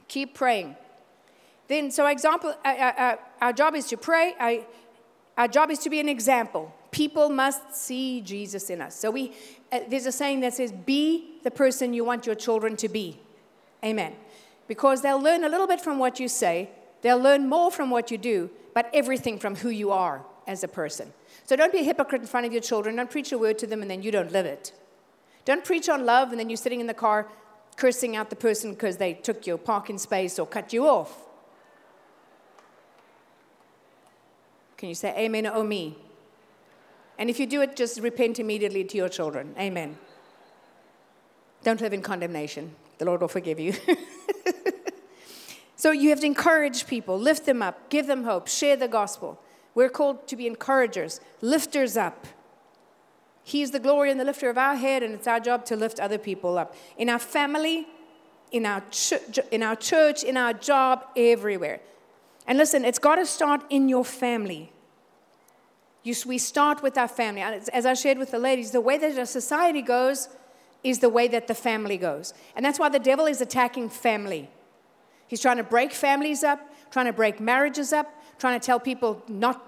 Keep 0.06 0.34
praying. 0.34 0.76
Then, 1.68 1.90
so 1.90 2.06
example, 2.06 2.54
uh, 2.64 2.68
uh, 2.68 2.92
uh, 2.96 3.16
our 3.40 3.52
job 3.52 3.74
is 3.74 3.86
to 3.88 3.96
pray. 3.96 4.34
I, 4.38 4.66
our 5.36 5.48
job 5.48 5.70
is 5.70 5.78
to 5.80 5.90
be 5.90 6.00
an 6.00 6.08
example. 6.08 6.72
People 6.90 7.28
must 7.28 7.74
see 7.74 8.20
Jesus 8.20 8.70
in 8.70 8.80
us. 8.80 8.94
So 8.94 9.10
we, 9.10 9.32
uh, 9.72 9.80
there's 9.88 10.06
a 10.06 10.12
saying 10.12 10.40
that 10.40 10.54
says, 10.54 10.72
"Be 10.72 11.38
the 11.42 11.50
person 11.50 11.92
you 11.92 12.04
want 12.04 12.26
your 12.26 12.36
children 12.36 12.76
to 12.76 12.88
be." 12.88 13.18
Amen. 13.84 14.14
Because 14.68 15.02
they'll 15.02 15.20
learn 15.20 15.44
a 15.44 15.48
little 15.48 15.66
bit 15.66 15.80
from 15.80 15.98
what 15.98 16.18
you 16.18 16.28
say. 16.28 16.70
They'll 17.02 17.20
learn 17.20 17.48
more 17.48 17.70
from 17.70 17.90
what 17.90 18.10
you 18.10 18.18
do, 18.18 18.50
but 18.74 18.90
everything 18.92 19.38
from 19.38 19.56
who 19.56 19.68
you 19.68 19.90
are 19.90 20.24
as 20.46 20.64
a 20.64 20.68
person. 20.68 21.12
So 21.44 21.56
don't 21.56 21.72
be 21.72 21.78
a 21.78 21.84
hypocrite 21.84 22.22
in 22.22 22.26
front 22.26 22.46
of 22.46 22.52
your 22.52 22.62
children. 22.62 22.96
Don't 22.96 23.10
preach 23.10 23.32
a 23.32 23.38
word 23.38 23.58
to 23.58 23.66
them 23.66 23.82
and 23.82 23.90
then 23.90 24.02
you 24.02 24.10
don't 24.10 24.32
live 24.32 24.46
it. 24.46 24.72
Don't 25.44 25.64
preach 25.64 25.88
on 25.88 26.04
love 26.04 26.30
and 26.30 26.40
then 26.40 26.50
you're 26.50 26.56
sitting 26.56 26.80
in 26.80 26.86
the 26.86 26.94
car 26.94 27.28
cursing 27.76 28.16
out 28.16 28.30
the 28.30 28.36
person 28.36 28.72
because 28.72 28.96
they 28.96 29.14
took 29.14 29.46
your 29.46 29.58
parking 29.58 29.98
space 29.98 30.38
or 30.38 30.46
cut 30.46 30.72
you 30.72 30.86
off. 30.86 31.25
Can 34.76 34.88
you 34.88 34.94
say 34.94 35.14
amen 35.16 35.46
or 35.46 35.64
me? 35.64 35.96
And 37.18 37.30
if 37.30 37.40
you 37.40 37.46
do 37.46 37.62
it, 37.62 37.76
just 37.76 38.00
repent 38.00 38.38
immediately 38.38 38.84
to 38.84 38.96
your 38.96 39.08
children. 39.08 39.54
Amen. 39.58 39.96
Don't 41.64 41.80
live 41.80 41.92
in 41.92 42.02
condemnation. 42.02 42.74
The 42.98 43.04
Lord 43.04 43.20
will 43.20 43.28
forgive 43.28 43.58
you. 43.58 43.74
so 45.76 45.90
you 45.90 46.10
have 46.10 46.20
to 46.20 46.26
encourage 46.26 46.86
people, 46.86 47.18
lift 47.18 47.46
them 47.46 47.62
up, 47.62 47.88
give 47.88 48.06
them 48.06 48.24
hope, 48.24 48.48
share 48.48 48.76
the 48.76 48.88
gospel. 48.88 49.40
We're 49.74 49.88
called 49.88 50.28
to 50.28 50.36
be 50.36 50.46
encouragers, 50.46 51.20
lifters 51.40 51.96
up. 51.96 52.26
He's 53.42 53.70
the 53.70 53.78
glory 53.78 54.10
and 54.10 54.18
the 54.18 54.24
lifter 54.24 54.50
of 54.50 54.58
our 54.58 54.74
head, 54.74 55.02
and 55.02 55.14
it's 55.14 55.26
our 55.26 55.40
job 55.40 55.64
to 55.66 55.76
lift 55.76 56.00
other 56.00 56.18
people 56.18 56.58
up. 56.58 56.74
In 56.96 57.08
our 57.08 57.18
family, 57.18 57.86
in 58.50 58.66
our, 58.66 58.82
ch- 58.90 59.38
in 59.50 59.62
our 59.62 59.76
church, 59.76 60.22
in 60.22 60.36
our 60.36 60.52
job, 60.52 61.04
everywhere. 61.16 61.80
And 62.46 62.58
listen, 62.58 62.84
it's 62.84 62.98
got 62.98 63.16
to 63.16 63.26
start 63.26 63.62
in 63.70 63.88
your 63.88 64.04
family. 64.04 64.72
You, 66.02 66.14
we 66.24 66.38
start 66.38 66.82
with 66.82 66.96
our 66.96 67.08
family. 67.08 67.42
As 67.42 67.84
I 67.84 67.94
shared 67.94 68.18
with 68.18 68.30
the 68.30 68.38
ladies, 68.38 68.70
the 68.70 68.80
way 68.80 68.96
that 68.98 69.18
a 69.18 69.26
society 69.26 69.82
goes 69.82 70.28
is 70.84 71.00
the 71.00 71.08
way 71.08 71.26
that 71.28 71.48
the 71.48 71.54
family 71.54 71.96
goes. 71.96 72.32
And 72.54 72.64
that's 72.64 72.78
why 72.78 72.88
the 72.88 73.00
devil 73.00 73.26
is 73.26 73.40
attacking 73.40 73.88
family. 73.88 74.48
He's 75.26 75.40
trying 75.40 75.56
to 75.56 75.64
break 75.64 75.92
families 75.92 76.44
up, 76.44 76.60
trying 76.92 77.06
to 77.06 77.12
break 77.12 77.40
marriages 77.40 77.92
up, 77.92 78.08
trying 78.38 78.60
to 78.60 78.64
tell 78.64 78.78
people 78.78 79.22
not, 79.28 79.60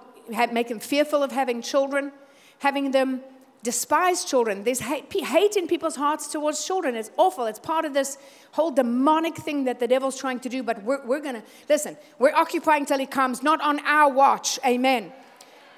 make 0.52 0.68
them 0.68 0.78
fearful 0.78 1.24
of 1.24 1.32
having 1.32 1.60
children, 1.60 2.12
having 2.60 2.92
them 2.92 3.22
despise 3.62 4.24
children. 4.24 4.64
There's 4.64 4.80
hate, 4.80 5.56
in 5.56 5.66
people's 5.66 5.96
hearts 5.96 6.28
towards 6.28 6.64
children. 6.64 6.94
It's 6.94 7.10
awful. 7.16 7.46
It's 7.46 7.58
part 7.58 7.84
of 7.84 7.94
this 7.94 8.18
whole 8.52 8.70
demonic 8.70 9.36
thing 9.36 9.64
that 9.64 9.80
the 9.80 9.88
devil's 9.88 10.18
trying 10.18 10.40
to 10.40 10.48
do. 10.48 10.62
But 10.62 10.82
we're, 10.82 11.04
we're 11.04 11.20
going 11.20 11.36
to, 11.36 11.42
listen, 11.68 11.96
we're 12.18 12.34
occupying 12.34 12.86
till 12.86 12.98
he 12.98 13.06
comes, 13.06 13.42
not 13.42 13.60
on 13.60 13.80
our 13.80 14.12
watch. 14.12 14.58
Amen. 14.64 15.12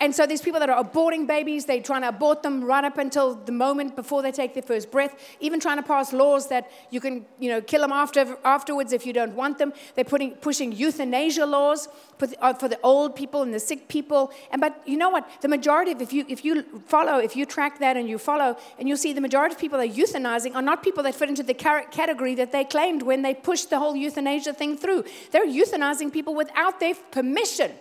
And 0.00 0.14
so 0.14 0.26
there's 0.26 0.40
people 0.40 0.60
that 0.60 0.70
are 0.70 0.82
aborting 0.82 1.26
babies. 1.26 1.66
They're 1.66 1.82
trying 1.82 2.02
to 2.02 2.08
abort 2.08 2.42
them 2.42 2.64
right 2.64 2.84
up 2.84 2.96
until 2.96 3.34
the 3.34 3.52
moment 3.52 3.96
before 3.96 4.22
they 4.22 4.32
take 4.32 4.54
their 4.54 4.62
first 4.62 4.90
breath. 4.90 5.14
Even 5.40 5.60
trying 5.60 5.76
to 5.76 5.82
pass 5.82 6.14
laws 6.14 6.48
that 6.48 6.70
you 6.90 7.00
can, 7.00 7.26
you 7.38 7.50
know, 7.50 7.60
kill 7.60 7.82
them 7.82 7.92
after, 7.92 8.38
afterwards 8.42 8.94
if 8.94 9.04
you 9.04 9.12
don't 9.12 9.34
want 9.34 9.58
them. 9.58 9.74
They're 9.94 10.06
putting, 10.06 10.32
pushing 10.36 10.72
euthanasia 10.72 11.44
laws 11.44 11.88
for 12.18 12.28
the, 12.28 12.42
uh, 12.42 12.54
for 12.54 12.68
the 12.68 12.78
old 12.82 13.14
people 13.14 13.42
and 13.42 13.52
the 13.52 13.60
sick 13.60 13.88
people. 13.88 14.32
And 14.50 14.60
but 14.60 14.80
you 14.86 14.96
know 14.96 15.10
what? 15.10 15.28
The 15.42 15.48
majority 15.48 15.92
of 15.92 16.00
if 16.00 16.12
you 16.12 16.24
if 16.28 16.44
you 16.44 16.62
follow, 16.86 17.18
if 17.18 17.36
you 17.36 17.44
track 17.44 17.78
that 17.80 17.96
and 17.96 18.08
you 18.08 18.16
follow, 18.18 18.56
and 18.78 18.88
you'll 18.88 18.96
see 18.96 19.12
the 19.12 19.20
majority 19.20 19.54
of 19.54 19.60
people 19.60 19.78
that 19.78 19.88
are 19.88 19.92
euthanizing 19.92 20.54
are 20.54 20.62
not 20.62 20.82
people 20.82 21.02
that 21.02 21.14
fit 21.14 21.28
into 21.28 21.42
the 21.42 21.54
category 21.54 22.34
that 22.36 22.52
they 22.52 22.64
claimed 22.64 23.02
when 23.02 23.20
they 23.22 23.34
pushed 23.34 23.68
the 23.70 23.78
whole 23.78 23.96
euthanasia 23.96 24.52
thing 24.54 24.76
through. 24.76 25.04
They're 25.30 25.46
euthanizing 25.46 26.12
people 26.12 26.34
without 26.34 26.80
their 26.80 26.94
permission. 27.10 27.72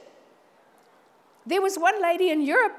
There 1.49 1.61
was 1.61 1.77
one 1.77 1.99
lady 1.99 2.29
in 2.29 2.41
Europe, 2.41 2.75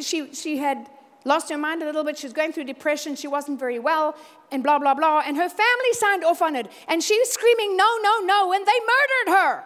she, 0.00 0.32
she 0.32 0.58
had 0.58 0.88
lost 1.24 1.50
her 1.50 1.58
mind 1.58 1.82
a 1.82 1.86
little 1.86 2.04
bit. 2.04 2.16
She 2.18 2.26
was 2.26 2.32
going 2.32 2.52
through 2.52 2.64
depression. 2.64 3.16
She 3.16 3.26
wasn't 3.26 3.58
very 3.58 3.78
well, 3.78 4.16
and 4.52 4.62
blah, 4.62 4.78
blah, 4.78 4.94
blah. 4.94 5.22
And 5.26 5.36
her 5.36 5.48
family 5.48 5.92
signed 5.92 6.24
off 6.24 6.40
on 6.40 6.54
it. 6.54 6.70
And 6.86 7.02
she 7.02 7.18
was 7.18 7.30
screaming, 7.30 7.76
no, 7.76 7.88
no, 8.00 8.20
no. 8.24 8.52
And 8.52 8.64
they 8.64 8.80
murdered 8.94 9.38
her. 9.38 9.64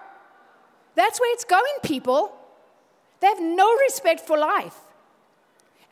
That's 0.95 1.21
where 1.21 1.33
it's 1.35 1.45
going, 1.45 1.77
people. 1.83 2.35
They 3.21 3.27
have 3.27 3.41
no 3.41 3.71
respect 3.77 4.21
for 4.21 4.39
life. 4.39 4.79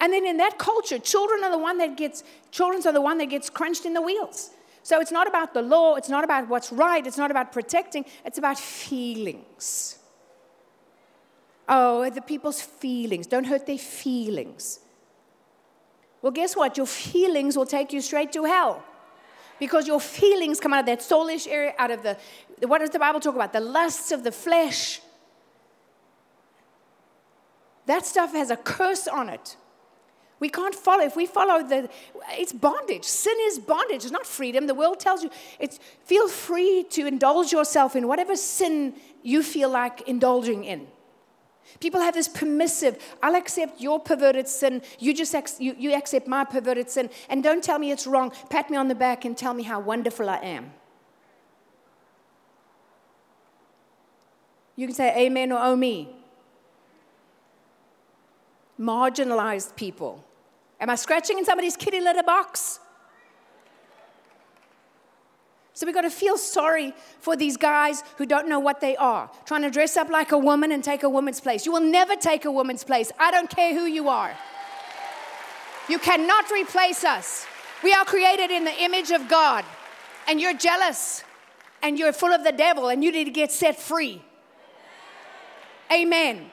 And 0.01 0.13
then 0.13 0.27
in 0.27 0.39
that 0.39 0.59
culture, 0.59 0.99
children 0.99 1.45
are 1.45 1.51
the 1.51 1.59
one 1.59 1.79
that 1.79 1.97
gets 1.97 2.25
children 2.51 2.83
are 2.87 2.93
the 2.93 3.01
one 3.01 3.19
that 3.19 3.27
gets 3.27 3.49
crunched 3.51 3.85
in 3.85 3.95
the 3.95 4.03
wheels. 4.03 4.51
So 4.83 5.01
it's 5.01 5.13
not 5.13 5.27
about 5.27 5.55
the 5.55 5.63
law, 5.63 5.95
it's 5.95 6.09
not 6.09 6.25
about 6.25 6.49
what's 6.49 6.71
right, 6.73 7.07
it's 7.07 7.17
not 7.17 7.31
about 7.31 7.53
protecting, 7.53 8.05
it's 8.25 8.39
about 8.39 8.59
feelings. 8.59 9.99
Oh, 11.69 12.09
the 12.11 12.21
people's 12.21 12.61
feelings. 12.61 13.27
Don't 13.27 13.45
hurt 13.45 13.67
their 13.67 13.79
feelings. 13.79 14.81
Well, 16.21 16.33
guess 16.33 16.57
what? 16.57 16.77
Your 16.77 16.87
feelings 16.87 17.57
will 17.57 17.67
take 17.67 17.93
you 17.93 18.01
straight 18.01 18.33
to 18.33 18.45
hell. 18.45 18.83
Because 19.59 19.87
your 19.87 20.01
feelings 20.01 20.61
come 20.61 20.75
out 20.75 20.81
of 20.81 20.87
that 20.87 21.01
soulish 21.01 21.47
area, 21.49 21.75
out 21.79 21.91
of 21.91 22.03
the, 22.03 22.17
what 22.67 22.79
does 22.79 22.91
the 22.91 22.99
Bible 22.99 23.21
talk 23.21 23.35
about? 23.35 23.53
The 23.53 23.61
lusts 23.61 24.11
of 24.11 24.25
the 24.25 24.33
flesh. 24.33 25.01
That 27.87 28.05
stuff 28.05 28.33
has 28.33 28.51
a 28.51 28.57
curse 28.57 29.07
on 29.07 29.29
it. 29.29 29.57
We 30.41 30.49
can't 30.49 30.75
follow. 30.75 31.05
If 31.05 31.17
we 31.17 31.27
follow 31.27 31.63
the, 31.67 31.89
it's 32.33 32.53
bondage. 32.53 33.05
Sin 33.05 33.37
is 33.43 33.59
bondage. 33.59 34.03
It's 34.03 34.11
not 34.11 34.27
freedom. 34.27 34.67
The 34.67 34.75
world 34.75 35.01
tells 35.01 35.23
you 35.23 35.31
it's 35.59 35.79
feel 36.05 36.29
free 36.29 36.85
to 36.91 37.07
indulge 37.07 37.53
yourself 37.53 37.97
in 37.97 38.09
whatever 38.09 38.37
sin 38.37 38.95
you 39.23 39.43
feel 39.43 39.71
like 39.71 40.07
indulging 40.09 40.65
in. 40.65 40.87
People 41.81 42.01
have 42.01 42.15
this 42.15 42.29
permissive, 42.29 43.03
I'll 43.23 43.35
accept 43.35 43.81
your 43.81 43.99
perverted 43.99 44.49
sin, 44.49 44.83
you 44.99 45.15
just 45.15 45.35
ac- 45.35 45.63
you, 45.63 45.75
you 45.79 45.95
accept 45.95 46.27
my 46.27 46.45
perverted 46.45 46.91
sin, 46.91 47.11
and 47.29 47.43
don't 47.43 47.63
tell 47.63 47.79
me 47.79 47.91
it's 47.91 48.07
wrong. 48.07 48.33
Pat 48.51 48.71
me 48.71 48.77
on 48.77 48.89
the 48.89 48.95
back 48.95 49.25
and 49.25 49.37
tell 49.37 49.55
me 49.55 49.63
how 49.63 49.81
wonderful 49.81 50.29
I 50.29 50.39
am. 50.39 50.73
You 54.77 54.87
can 54.87 54.95
say 54.95 55.27
amen 55.27 55.53
or 55.53 55.59
oh 55.63 55.77
me. 55.77 56.09
Marginalized 58.79 59.77
people. 59.77 60.25
Am 60.81 60.91
I 60.91 60.97
scratching 60.97 61.39
in 61.39 61.45
somebody's 61.45 61.77
kitty 61.77 62.01
litter 62.01 62.25
box? 62.25 62.81
So 65.75 65.87
we've 65.87 65.95
got 65.95 66.03
to 66.03 66.11
feel 66.11 66.39
sorry 66.39 66.95
for 67.19 67.35
these 67.35 67.57
guys 67.57 68.05
who 68.17 68.27
don't 68.27 68.49
know 68.49 68.61
what 68.61 68.81
they 68.81 68.97
are, 68.97 69.29
trying 69.45 69.63
to 69.63 69.71
dress 69.71 69.97
up 69.97 70.09
like 70.09 70.31
a 70.31 70.39
woman 70.39 70.71
and 70.71 70.85
take 70.85 71.03
a 71.03 71.09
woman's 71.09 71.41
place. 71.41 71.67
You 71.67 71.73
will 71.73 71.81
never 71.81 72.15
take 72.15 72.45
a 72.45 72.51
woman's 72.51 72.85
place. 72.85 73.11
I 73.19 73.33
don't 73.33 73.51
care 73.51 73.75
who 73.75 73.85
you 73.85 74.09
are. 74.09 74.37
You 75.89 75.99
cannot 75.99 76.49
replace 76.53 77.03
us. 77.03 77.47
We 77.83 77.93
are 77.93 78.05
created 78.05 78.53
in 78.53 78.65
the 78.65 78.83
image 78.83 79.11
of 79.11 79.29
God, 79.29 79.65
and 80.29 80.41
you're 80.41 80.55
jealous 80.55 81.25
and 81.83 81.99
you're 81.99 82.13
full 82.15 82.33
of 82.33 82.45
the 82.45 82.53
devil, 82.53 82.89
and 82.89 83.05
you 83.05 83.13
need 83.13 83.25
to 83.25 83.31
get 83.31 83.53
set 83.53 83.79
free. 83.79 84.23
Amen. 85.93 86.51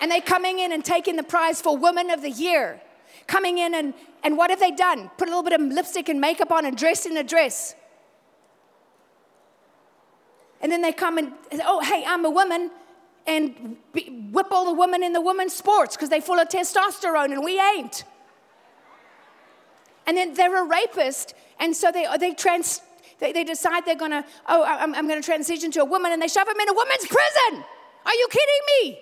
And 0.00 0.08
they're 0.08 0.20
coming 0.20 0.60
in 0.60 0.70
and 0.70 0.84
taking 0.84 1.16
the 1.16 1.24
prize 1.24 1.60
for 1.60 1.76
Woman 1.76 2.10
of 2.10 2.22
the 2.22 2.30
Year. 2.30 2.80
Coming 3.26 3.58
in 3.58 3.74
and, 3.74 3.92
and 4.22 4.36
what 4.36 4.50
have 4.50 4.60
they 4.60 4.70
done? 4.70 5.10
Put 5.18 5.26
a 5.26 5.32
little 5.32 5.42
bit 5.42 5.54
of 5.54 5.60
lipstick 5.62 6.08
and 6.08 6.20
makeup 6.20 6.52
on 6.52 6.64
and 6.64 6.76
dressed 6.76 7.06
in 7.06 7.16
a 7.16 7.24
dress. 7.24 7.74
And 10.60 10.72
then 10.72 10.82
they 10.82 10.92
come 10.92 11.18
and, 11.18 11.32
oh, 11.64 11.80
hey, 11.80 12.04
I'm 12.06 12.24
a 12.24 12.30
woman, 12.30 12.70
and 13.26 13.76
whip 14.32 14.46
all 14.50 14.64
the 14.64 14.72
women 14.72 15.02
in 15.02 15.12
the 15.12 15.20
women's 15.20 15.54
sports 15.54 15.96
because 15.96 16.08
they're 16.08 16.20
full 16.20 16.38
of 16.38 16.48
testosterone 16.48 17.32
and 17.32 17.44
we 17.44 17.60
ain't. 17.60 18.04
And 20.06 20.16
then 20.16 20.34
they're 20.34 20.64
a 20.64 20.66
rapist, 20.66 21.34
and 21.60 21.76
so 21.76 21.92
they, 21.92 22.06
they, 22.18 22.32
trans, 22.32 22.80
they, 23.18 23.32
they 23.32 23.44
decide 23.44 23.84
they're 23.84 23.94
gonna, 23.94 24.24
oh, 24.48 24.64
I'm, 24.64 24.94
I'm 24.94 25.06
gonna 25.06 25.20
transition 25.20 25.70
to 25.72 25.82
a 25.82 25.84
woman, 25.84 26.12
and 26.12 26.22
they 26.22 26.28
shove 26.28 26.46
them 26.46 26.58
in 26.58 26.68
a 26.68 26.72
woman's 26.72 27.06
prison. 27.06 27.64
Are 28.06 28.14
you 28.14 28.28
kidding 28.30 28.90
me? 28.90 28.98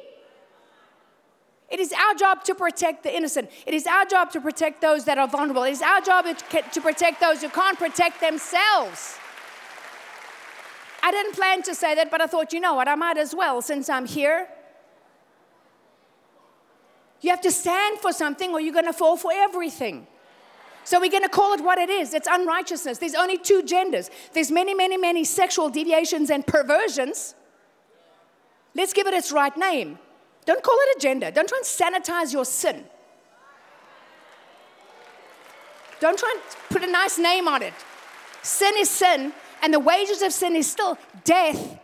It 1.70 1.80
is 1.80 1.92
our 1.92 2.14
job 2.14 2.42
to 2.44 2.54
protect 2.54 3.04
the 3.04 3.14
innocent. 3.14 3.50
It 3.66 3.74
is 3.74 3.86
our 3.86 4.04
job 4.04 4.32
to 4.32 4.40
protect 4.40 4.80
those 4.80 5.04
that 5.04 5.18
are 5.18 5.28
vulnerable. 5.28 5.62
It 5.62 5.72
is 5.72 5.82
our 5.82 6.00
job 6.00 6.26
to 6.26 6.80
protect 6.80 7.20
those 7.20 7.42
who 7.42 7.48
can't 7.48 7.78
protect 7.78 8.20
themselves. 8.20 9.18
I 11.06 11.12
didn't 11.12 11.34
plan 11.34 11.62
to 11.62 11.72
say 11.72 11.94
that, 11.94 12.10
but 12.10 12.20
I 12.20 12.26
thought, 12.26 12.52
you 12.52 12.58
know 12.58 12.74
what, 12.74 12.88
I 12.88 12.96
might 12.96 13.16
as 13.16 13.32
well 13.32 13.62
since 13.62 13.88
I'm 13.88 14.06
here. 14.06 14.48
You 17.20 17.30
have 17.30 17.40
to 17.42 17.52
stand 17.52 18.00
for 18.00 18.12
something 18.12 18.50
or 18.50 18.60
you're 18.60 18.72
going 18.72 18.86
to 18.86 18.92
fall 18.92 19.16
for 19.16 19.30
everything. 19.32 20.08
So 20.82 20.98
we're 20.98 21.12
going 21.12 21.22
to 21.22 21.28
call 21.28 21.52
it 21.52 21.60
what 21.60 21.78
it 21.78 21.90
is. 21.90 22.12
It's 22.12 22.26
unrighteousness. 22.28 22.98
There's 22.98 23.14
only 23.14 23.38
two 23.38 23.62
genders. 23.62 24.10
There's 24.32 24.50
many, 24.50 24.74
many, 24.74 24.96
many 24.96 25.22
sexual 25.22 25.68
deviations 25.68 26.28
and 26.28 26.44
perversions. 26.44 27.36
Let's 28.74 28.92
give 28.92 29.06
it 29.06 29.14
its 29.14 29.30
right 29.30 29.56
name. 29.56 30.00
Don't 30.44 30.62
call 30.64 30.76
it 30.76 30.96
a 30.96 31.00
gender. 31.00 31.30
Don't 31.30 31.48
try 31.48 31.58
and 31.58 32.04
sanitize 32.04 32.32
your 32.32 32.44
sin. 32.44 32.82
Don't 36.00 36.18
try 36.18 36.34
and 36.34 36.42
put 36.68 36.82
a 36.82 36.90
nice 36.90 37.16
name 37.16 37.46
on 37.46 37.62
it. 37.62 37.74
Sin 38.42 38.74
is 38.76 38.90
sin, 38.90 39.32
and 39.66 39.74
the 39.74 39.80
wages 39.80 40.22
of 40.22 40.32
sin 40.32 40.54
is 40.54 40.70
still 40.70 40.96
death. 41.24 41.80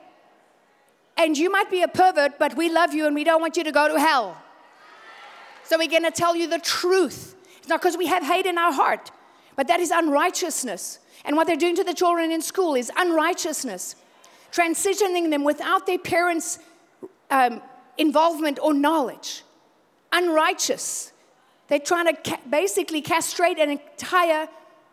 And 1.17 1.37
you 1.37 1.51
might 1.51 1.69
be 1.69 1.83
a 1.83 1.89
pervert, 1.89 2.39
but 2.39 2.57
we 2.57 2.71
love 2.71 2.95
you 2.95 3.09
and 3.09 3.15
we 3.17 3.25
don't 3.25 3.41
want 3.41 3.57
you 3.57 3.65
to 3.65 3.73
go 3.73 3.89
to 3.89 3.99
hell. 3.99 4.41
So 5.65 5.79
we're 5.79 5.91
going 5.91 6.05
to 6.05 6.13
tell 6.13 6.37
you 6.37 6.47
the 6.47 6.61
truth. 6.61 7.35
It's 7.59 7.67
not 7.67 7.81
because 7.81 7.97
we 7.97 8.07
have 8.07 8.23
hate 8.23 8.47
in 8.47 8.57
our 8.57 8.73
heart, 8.73 9.11
but 9.57 9.67
that 9.67 9.81
is 9.81 9.91
unrighteousness. 9.91 11.01
And 11.25 11.35
what 11.35 11.49
they're 11.49 11.57
doing 11.57 11.75
to 11.75 11.83
the 11.83 11.93
children 11.93 12.31
in 12.31 12.41
school 12.41 12.77
is 12.77 12.89
unrighteousness, 12.97 13.97
transitioning 14.53 15.31
them 15.31 15.43
without 15.43 15.85
their 15.85 15.99
parents' 15.99 16.61
um, 17.33 17.61
involvement 17.99 18.61
or 18.63 18.75
knowledge. 18.75 19.43
Unrighteous. 20.13 21.13
They're 21.67 21.81
trying 21.81 22.15
to 22.15 22.31
ca- 22.31 22.41
basically 22.49 23.01
castrate 23.01 23.59
an 23.59 23.71
entire 23.71 24.47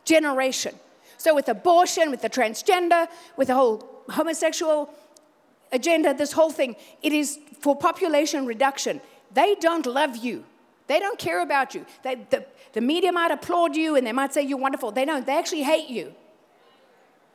generation. 0.06 0.74
So, 1.20 1.36
with 1.36 1.49
abortion, 1.49 2.11
with 2.11 2.22
the 2.22 2.30
transgender, 2.30 3.07
with 3.36 3.49
the 3.49 3.53
whole 3.53 4.03
homosexual 4.09 4.89
agenda, 5.70 6.13
this 6.13 6.32
whole 6.32 6.49
thing, 6.49 6.78
it 7.03 7.11
is 7.11 7.38
for 7.59 7.76
population 7.76 8.45
reduction. 8.45 9.01
They 9.34 9.55
don't 9.55 9.86
love 9.86 10.15
you. 10.15 10.45
They 10.88 10.97
don't 10.97 11.20
care 11.20 11.41
about 11.41 11.76
you. 11.76 11.86
They, 12.03 12.15
the, 12.15 12.45
the 12.72 12.80
media 12.80 13.11
might 13.11 13.32
applaud 13.32 13.76
you 13.76 13.97
and 13.97 14.07
they 14.07 14.13
might 14.13 14.34
say 14.34 14.43
you're 14.43 14.57
wonderful. 14.57 14.91
They 14.91 15.03
don't. 15.03 15.26
They 15.26 15.38
actually 15.38 15.63
hate 15.63 15.89
you. 15.89 16.15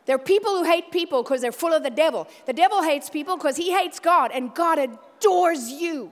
There 0.07 0.17
are 0.17 0.19
people 0.19 0.57
who 0.57 0.65
hate 0.65 0.91
people 0.91 1.23
because 1.23 1.43
they're 1.43 1.53
full 1.53 1.75
of 1.75 1.83
the 1.83 1.91
devil. 1.91 2.27
The 2.47 2.55
devil 2.55 2.83
hates 2.83 3.11
people 3.11 3.37
because 3.37 3.57
he 3.57 3.71
hates 3.71 4.01
God, 4.01 4.31
and 4.35 4.55
God 4.55 4.79
adores 4.79 5.71
you. 5.71 6.11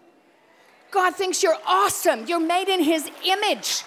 God 0.90 1.14
thinks 1.14 1.42
you're 1.42 1.58
awesome. 1.66 2.26
You're 2.26 2.40
made 2.40 2.68
in 2.68 2.82
his 2.82 3.10
image. 3.24 3.82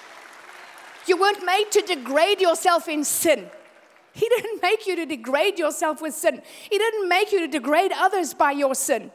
You 1.05 1.17
weren't 1.17 1.45
made 1.45 1.67
to 1.71 1.81
degrade 1.81 2.41
yourself 2.41 2.87
in 2.87 3.03
sin. 3.03 3.47
He 4.15 4.29
didn't 4.29 4.61
make 4.61 4.87
you 4.87 4.95
to 4.95 5.05
degrade 5.05 5.59
yourself 5.59 6.01
with 6.01 6.13
sin. 6.13 6.41
He 6.69 6.77
didn't 6.77 7.09
make 7.09 7.33
you 7.33 7.41
to 7.41 7.47
degrade 7.47 7.91
others 7.93 8.33
by 8.33 8.51
your 8.51 8.73
sin 8.73 9.11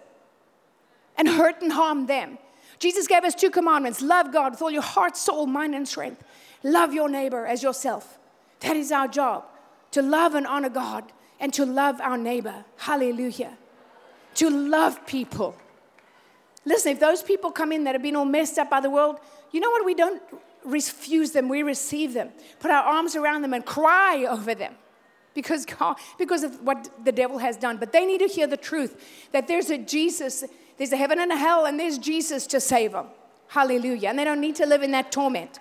and 1.17 1.27
hurt 1.27 1.63
and 1.63 1.73
harm 1.73 2.07
them. 2.07 2.37
Jesus 2.79 3.07
gave 3.07 3.25
us 3.25 3.35
two 3.35 3.49
commandments 3.49 4.03
love 4.03 4.31
God 4.31 4.53
with 4.53 4.63
all 4.63 4.71
your 4.71 4.83
heart, 4.83 5.17
soul, 5.17 5.47
mind, 5.47 5.75
and 5.75 5.89
strength. 5.89 6.23
Love 6.63 6.93
your 6.93 7.09
neighbor 7.09 7.47
as 7.47 7.63
yourself. 7.63 8.19
That 8.61 8.77
is 8.77 8.93
our 8.93 9.09
job 9.09 9.45
to 9.93 10.03
love 10.03 10.35
and 10.35 10.47
honor 10.47 10.69
God 10.69 11.11
and 11.41 11.51
to 11.55 11.65
love 11.65 11.99
our 12.03 12.19
neighbor. 12.19 12.67
Hallelujah. 12.77 13.57
To 14.35 14.51
love 14.51 15.07
people. 15.07 15.57
Listen, 16.67 16.93
if 16.93 17.01
those 17.01 17.23
people 17.23 17.51
come 17.51 17.73
in 17.73 17.85
that 17.85 17.95
have 17.95 18.03
been 18.03 18.17
all 18.17 18.27
messed 18.27 18.59
up 18.59 18.69
by 18.69 18.81
the 18.81 18.91
world, 18.91 19.17
you 19.51 19.61
know 19.61 19.71
what? 19.71 19.87
We 19.87 19.95
don't 19.95 20.23
refuse 20.63 21.31
them, 21.31 21.49
we 21.49 21.63
receive 21.63 22.13
them, 22.13 22.29
put 22.59 22.71
our 22.71 22.85
arms 22.85 23.17
around 23.17 23.41
them, 23.41 23.55
and 23.55 23.65
cry 23.65 24.27
over 24.29 24.55
them 24.55 24.75
because, 25.35 25.65
God, 25.65 25.97
because 26.19 26.43
of 26.43 26.63
what 26.63 26.91
the 27.05 27.13
devil 27.13 27.39
has 27.39 27.57
done. 27.57 27.77
But 27.77 27.93
they 27.93 28.05
need 28.05 28.19
to 28.19 28.27
hear 28.27 28.47
the 28.47 28.57
truth 28.57 29.29
that 29.33 29.49
there's 29.49 29.71
a 29.71 29.79
Jesus, 29.79 30.45
there's 30.77 30.93
a 30.93 30.97
heaven 30.97 31.21
and 31.21 31.33
a 31.33 31.37
hell, 31.37 31.67
and 31.67 31.79
there's 31.79 31.99
Jesus 31.99 32.47
to 32.49 32.61
save 32.61 32.93
them. 32.93 33.07
Hallelujah. 33.49 34.09
And 34.09 34.19
they 34.19 34.25
don't 34.25 34.41
need 34.41 34.57
to 34.57 34.67
live 34.67 34.83
in 34.83 34.93
that 34.93 35.11
torment. 35.11 35.59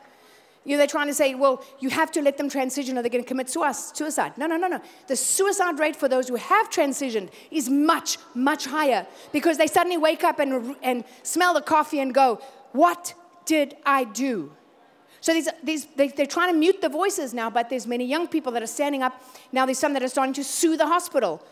You 0.66 0.74
know, 0.74 0.78
they're 0.80 0.88
trying 0.88 1.08
to 1.08 1.14
say, 1.14 1.36
well, 1.36 1.64
you 1.80 1.90
have 1.90 2.12
to 2.12 2.22
let 2.22 2.38
them 2.38 2.50
transition 2.50 2.98
or 2.98 3.02
they're 3.02 3.10
going 3.10 3.24
to 3.24 3.28
commit 3.28 3.50
suicide. 3.50 4.38
No, 4.38 4.46
no, 4.46 4.58
no, 4.58 4.68
no. 4.68 4.82
The 5.08 5.16
suicide 5.16 5.80
rate 5.80 5.96
for 5.96 6.08
those 6.08 6.28
who 6.28 6.36
have 6.36 6.70
transitioned 6.70 7.30
is 7.50 7.70
much, 7.70 8.18
much 8.36 8.66
higher 8.66 9.08
because 9.32 9.58
they 9.58 9.68
suddenly 9.68 9.98
wake 9.98 10.24
up 10.24 10.38
and, 10.38 10.76
and 10.84 11.06
smell 11.24 11.54
the 11.54 11.62
coffee 11.62 12.00
and 12.00 12.14
go, 12.14 12.42
What 12.74 13.14
did 13.46 13.78
I 13.86 14.04
do? 14.04 14.52
So 15.22 15.34
these, 15.34 15.50
these, 15.64 15.86
they, 15.96 16.08
they're 16.08 16.26
trying 16.26 16.54
to 16.54 16.58
mute 16.58 16.82
the 16.82 16.90
voices 16.90 17.34
now, 17.34 17.50
but 17.50 17.70
there's 17.70 17.86
many 17.86 18.06
young 18.06 18.28
people 18.28 18.52
that 18.54 18.64
are 18.64 18.68
standing 18.68 19.04
up. 19.04 19.22
Now 19.52 19.66
there's 19.66 19.80
some 19.80 19.94
that 19.94 20.04
are 20.04 20.10
starting 20.10 20.34
to 20.36 20.44
sue 20.44 20.78
the 20.78 20.88
hospital. 20.88 21.44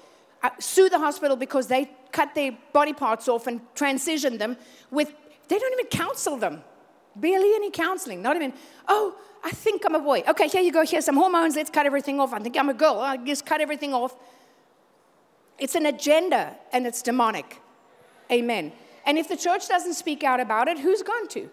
Uh, 0.41 0.49
sue 0.59 0.88
the 0.89 0.99
hospital 0.99 1.36
because 1.36 1.68
they 1.68 1.89
cut 2.11 2.34
their 2.36 2.55
body 2.72 2.93
parts 2.93 3.28
off 3.28 3.47
and 3.47 3.59
transition 3.76 4.38
them 4.38 4.55
with, 4.91 5.13
they 5.47 5.57
don't 5.57 5.74
even 5.74 5.88
counsel 5.88 6.38
them. 6.38 6.63
Barely 7.15 7.55
any 7.55 7.72
counseling. 7.72 8.22
Not 8.22 8.36
even, 8.36 8.53
oh, 8.88 9.15
I 9.43 9.51
think 9.51 9.84
I'm 9.86 9.95
a 9.95 9.99
boy. 9.99 10.24
Okay, 10.28 10.47
here 10.47 10.61
you 10.61 10.72
go. 10.72 10.86
Here's 10.86 11.05
some 11.05 11.15
hormones. 11.15 11.55
Let's 11.55 11.70
cut 11.70 11.86
everything 11.86 12.20
off. 12.20 12.34
I 12.34 12.39
think 12.39 12.57
I'm 12.57 12.70
a 12.70 12.74
girl. 12.74 12.99
I 12.99 13.18
just 13.18 13.45
cut 13.45 13.61
everything 13.61 13.93
off. 13.93 14.15
It's 15.57 15.76
an 15.76 15.88
agenda 15.88 16.55
and 16.72 16.86
it's 16.86 17.01
demonic. 17.01 17.59
Amen. 18.32 18.72
And 19.05 19.18
if 19.18 19.28
the 19.28 19.38
church 19.38 19.68
doesn't 19.68 19.95
speak 19.95 20.24
out 20.24 20.39
about 20.39 20.68
it, 20.68 20.78
who's 20.80 21.01
going 21.01 21.28
to? 21.30 21.49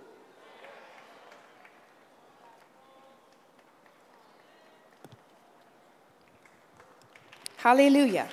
Hallelujah. 7.64 8.28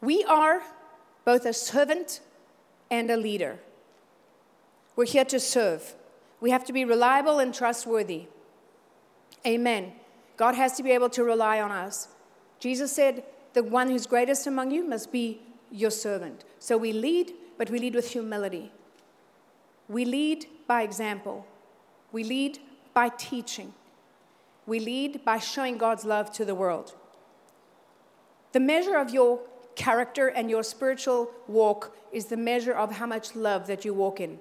We 0.00 0.22
are 0.22 0.62
both 1.24 1.44
a 1.44 1.52
servant 1.52 2.20
and 2.88 3.10
a 3.10 3.16
leader. 3.16 3.58
We're 4.94 5.06
here 5.06 5.24
to 5.24 5.40
serve. 5.40 5.96
We 6.40 6.52
have 6.52 6.64
to 6.66 6.72
be 6.72 6.84
reliable 6.84 7.40
and 7.40 7.52
trustworthy. 7.52 8.26
Amen. 9.44 9.94
God 10.36 10.54
has 10.54 10.76
to 10.76 10.84
be 10.84 10.92
able 10.92 11.10
to 11.10 11.24
rely 11.24 11.60
on 11.60 11.72
us. 11.72 12.06
Jesus 12.60 12.92
said, 12.92 13.24
The 13.54 13.64
one 13.64 13.90
who's 13.90 14.06
greatest 14.06 14.46
among 14.46 14.70
you 14.70 14.84
must 14.84 15.10
be 15.10 15.40
your 15.72 15.90
servant. 15.90 16.44
So 16.60 16.76
we 16.78 16.92
lead, 16.92 17.32
but 17.58 17.70
we 17.70 17.80
lead 17.80 17.96
with 17.96 18.12
humility. 18.12 18.70
We 19.88 20.04
lead 20.04 20.46
by 20.66 20.82
example. 20.82 21.46
We 22.12 22.24
lead 22.24 22.58
by 22.92 23.10
teaching. 23.10 23.74
We 24.66 24.80
lead 24.80 25.24
by 25.24 25.38
showing 25.38 25.78
God's 25.78 26.04
love 26.04 26.32
to 26.34 26.44
the 26.44 26.54
world. 26.54 26.94
The 28.52 28.60
measure 28.60 28.96
of 28.96 29.10
your 29.10 29.40
character 29.74 30.28
and 30.28 30.48
your 30.48 30.62
spiritual 30.62 31.30
walk 31.48 31.96
is 32.12 32.26
the 32.26 32.36
measure 32.36 32.72
of 32.72 32.92
how 32.92 33.06
much 33.06 33.34
love 33.34 33.66
that 33.66 33.84
you 33.84 33.92
walk 33.92 34.20
in. 34.20 34.38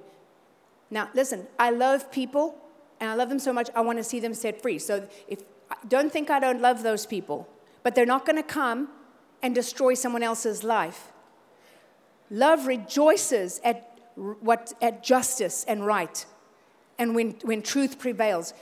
Now, 0.91 1.09
listen, 1.13 1.47
I 1.57 1.71
love 1.71 2.11
people 2.11 2.55
and 2.99 3.09
I 3.09 3.15
love 3.15 3.29
them 3.29 3.39
so 3.39 3.51
much, 3.51 3.69
I 3.75 3.81
want 3.81 3.97
to 3.97 4.03
see 4.03 4.19
them 4.19 4.33
set 4.33 4.61
free. 4.61 4.79
So 4.79 5.07
if 5.27 5.43
don't 5.87 6.11
think 6.11 6.29
I 6.29 6.39
don't 6.39 6.61
love 6.61 6.83
those 6.83 7.05
people, 7.05 7.49
but 7.81 7.95
they're 7.95 8.05
not 8.05 8.25
going 8.25 8.35
to 8.35 8.43
come 8.43 8.89
and 9.41 9.53
destroy 9.53 9.93
someone 9.93 10.23
else's 10.23 10.63
life. 10.63 11.11
Love 12.29 12.67
rejoices 12.67 13.59
at 13.63 13.92
what 14.15 14.73
at 14.81 15.03
justice 15.03 15.65
and 15.67 15.85
right 15.85 16.25
and 16.99 17.15
when, 17.15 17.31
when 17.43 17.61
truth 17.61 17.99
prevails. 17.99 18.53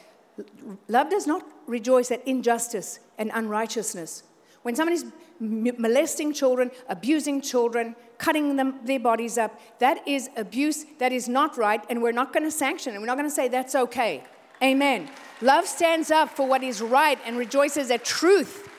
Love 0.87 1.09
does 1.09 1.27
not 1.27 1.45
rejoice 1.67 2.11
at 2.11 2.25
injustice 2.27 2.99
and 3.17 3.31
unrighteousness. 3.33 4.23
When 4.63 4.75
somebody's 4.75 5.05
molesting 5.39 6.33
children, 6.33 6.71
abusing 6.87 7.41
children, 7.41 7.95
cutting 8.17 8.55
them, 8.55 8.79
their 8.83 8.99
bodies 8.99 9.37
up. 9.37 9.59
That 9.79 10.07
is 10.07 10.29
abuse. 10.37 10.85
That 10.99 11.11
is 11.11 11.27
not 11.27 11.57
right. 11.57 11.83
And 11.89 12.01
we're 12.03 12.11
not 12.11 12.31
going 12.31 12.43
to 12.43 12.51
sanction 12.51 12.93
it. 12.93 12.99
We're 12.99 13.07
not 13.07 13.17
going 13.17 13.29
to 13.29 13.35
say 13.35 13.47
that's 13.47 13.73
okay. 13.73 14.23
Amen. 14.61 15.09
Love 15.41 15.65
stands 15.65 16.11
up 16.11 16.29
for 16.29 16.47
what 16.47 16.61
is 16.61 16.81
right 16.81 17.17
and 17.25 17.37
rejoices 17.37 17.89
at 17.89 18.05
truth, 18.05 18.69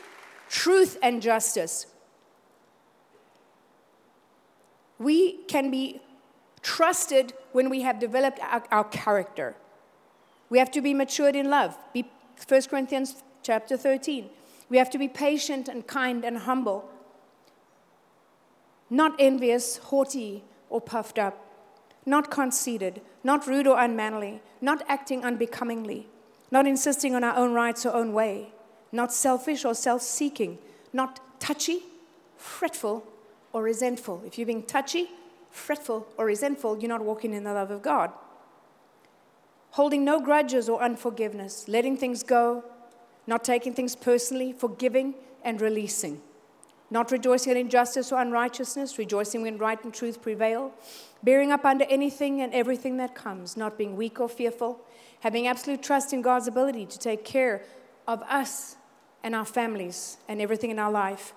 truth 0.49 0.97
and 1.03 1.21
justice. 1.21 1.87
We 5.01 5.39
can 5.49 5.73
be 5.73 6.01
trusted 6.63 7.35
when 7.53 7.69
we 7.69 7.83
have 7.83 7.99
developed 7.99 8.39
our, 8.41 8.63
our 8.71 8.85
character. 8.85 9.55
We 10.49 10.59
have 10.59 10.71
to 10.73 10.81
be 10.81 10.95
matured 10.95 11.37
in 11.37 11.51
love. 11.51 11.77
Be 11.93 12.09
1 12.47 12.63
Corinthians 12.63 13.23
chapter 13.43 13.77
13. 13.77 14.31
We 14.69 14.79
have 14.79 14.91
to 14.91 14.99
be 14.99 15.09
patient 15.09 15.69
and 15.69 15.87
kind 15.87 16.25
and 16.25 16.39
humble, 16.39 16.89
not 18.89 19.15
envious, 19.19 19.77
haughty, 19.79 20.45
or 20.71 20.81
puffed 20.81 21.19
up, 21.19 21.45
not 22.07 22.31
conceited, 22.31 23.03
not 23.23 23.47
rude 23.47 23.67
or 23.67 23.79
unmanly, 23.79 24.41
not 24.61 24.83
acting 24.89 25.25
unbecomingly, 25.25 26.07
not 26.51 26.67
insisting 26.67 27.15
on 27.15 27.23
our 27.23 27.37
own 27.37 27.53
rights 27.53 27.85
or 27.85 27.95
own 27.95 28.13
way, 28.13 28.53
not 28.93 29.13
selfish 29.13 29.65
or 29.65 29.75
self 29.75 30.03
seeking, 30.03 30.59
not 30.93 31.21
touchy, 31.41 31.81
fretful, 32.37 33.07
or 33.53 33.63
resentful. 33.63 34.23
If 34.27 34.39
you're 34.39 34.47
being 34.47 34.63
touchy, 34.63 35.11
fretful, 35.53 36.09
or 36.17 36.27
resentful, 36.27 36.79
you're 36.79 36.89
not 36.89 37.05
walking 37.05 37.33
in 37.33 37.45
the 37.45 37.53
love 37.53 37.71
of 37.71 37.83
God. 37.83 38.11
Holding 39.73 40.05
no 40.05 40.21
grudges 40.21 40.69
or 40.69 40.83
unforgiveness, 40.83 41.69
letting 41.69 41.97
things 41.97 42.23
go, 42.23 42.65
not 43.27 43.45
taking 43.45 43.73
things 43.73 43.95
personally, 43.95 44.53
forgiving 44.53 45.15
and 45.45 45.61
releasing, 45.61 46.21
not 46.91 47.11
rejoicing 47.11 47.53
in 47.53 47.59
injustice 47.59 48.11
or 48.11 48.21
unrighteousness, 48.21 48.99
rejoicing 48.99 49.43
when 49.43 49.59
right 49.59 49.83
and 49.85 49.95
truth 49.95 50.21
prevail, 50.21 50.73
bearing 51.23 51.53
up 51.53 51.65
under 51.65 51.85
anything 51.85 52.41
and 52.41 52.53
everything 52.53 52.97
that 52.97 53.15
comes, 53.15 53.57
not 53.57 53.79
being 53.79 53.97
weak 53.97 54.21
or 54.21 54.29
fearful, 54.29 54.81
having 55.21 55.47
absolute 55.47 55.83
trust 55.83 56.13
in 56.13 56.21
God's 56.21 56.49
ability 56.49 56.87
to 56.87 56.99
take 56.99 57.25
care 57.25 57.63
of 58.09 58.23
us 58.23 58.77
and 59.23 59.35
our 59.35 59.45
families 59.45 60.17
and 60.29 60.41
everything 60.41 60.71
in 60.71 60.79
our 60.79 60.91
life, 60.91 61.33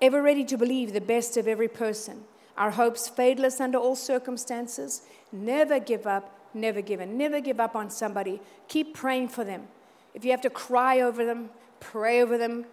ever 0.00 0.22
ready 0.22 0.44
to 0.44 0.56
believe 0.56 0.92
the 0.92 1.00
best 1.00 1.36
of 1.36 1.48
every 1.48 1.68
person, 1.68 2.24
our 2.56 2.70
hopes 2.70 3.10
fadeless 3.10 3.60
under 3.60 3.78
all 3.78 3.96
circumstances, 3.96 5.02
never 5.32 5.80
give 5.80 6.06
up, 6.06 6.38
never 6.54 6.80
give 6.80 7.00
in, 7.00 7.16
never 7.16 7.40
give 7.40 7.60
up 7.60 7.74
on 7.74 7.90
somebody, 7.90 8.40
keep 8.68 8.94
praying 8.94 9.28
for 9.28 9.44
them 9.44 9.68
if 10.14 10.24
you 10.24 10.30
have 10.30 10.40
to 10.42 10.50
cry 10.50 11.00
over 11.00 11.24
them, 11.24 11.50
pray 11.80 12.22
over 12.22 12.36
them. 12.36 12.66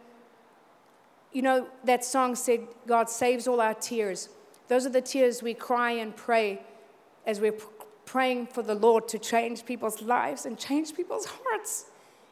You 1.31 1.41
know, 1.41 1.67
that 1.83 2.03
song 2.03 2.35
said, 2.35 2.67
God 2.87 3.09
saves 3.09 3.47
all 3.47 3.61
our 3.61 3.73
tears. 3.73 4.29
Those 4.67 4.85
are 4.85 4.89
the 4.89 5.01
tears 5.01 5.41
we 5.41 5.53
cry 5.53 5.91
and 5.91 6.15
pray 6.15 6.61
as 7.25 7.39
we're 7.39 7.57
praying 8.05 8.47
for 8.47 8.63
the 8.63 8.75
Lord 8.75 9.07
to 9.09 9.19
change 9.19 9.65
people's 9.65 10.01
lives 10.01 10.45
and 10.45 10.57
change 10.57 10.95
people's 10.95 11.25
hearts 11.25 11.85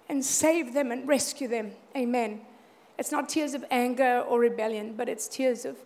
and 0.10 0.24
save 0.24 0.74
them 0.74 0.92
and 0.92 1.08
rescue 1.08 1.48
them. 1.48 1.72
Amen. 1.96 2.42
It's 2.98 3.12
not 3.12 3.30
tears 3.30 3.54
of 3.54 3.64
anger 3.70 4.24
or 4.28 4.40
rebellion, 4.40 4.96
but 4.98 5.08
it's 5.08 5.28
tears 5.28 5.66
of 5.66 5.78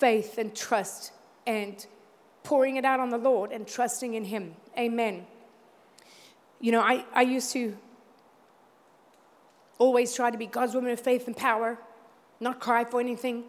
faith 0.00 0.38
and 0.38 0.56
trust 0.56 1.12
and 1.46 1.86
pouring 2.42 2.76
it 2.76 2.84
out 2.84 2.98
on 2.98 3.10
the 3.10 3.18
Lord 3.18 3.52
and 3.52 3.68
trusting 3.68 4.14
in 4.14 4.24
Him. 4.24 4.54
Amen. 4.76 5.26
You 6.60 6.72
know, 6.72 6.80
I, 6.80 7.04
I 7.14 7.22
used 7.22 7.52
to 7.52 7.76
always 9.78 10.14
try 10.14 10.30
to 10.30 10.38
be 10.38 10.46
God's 10.46 10.74
woman 10.74 10.90
of 10.90 11.00
faith 11.00 11.26
and 11.26 11.36
power, 11.36 11.78
not 12.40 12.60
cry 12.60 12.84
for 12.84 13.00
anything, 13.00 13.44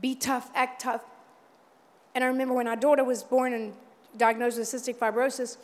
be 0.00 0.14
tough, 0.14 0.50
act 0.54 0.82
tough. 0.82 1.02
And 2.14 2.24
I 2.24 2.26
remember 2.26 2.54
when 2.54 2.66
our 2.66 2.76
daughter 2.76 3.04
was 3.04 3.22
born 3.22 3.52
and 3.52 3.74
diagnosed 4.16 4.58
with 4.58 4.68
cystic 4.68 4.96
fibrosis, 4.96 5.58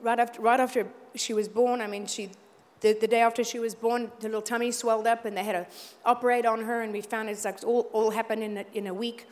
right 0.00 0.18
after, 0.18 0.40
right 0.40 0.60
after 0.60 0.86
she 1.14 1.32
was 1.32 1.48
born, 1.48 1.80
I 1.80 1.86
mean, 1.86 2.06
she, 2.06 2.30
the, 2.84 2.92
the 2.92 3.08
day 3.08 3.22
after 3.22 3.42
she 3.42 3.58
was 3.58 3.74
born, 3.74 4.12
the 4.20 4.28
little 4.28 4.42
tummy 4.42 4.70
swelled 4.70 5.06
up 5.06 5.24
and 5.24 5.34
they 5.34 5.42
had 5.42 5.52
to 5.52 5.66
operate 6.04 6.44
on 6.44 6.60
her, 6.60 6.82
and 6.82 6.92
we 6.92 7.00
found 7.00 7.30
it's 7.30 7.46
like 7.46 7.64
all, 7.64 7.88
all 7.94 8.10
happened 8.10 8.42
in 8.42 8.58
a, 8.58 8.66
in 8.74 8.86
a 8.88 8.92
week. 8.92 9.26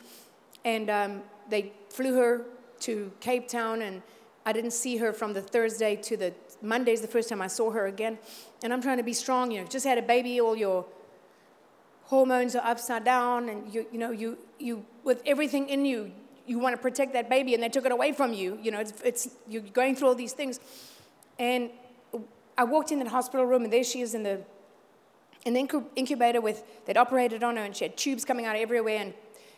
And 0.65 0.89
um, 0.89 1.21
they 1.49 1.71
flew 1.89 2.15
her 2.15 2.45
to 2.79 3.11
Cape 3.19 3.47
Town, 3.47 3.83
and 3.83 4.01
I 4.43 4.53
didn't 4.53 4.71
see 4.71 4.97
her 4.97 5.13
from 5.13 5.33
the 5.33 5.41
Thursday 5.41 5.95
to 5.97 6.17
the 6.17 6.33
Monday's 6.63 7.01
the 7.01 7.07
first 7.07 7.29
time 7.29 7.43
I 7.43 7.47
saw 7.47 7.69
her 7.69 7.85
again. 7.85 8.17
And 8.63 8.73
I'm 8.73 8.81
trying 8.81 8.97
to 8.97 9.03
be 9.03 9.13
strong. 9.13 9.51
You 9.51 9.61
know, 9.61 9.67
just 9.67 9.85
had 9.85 9.99
a 9.99 10.01
baby, 10.01 10.41
all 10.41 10.55
your 10.55 10.85
hormones 12.05 12.55
are 12.55 12.65
upside 12.65 13.03
down, 13.03 13.49
and 13.49 13.71
you, 13.71 13.85
you 13.91 13.99
know, 13.99 14.09
you, 14.09 14.35
you, 14.57 14.83
with 15.03 15.21
everything 15.27 15.69
in 15.69 15.85
you, 15.85 16.11
you 16.47 16.57
want 16.57 16.75
to 16.75 16.81
protect 16.81 17.13
that 17.13 17.29
baby, 17.29 17.53
and 17.53 17.61
they 17.61 17.69
took 17.69 17.85
it 17.85 17.91
away 17.91 18.13
from 18.13 18.33
you. 18.33 18.57
You 18.63 18.71
know, 18.71 18.79
it's, 18.79 18.99
it's 19.05 19.29
you're 19.47 19.61
going 19.61 19.95
through 19.95 20.07
all 20.07 20.15
these 20.15 20.33
things. 20.33 20.59
And 21.37 21.69
I 22.57 22.63
walked 22.63 22.91
in 22.91 22.99
the 22.99 23.09
hospital 23.09 23.45
room, 23.45 23.63
and 23.63 23.73
there 23.73 23.83
she 23.83 24.01
is 24.01 24.13
in 24.13 24.23
the 24.23 24.41
in 25.45 25.53
the 25.53 25.83
incubator 25.95 26.39
with 26.39 26.63
they'd 26.85 26.97
operated 26.97 27.43
on 27.43 27.57
her, 27.57 27.63
and 27.63 27.75
she 27.75 27.83
had 27.83 27.97
tubes 27.97 28.23
coming 28.23 28.45
out 28.45 28.55
everywhere 28.55 28.99
and 28.99 29.13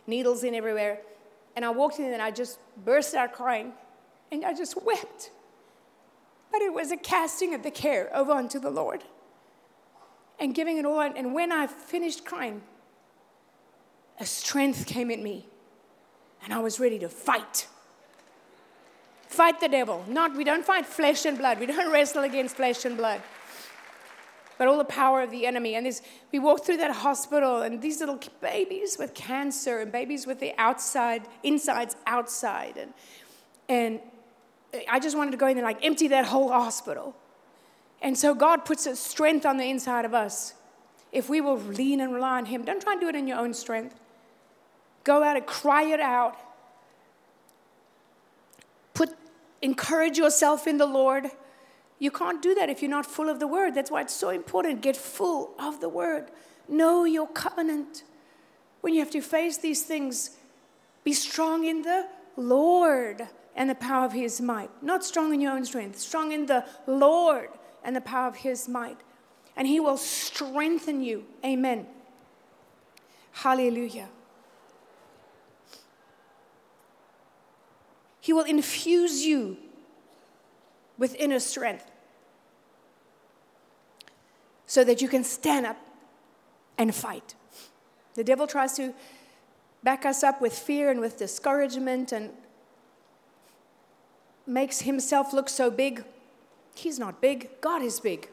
needles 0.08 0.44
in 0.44 0.56
everywhere. 0.56 1.00
And 1.56 1.64
I 1.64 1.70
walked 1.70 2.00
in, 2.00 2.12
and 2.12 2.22
I 2.22 2.32
just 2.32 2.60
burst 2.84 3.14
out 3.14 3.34
crying, 3.34 3.74
and 4.32 4.44
I 4.44 4.54
just 4.54 4.82
wept 4.84 5.32
but 6.52 6.62
it 6.62 6.74
was 6.74 6.90
a 6.90 6.96
casting 6.96 7.54
of 7.54 7.64
the 7.64 7.72
care 7.72 8.10
over 8.16 8.32
unto 8.32 8.60
the 8.60 8.70
Lord. 8.70 9.04
and 10.40 10.54
giving 10.54 10.78
it 10.78 10.86
all. 10.86 11.02
And 11.02 11.34
when 11.34 11.52
I 11.52 11.68
finished 11.68 12.26
crying, 12.26 12.62
a 14.20 14.26
strength 14.26 14.86
came 14.86 15.12
in 15.12 15.24
me, 15.24 15.48
and 16.44 16.54
I 16.54 16.60
was 16.60 16.80
ready 16.80 17.00
to 17.00 17.10
fight. 17.10 17.68
Fight 19.36 19.60
the 19.60 19.68
devil. 19.68 20.06
Not, 20.08 20.34
we 20.34 20.46
don't 20.46 20.64
fight 20.64 20.86
flesh 20.86 21.26
and 21.26 21.38
blood. 21.38 21.60
We 21.60 21.66
don't 21.66 21.92
wrestle 21.94 22.24
against 22.24 22.56
flesh 22.56 22.86
and 22.86 22.96
blood. 22.96 23.22
But 24.58 24.70
all 24.70 24.78
the 24.78 24.86
power 24.86 25.22
of 25.22 25.30
the 25.30 25.46
enemy. 25.46 25.76
And 25.76 25.86
this, 25.86 26.02
we 26.32 26.40
walked 26.40 26.66
through 26.66 26.78
that 26.78 26.92
hospital, 26.92 27.62
and 27.62 27.82
these 27.82 28.00
little 28.00 28.18
babies 28.40 28.98
with 28.98 29.14
cancer, 29.14 29.80
and 29.80 29.92
babies 29.92 30.26
with 30.26 30.40
the 30.40 30.54
outside, 30.58 31.24
insides 31.44 31.98
outside. 32.08 32.78
And, 32.78 32.94
and 33.68 34.00
I 34.90 35.02
just 35.02 35.18
wanted 35.18 35.32
to 35.32 35.38
go 35.38 35.48
in 35.48 35.58
and 35.58 35.66
like 35.66 35.84
empty 35.84 36.08
that 36.08 36.24
whole 36.24 36.50
hospital. 36.50 37.14
And 38.02 38.18
so 38.18 38.34
God 38.34 38.64
puts 38.64 38.86
a 38.86 38.96
strength 38.96 39.46
on 39.46 39.58
the 39.58 39.66
inside 39.66 40.06
of 40.06 40.14
us. 40.14 40.54
If 41.12 41.28
we 41.28 41.42
will 41.42 41.58
lean 41.58 42.00
and 42.00 42.14
rely 42.14 42.38
on 42.38 42.46
Him, 42.46 42.64
don't 42.64 42.82
try 42.82 42.94
and 42.94 43.02
do 43.02 43.10
it 43.10 43.16
in 43.16 43.28
your 43.28 43.40
own 43.40 43.54
strength. 43.54 44.00
Go 45.04 45.24
out 45.24 45.36
and 45.36 45.46
cry 45.46 45.84
it 45.84 46.00
out. 46.00 46.38
Put, 48.94 49.10
encourage 49.66 50.18
yourself 50.18 50.68
in 50.68 50.78
the 50.78 50.86
Lord. 50.86 51.26
You 51.98 52.12
can't 52.12 52.42
do 52.42 52.54
that 52.56 52.70
if 52.70 52.82
you're 52.82 52.92
not 52.92 53.06
full 53.06 53.30
of 53.30 53.40
the 53.40 53.48
Word. 53.48 53.74
That's 53.74 53.90
why 53.90 54.02
it's 54.02 54.14
so 54.14 54.30
important. 54.30 54.82
Get 54.82 54.96
full 54.96 55.56
of 55.60 55.82
the 55.82 55.90
Word. 55.90 56.30
Know 56.70 57.04
your 57.04 57.28
covenant. 57.28 58.04
When 58.82 58.94
you 58.94 59.00
have 59.00 59.12
to 59.12 59.22
face 59.22 59.58
these 59.58 59.84
things, 59.84 60.38
be 61.04 61.14
strong 61.14 61.66
in 61.66 61.82
the 61.82 62.08
Lord 62.38 63.28
and 63.56 63.70
the 63.70 63.76
power 63.76 64.06
of 64.06 64.14
His 64.14 64.40
might. 64.40 64.70
Not 64.84 65.04
strong 65.04 65.34
in 65.34 65.42
your 65.42 65.54
own 65.54 65.66
strength, 65.66 65.98
strong 65.98 66.32
in 66.32 66.46
the 66.46 66.64
Lord 66.86 67.50
and 67.84 67.96
the 67.96 68.02
power 68.02 68.28
of 68.28 68.36
His 68.36 68.70
might. 68.70 69.00
And 69.58 69.68
He 69.68 69.80
will 69.80 69.98
strengthen 69.98 71.02
you. 71.02 71.26
Amen. 71.44 71.88
Hallelujah. 73.32 74.10
He 78.26 78.34
will 78.34 78.46
infuse 78.46 79.24
you 79.24 79.56
with 80.98 81.14
inner 81.14 81.40
strength 81.40 81.86
so 84.66 84.84
that 84.84 85.00
you 85.00 85.08
can 85.08 85.24
stand 85.24 85.68
up 85.68 85.78
and 86.76 86.96
fight. 86.96 87.36
The 88.16 88.24
devil 88.24 88.48
tries 88.48 88.74
to 88.78 88.96
back 89.84 90.08
us 90.08 90.24
up 90.24 90.42
with 90.42 90.58
fear 90.58 90.90
and 90.90 91.00
with 91.00 91.20
discouragement 91.20 92.14
and 92.14 92.32
makes 94.48 94.82
himself 94.82 95.32
look 95.32 95.48
so 95.48 95.70
big. 95.70 96.04
He's 96.74 96.98
not 96.98 97.22
big, 97.22 97.62
God 97.62 97.84
is 97.84 98.00
big. 98.00 98.28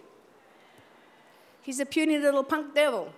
He's 1.60 1.80
a 1.80 1.84
puny 1.84 2.16
little 2.16 2.44
punk 2.44 2.74
devil. 2.74 3.12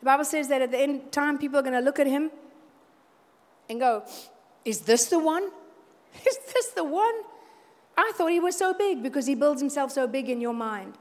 The 0.00 0.04
Bible 0.04 0.26
says 0.26 0.48
that 0.48 0.60
at 0.60 0.70
the 0.70 0.80
end 0.80 1.12
time, 1.12 1.38
people 1.38 1.58
are 1.58 1.62
going 1.62 1.72
to 1.72 1.80
look 1.80 1.98
at 1.98 2.06
him 2.06 2.30
and 3.70 3.80
go, 3.80 4.04
is 4.64 4.80
this 4.80 5.06
the 5.06 5.18
one? 5.18 5.50
Is 6.26 6.38
this 6.52 6.68
the 6.68 6.84
one? 6.84 7.14
I 7.96 8.12
thought 8.16 8.32
he 8.32 8.40
was 8.40 8.56
so 8.56 8.74
big 8.74 9.02
because 9.02 9.26
he 9.26 9.34
builds 9.34 9.60
himself 9.60 9.92
so 9.92 10.06
big 10.06 10.28
in 10.28 10.40
your 10.40 10.54
mind. 10.54 10.94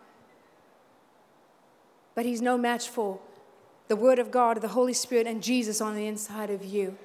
But 2.14 2.26
he's 2.26 2.42
no 2.42 2.58
match 2.58 2.90
for 2.90 3.20
the 3.88 3.96
Word 3.96 4.20
of 4.20 4.30
God, 4.30 4.62
the 4.62 4.68
Holy 4.68 4.94
Spirit, 4.94 5.26
and 5.26 5.42
Jesus 5.42 5.82
on 5.82 5.96
the 5.96 6.06
inside 6.06 6.50
of 6.50 6.64
you. 6.64 6.98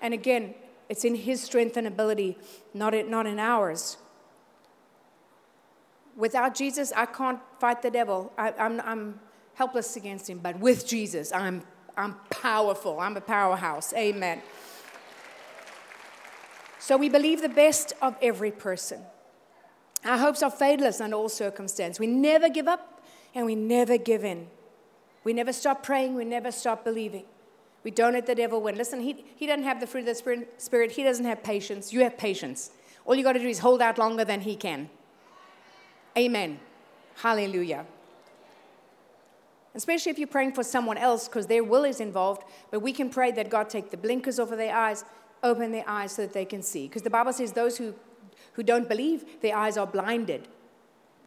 And 0.00 0.14
again, 0.14 0.54
it's 0.88 1.04
in 1.04 1.14
his 1.14 1.42
strength 1.42 1.76
and 1.76 1.86
ability, 1.86 2.38
not 2.72 2.94
in, 2.94 3.10
not 3.10 3.26
in 3.26 3.38
ours. 3.38 3.98
Without 6.16 6.54
Jesus, 6.54 6.92
I 6.96 7.06
can't 7.06 7.40
fight 7.58 7.82
the 7.82 7.90
devil. 7.90 8.32
I, 8.38 8.52
I'm, 8.58 8.80
I'm 8.80 9.20
helpless 9.54 9.96
against 9.96 10.28
him. 10.28 10.38
But 10.38 10.58
with 10.58 10.86
Jesus, 10.86 11.32
I'm, 11.32 11.62
I'm 11.96 12.14
powerful. 12.30 12.98
I'm 12.98 13.16
a 13.16 13.20
powerhouse. 13.20 13.92
Amen. 13.94 14.42
So 16.80 16.96
we 16.96 17.10
believe 17.10 17.42
the 17.42 17.48
best 17.48 17.92
of 18.00 18.16
every 18.22 18.50
person. 18.50 19.02
Our 20.04 20.16
hopes 20.16 20.42
are 20.42 20.50
fadeless 20.50 21.00
under 21.00 21.16
all 21.16 21.28
circumstance. 21.28 22.00
We 22.00 22.06
never 22.06 22.48
give 22.48 22.66
up 22.66 23.02
and 23.34 23.44
we 23.44 23.54
never 23.54 23.98
give 23.98 24.24
in. 24.24 24.48
We 25.22 25.34
never 25.34 25.52
stop 25.52 25.82
praying, 25.82 26.14
we 26.14 26.24
never 26.24 26.50
stop 26.50 26.82
believing. 26.82 27.24
We 27.84 27.90
don't 27.90 28.14
let 28.14 28.26
the 28.26 28.34
devil 28.34 28.62
win. 28.62 28.76
Listen, 28.76 29.00
he, 29.00 29.24
he 29.36 29.46
doesn't 29.46 29.64
have 29.64 29.78
the 29.78 29.86
fruit 29.86 30.08
of 30.08 30.16
the 30.16 30.46
spirit, 30.56 30.92
he 30.92 31.02
doesn't 31.02 31.26
have 31.26 31.42
patience. 31.42 31.92
You 31.92 32.00
have 32.00 32.16
patience. 32.16 32.70
All 33.04 33.14
you 33.14 33.22
got 33.22 33.34
to 33.34 33.38
do 33.38 33.48
is 33.48 33.58
hold 33.58 33.82
out 33.82 33.98
longer 33.98 34.24
than 34.24 34.40
he 34.40 34.56
can. 34.56 34.88
Amen. 36.16 36.60
Hallelujah. 37.16 37.84
Especially 39.74 40.10
if 40.10 40.18
you're 40.18 40.28
praying 40.28 40.52
for 40.52 40.64
someone 40.64 40.96
else 40.96 41.28
because 41.28 41.46
their 41.46 41.62
will 41.62 41.84
is 41.84 42.00
involved, 42.00 42.44
but 42.70 42.80
we 42.80 42.92
can 42.92 43.10
pray 43.10 43.30
that 43.32 43.50
God 43.50 43.68
take 43.68 43.90
the 43.90 43.96
blinkers 43.96 44.38
off 44.38 44.50
of 44.50 44.58
their 44.58 44.74
eyes 44.74 45.04
open 45.42 45.72
their 45.72 45.88
eyes 45.88 46.12
so 46.12 46.22
that 46.22 46.32
they 46.32 46.44
can 46.44 46.62
see. 46.62 46.88
Because 46.88 47.02
the 47.02 47.10
Bible 47.10 47.32
says 47.32 47.52
those 47.52 47.78
who, 47.78 47.94
who 48.54 48.62
don't 48.62 48.88
believe, 48.88 49.24
their 49.40 49.56
eyes 49.56 49.76
are 49.76 49.86
blinded. 49.86 50.48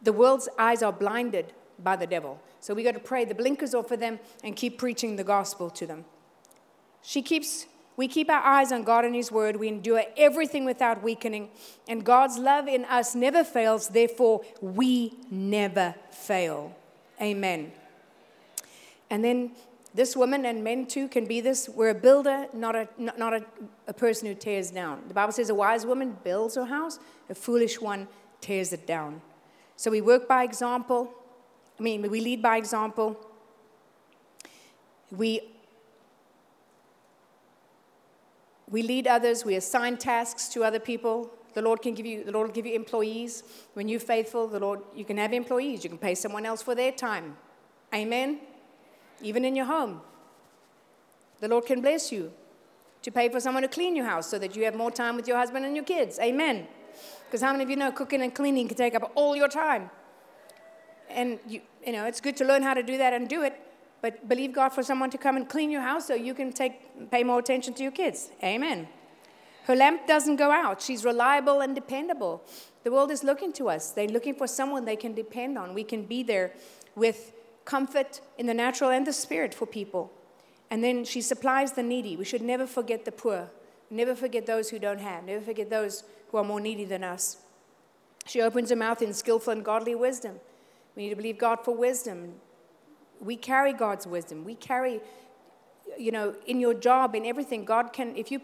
The 0.02 0.12
world's 0.12 0.48
eyes 0.58 0.82
are 0.82 0.92
blinded 0.92 1.52
by 1.82 1.96
the 1.96 2.06
devil. 2.06 2.40
So 2.60 2.74
we 2.74 2.82
got 2.82 2.94
to 2.94 3.00
pray 3.00 3.24
the 3.24 3.34
blinkers 3.34 3.74
off 3.74 3.90
of 3.90 4.00
them 4.00 4.18
and 4.42 4.56
keep 4.56 4.78
preaching 4.78 5.16
the 5.16 5.24
gospel 5.24 5.70
to 5.70 5.86
them. 5.86 6.04
She 7.02 7.20
keeps, 7.20 7.66
we 7.96 8.08
keep 8.08 8.30
our 8.30 8.42
eyes 8.42 8.72
on 8.72 8.84
God 8.84 9.04
and 9.04 9.14
His 9.14 9.30
word. 9.30 9.56
We 9.56 9.68
endure 9.68 10.02
everything 10.16 10.64
without 10.64 11.02
weakening. 11.02 11.50
And 11.88 12.04
God's 12.04 12.38
love 12.38 12.68
in 12.68 12.84
us 12.86 13.14
never 13.14 13.44
fails. 13.44 13.88
Therefore, 13.88 14.42
we 14.60 15.14
never 15.30 15.94
fail. 16.10 16.74
Amen. 17.20 17.72
And 19.10 19.24
then 19.24 19.52
this 19.94 20.16
woman 20.16 20.44
and 20.44 20.64
men 20.64 20.86
too 20.86 21.06
can 21.06 21.24
be 21.24 21.40
this. 21.40 21.68
We're 21.68 21.90
a 21.90 21.94
builder, 21.94 22.48
not 22.52 22.74
a, 22.74 22.88
not, 22.98 23.32
a, 23.32 23.44
a 23.86 23.94
person 23.94 24.26
who 24.26 24.34
tears 24.34 24.72
down. 24.72 25.04
The 25.06 25.14
Bible 25.14 25.32
says 25.32 25.50
a 25.50 25.54
wise 25.54 25.86
woman 25.86 26.18
builds 26.24 26.56
her 26.56 26.64
house, 26.64 26.98
a 27.30 27.34
foolish 27.34 27.80
one 27.80 28.08
tears 28.40 28.72
it 28.72 28.88
down. 28.88 29.22
So 29.76 29.92
we 29.92 30.00
work 30.00 30.26
by 30.26 30.42
example. 30.42 31.14
I 31.78 31.82
mean, 31.82 32.02
we 32.10 32.20
lead 32.20 32.42
by 32.42 32.56
example. 32.56 33.16
We, 35.12 35.42
we 38.68 38.82
lead 38.82 39.06
others. 39.06 39.44
We 39.44 39.54
assign 39.54 39.96
tasks 39.96 40.48
to 40.48 40.64
other 40.64 40.80
people. 40.80 41.30
The 41.54 41.62
Lord 41.62 41.82
can 41.82 41.94
give 41.94 42.04
you, 42.04 42.24
the 42.24 42.32
Lord 42.32 42.48
will 42.48 42.54
give 42.54 42.66
you 42.66 42.74
employees. 42.74 43.44
When 43.74 43.86
you're 43.86 44.00
faithful, 44.00 44.48
the 44.48 44.58
Lord, 44.58 44.80
you 44.92 45.04
can 45.04 45.18
have 45.18 45.32
employees. 45.32 45.84
You 45.84 45.90
can 45.90 45.98
pay 45.98 46.16
someone 46.16 46.44
else 46.44 46.62
for 46.62 46.74
their 46.74 46.90
time. 46.90 47.36
Amen 47.94 48.40
even 49.22 49.44
in 49.44 49.56
your 49.56 49.66
home. 49.66 50.00
The 51.40 51.48
Lord 51.48 51.66
can 51.66 51.80
bless 51.80 52.12
you 52.12 52.32
to 53.02 53.10
pay 53.10 53.28
for 53.28 53.38
someone 53.40 53.62
to 53.62 53.68
clean 53.68 53.94
your 53.94 54.06
house 54.06 54.28
so 54.28 54.38
that 54.38 54.56
you 54.56 54.64
have 54.64 54.74
more 54.74 54.90
time 54.90 55.16
with 55.16 55.28
your 55.28 55.36
husband 55.36 55.64
and 55.64 55.76
your 55.76 55.84
kids. 55.84 56.18
Amen. 56.18 56.66
Because 57.26 57.42
how 57.42 57.52
many 57.52 57.64
of 57.64 57.70
you 57.70 57.76
know 57.76 57.92
cooking 57.92 58.22
and 58.22 58.34
cleaning 58.34 58.66
can 58.68 58.76
take 58.76 58.94
up 58.94 59.12
all 59.14 59.36
your 59.36 59.48
time? 59.48 59.90
And 61.10 61.38
you, 61.46 61.60
you 61.86 61.92
know, 61.92 62.06
it's 62.06 62.20
good 62.20 62.36
to 62.38 62.44
learn 62.44 62.62
how 62.62 62.72
to 62.72 62.82
do 62.82 62.96
that 62.96 63.12
and 63.12 63.28
do 63.28 63.42
it, 63.42 63.60
but 64.00 64.26
believe 64.28 64.52
God 64.52 64.70
for 64.70 64.82
someone 64.82 65.10
to 65.10 65.18
come 65.18 65.36
and 65.36 65.48
clean 65.48 65.70
your 65.70 65.82
house 65.82 66.06
so 66.06 66.14
you 66.14 66.32
can 66.32 66.52
take, 66.52 67.10
pay 67.10 67.22
more 67.24 67.38
attention 67.38 67.74
to 67.74 67.82
your 67.82 67.92
kids. 67.92 68.30
Amen. 68.42 68.88
Her 69.64 69.76
lamp 69.76 70.06
doesn't 70.06 70.36
go 70.36 70.50
out. 70.50 70.80
She's 70.80 71.04
reliable 71.04 71.60
and 71.60 71.74
dependable. 71.74 72.42
The 72.84 72.90
world 72.90 73.10
is 73.10 73.22
looking 73.22 73.52
to 73.54 73.68
us. 73.68 73.90
They're 73.90 74.08
looking 74.08 74.34
for 74.34 74.46
someone 74.46 74.84
they 74.84 74.96
can 74.96 75.14
depend 75.14 75.58
on. 75.58 75.74
We 75.74 75.84
can 75.84 76.04
be 76.04 76.22
there 76.22 76.52
with 76.94 77.32
comfort 77.64 78.20
in 78.38 78.46
the 78.46 78.54
natural 78.54 78.90
and 78.90 79.06
the 79.06 79.12
spirit 79.12 79.54
for 79.54 79.66
people. 79.66 80.12
And 80.70 80.82
then 80.82 81.04
she 81.04 81.20
supplies 81.20 81.72
the 81.72 81.82
needy. 81.82 82.16
We 82.16 82.24
should 82.24 82.42
never 82.42 82.66
forget 82.66 83.04
the 83.04 83.12
poor, 83.12 83.50
never 83.90 84.14
forget 84.14 84.46
those 84.46 84.70
who 84.70 84.78
don't 84.78 85.00
have, 85.00 85.24
never 85.24 85.44
forget 85.44 85.70
those 85.70 86.04
who 86.30 86.38
are 86.38 86.44
more 86.44 86.60
needy 86.60 86.84
than 86.84 87.04
us. 87.04 87.38
She 88.26 88.40
opens 88.40 88.70
her 88.70 88.76
mouth 88.76 89.02
in 89.02 89.12
skillful 89.12 89.52
and 89.52 89.64
godly 89.64 89.94
wisdom. 89.94 90.40
We 90.96 91.04
need 91.04 91.10
to 91.10 91.16
believe 91.16 91.38
God 91.38 91.60
for 91.64 91.76
wisdom. 91.76 92.34
We 93.20 93.36
carry 93.36 93.72
God's 93.72 94.06
wisdom. 94.06 94.44
We 94.44 94.54
carry, 94.54 95.00
you 95.98 96.10
know, 96.10 96.34
in 96.46 96.60
your 96.60 96.74
job, 96.74 97.14
in 97.14 97.26
everything, 97.26 97.64
God 97.64 97.92
can, 97.92 98.16
if 98.16 98.30
you 98.30 98.40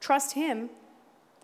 trust 0.00 0.32
Him, 0.32 0.70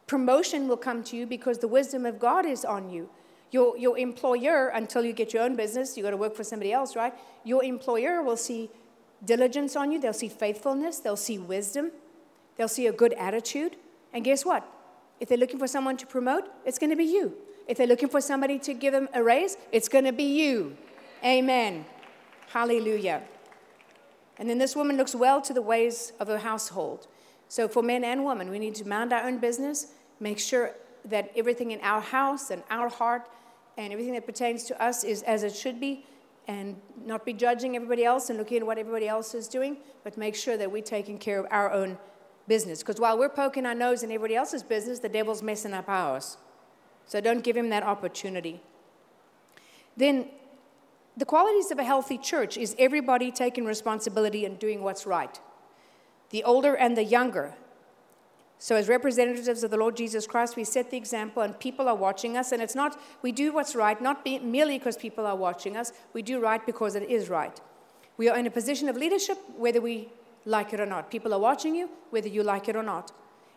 promotion 0.06 0.68
will 0.68 0.76
come 0.76 1.02
to 1.04 1.16
you 1.16 1.26
because 1.26 1.58
the 1.58 1.68
wisdom 1.68 2.06
of 2.06 2.18
God 2.18 2.46
is 2.46 2.64
on 2.64 2.90
you. 2.90 3.08
Your, 3.50 3.76
your 3.78 3.96
employer, 3.96 4.68
until 4.68 5.04
you 5.04 5.12
get 5.12 5.32
your 5.32 5.42
own 5.42 5.56
business, 5.56 5.96
you 5.96 6.02
got 6.02 6.10
to 6.10 6.16
work 6.16 6.34
for 6.34 6.44
somebody 6.44 6.72
else, 6.72 6.96
right? 6.96 7.14
Your 7.44 7.62
employer 7.62 8.22
will 8.22 8.36
see 8.36 8.70
diligence 9.24 9.76
on 9.76 9.92
you, 9.92 10.00
they'll 10.00 10.12
see 10.12 10.28
faithfulness, 10.28 10.98
they'll 10.98 11.16
see 11.16 11.38
wisdom, 11.38 11.92
they'll 12.56 12.68
see 12.68 12.86
a 12.86 12.92
good 12.92 13.12
attitude. 13.14 13.76
And 14.12 14.24
guess 14.24 14.44
what? 14.44 14.66
If 15.20 15.28
they're 15.28 15.38
looking 15.38 15.58
for 15.58 15.68
someone 15.68 15.96
to 15.98 16.06
promote, 16.06 16.44
it's 16.64 16.78
going 16.78 16.90
to 16.90 16.96
be 16.96 17.04
you. 17.04 17.34
If 17.66 17.78
they're 17.78 17.86
looking 17.86 18.08
for 18.08 18.20
somebody 18.20 18.58
to 18.60 18.74
give 18.74 18.92
them 18.92 19.08
a 19.14 19.22
raise, 19.22 19.56
it's 19.72 19.88
going 19.88 20.04
to 20.04 20.12
be 20.12 20.24
you. 20.24 20.76
Amen. 21.24 21.84
Hallelujah. 22.48 23.22
And 24.38 24.48
then 24.48 24.58
this 24.58 24.76
woman 24.76 24.96
looks 24.96 25.14
well 25.14 25.40
to 25.42 25.52
the 25.52 25.62
ways 25.62 26.12
of 26.20 26.28
her 26.28 26.38
household. 26.38 27.06
So, 27.48 27.68
for 27.68 27.82
men 27.82 28.04
and 28.04 28.24
women, 28.24 28.50
we 28.50 28.58
need 28.58 28.74
to 28.76 28.86
mind 28.86 29.12
our 29.12 29.26
own 29.26 29.38
business, 29.38 29.94
make 30.20 30.38
sure 30.38 30.72
that 31.04 31.32
everything 31.36 31.70
in 31.70 31.80
our 31.80 32.00
house 32.00 32.50
and 32.50 32.62
our 32.70 32.88
heart 32.88 33.28
and 33.76 33.92
everything 33.92 34.14
that 34.14 34.26
pertains 34.26 34.64
to 34.64 34.82
us 34.82 35.04
is 35.04 35.22
as 35.22 35.42
it 35.42 35.54
should 35.54 35.80
be, 35.80 36.04
and 36.48 36.76
not 37.04 37.24
be 37.24 37.32
judging 37.32 37.74
everybody 37.76 38.04
else 38.04 38.30
and 38.30 38.38
looking 38.38 38.58
at 38.58 38.66
what 38.66 38.78
everybody 38.78 39.08
else 39.08 39.34
is 39.34 39.48
doing, 39.48 39.78
but 40.04 40.16
make 40.16 40.34
sure 40.34 40.56
that 40.56 40.70
we're 40.70 40.82
taking 40.82 41.18
care 41.18 41.40
of 41.40 41.46
our 41.50 41.72
own 41.72 41.98
business. 42.46 42.80
Because 42.80 43.00
while 43.00 43.18
we're 43.18 43.28
poking 43.28 43.66
our 43.66 43.74
nose 43.74 44.02
in 44.02 44.10
everybody 44.10 44.36
else's 44.36 44.62
business, 44.62 45.00
the 45.00 45.08
devil's 45.08 45.42
messing 45.42 45.72
up 45.72 45.88
ours. 45.88 46.36
So 47.06 47.20
don't 47.20 47.42
give 47.42 47.56
him 47.56 47.70
that 47.70 47.82
opportunity. 47.82 48.60
Then, 49.96 50.28
the 51.16 51.24
qualities 51.24 51.70
of 51.70 51.78
a 51.78 51.84
healthy 51.84 52.18
church 52.18 52.58
is 52.58 52.76
everybody 52.78 53.30
taking 53.30 53.64
responsibility 53.64 54.44
and 54.44 54.58
doing 54.58 54.82
what's 54.82 55.06
right. 55.06 55.40
The 56.30 56.44
older 56.44 56.74
and 56.74 56.96
the 56.96 57.04
younger. 57.04 57.54
So, 58.58 58.74
as 58.74 58.88
representatives 58.88 59.62
of 59.62 59.70
the 59.70 59.76
Lord 59.76 59.96
Jesus 59.96 60.26
Christ, 60.26 60.56
we 60.56 60.64
set 60.64 60.90
the 60.90 60.96
example, 60.96 61.42
and 61.42 61.58
people 61.58 61.88
are 61.88 61.94
watching 61.94 62.36
us. 62.36 62.52
And 62.52 62.62
it's 62.62 62.74
not, 62.74 62.98
we 63.20 63.30
do 63.30 63.52
what's 63.52 63.74
right, 63.74 64.00
not 64.00 64.24
be, 64.24 64.38
merely 64.38 64.78
because 64.78 64.96
people 64.96 65.26
are 65.26 65.36
watching 65.36 65.76
us. 65.76 65.92
We 66.14 66.22
do 66.22 66.40
right 66.40 66.64
because 66.64 66.94
it 66.94 67.08
is 67.10 67.28
right. 67.28 67.60
We 68.16 68.30
are 68.30 68.38
in 68.38 68.46
a 68.46 68.50
position 68.50 68.88
of 68.88 68.96
leadership, 68.96 69.38
whether 69.56 69.80
we 69.80 70.08
like 70.46 70.72
it 70.72 70.80
or 70.80 70.86
not. 70.86 71.10
People 71.10 71.34
are 71.34 71.38
watching 71.38 71.74
you, 71.74 71.90
whether 72.10 72.28
you 72.28 72.42
like 72.42 72.68
it 72.68 72.76
or 72.76 72.82
not. 72.82 73.12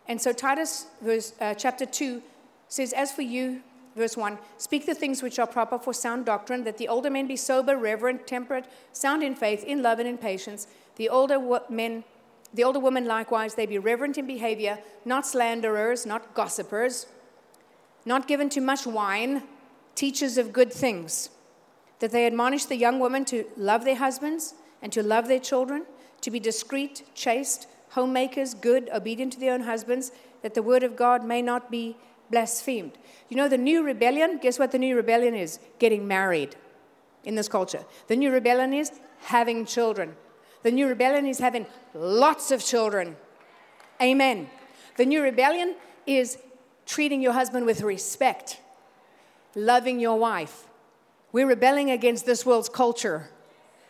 And 0.07 0.21
so, 0.21 0.33
Titus 0.33 0.87
verse, 1.01 1.33
uh, 1.39 1.53
chapter 1.53 1.85
2 1.85 2.21
says, 2.67 2.91
As 2.91 3.11
for 3.11 3.21
you, 3.21 3.61
verse 3.95 4.17
1, 4.17 4.37
speak 4.57 4.85
the 4.85 4.95
things 4.95 5.23
which 5.23 5.39
are 5.39 5.47
proper 5.47 5.79
for 5.79 5.93
sound 5.93 6.25
doctrine, 6.25 6.65
that 6.65 6.77
the 6.77 6.87
older 6.89 7.09
men 7.09 7.27
be 7.27 7.37
sober, 7.37 7.77
reverent, 7.77 8.27
temperate, 8.27 8.65
sound 8.91 9.23
in 9.23 9.35
faith, 9.35 9.63
in 9.63 9.81
love, 9.81 9.99
and 9.99 10.09
in 10.09 10.17
patience. 10.17 10.67
The 10.97 11.07
older 11.07 11.39
men, 11.69 12.03
the 12.53 12.63
older 12.63 12.79
women 12.79 13.05
likewise, 13.05 13.55
they 13.55 13.65
be 13.65 13.77
reverent 13.77 14.17
in 14.17 14.25
behavior, 14.25 14.79
not 15.05 15.25
slanderers, 15.25 16.05
not 16.05 16.33
gossipers, 16.33 17.05
not 18.05 18.27
given 18.27 18.49
to 18.49 18.61
much 18.61 18.87
wine, 18.87 19.43
teachers 19.95 20.37
of 20.37 20.51
good 20.53 20.73
things. 20.73 21.29
That 21.99 22.11
they 22.11 22.25
admonish 22.25 22.65
the 22.65 22.77
young 22.77 22.99
women 22.99 23.25
to 23.25 23.45
love 23.57 23.83
their 23.85 23.95
husbands 23.95 24.53
and 24.81 24.91
to 24.93 25.03
love 25.03 25.27
their 25.27 25.39
children, 25.39 25.85
to 26.21 26.31
be 26.31 26.39
discreet, 26.39 27.03
chaste, 27.13 27.67
homemakers, 27.89 28.53
good, 28.53 28.89
obedient 28.93 29.33
to 29.33 29.39
their 29.39 29.53
own 29.53 29.61
husbands, 29.61 30.11
that 30.41 30.53
the 30.53 30.63
word 30.63 30.83
of 30.83 30.95
God 30.95 31.23
may 31.23 31.41
not 31.41 31.69
be 31.69 31.97
blasphemed. 32.31 32.93
You 33.27 33.37
know, 33.37 33.47
the 33.47 33.57
new 33.57 33.83
rebellion, 33.83 34.39
guess 34.41 34.57
what 34.57 34.71
the 34.71 34.79
new 34.79 34.95
rebellion 34.95 35.35
is? 35.35 35.59
Getting 35.79 36.07
married 36.07 36.55
in 37.25 37.35
this 37.35 37.47
culture. 37.47 37.83
The 38.07 38.15
new 38.15 38.31
rebellion 38.31 38.73
is 38.73 38.91
having 39.21 39.65
children. 39.65 40.15
The 40.63 40.71
new 40.71 40.87
rebellion 40.87 41.25
is 41.25 41.39
having 41.39 41.65
lots 41.93 42.51
of 42.51 42.63
children. 42.63 43.15
Amen. 44.01 44.49
The 44.97 45.05
new 45.05 45.21
rebellion 45.21 45.75
is 46.05 46.37
treating 46.85 47.21
your 47.21 47.33
husband 47.33 47.65
with 47.65 47.81
respect, 47.81 48.59
loving 49.55 49.99
your 49.99 50.17
wife. 50.17 50.67
We're 51.31 51.47
rebelling 51.47 51.91
against 51.91 52.25
this 52.25 52.45
world's 52.45 52.69
culture, 52.69 53.29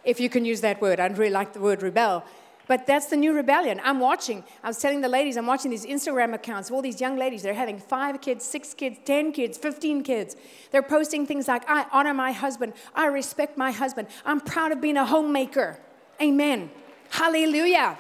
if 0.03 0.19
you 0.19 0.29
can 0.29 0.45
use 0.45 0.61
that 0.61 0.81
word. 0.81 0.99
I 0.99 1.07
don't 1.07 1.17
really 1.17 1.31
like 1.31 1.53
the 1.53 1.61
word 1.61 1.81
rebel. 1.81 2.23
But 2.67 2.85
that's 2.85 3.07
the 3.07 3.17
new 3.17 3.33
rebellion. 3.33 3.81
I'm 3.83 3.99
watching, 3.99 4.43
I 4.63 4.67
was 4.67 4.77
telling 4.77 5.01
the 5.01 5.09
ladies, 5.09 5.37
I'm 5.37 5.47
watching 5.47 5.71
these 5.71 5.87
Instagram 5.87 6.35
accounts 6.35 6.69
of 6.69 6.75
all 6.75 6.83
these 6.83 7.01
young 7.01 7.17
ladies. 7.17 7.41
They're 7.41 7.55
having 7.55 7.79
five 7.79 8.21
kids, 8.21 8.45
six 8.45 8.75
kids, 8.75 8.99
10 9.05 9.31
kids, 9.31 9.57
15 9.57 10.03
kids. 10.03 10.35
They're 10.69 10.83
posting 10.83 11.25
things 11.25 11.47
like, 11.47 11.63
I 11.67 11.87
honor 11.91 12.13
my 12.13 12.31
husband, 12.31 12.73
I 12.93 13.07
respect 13.07 13.57
my 13.57 13.71
husband, 13.71 14.07
I'm 14.23 14.39
proud 14.39 14.71
of 14.71 14.81
being 14.81 14.97
a 14.97 15.05
homemaker. 15.05 15.79
Amen. 16.21 16.69
Hallelujah. 17.09 17.97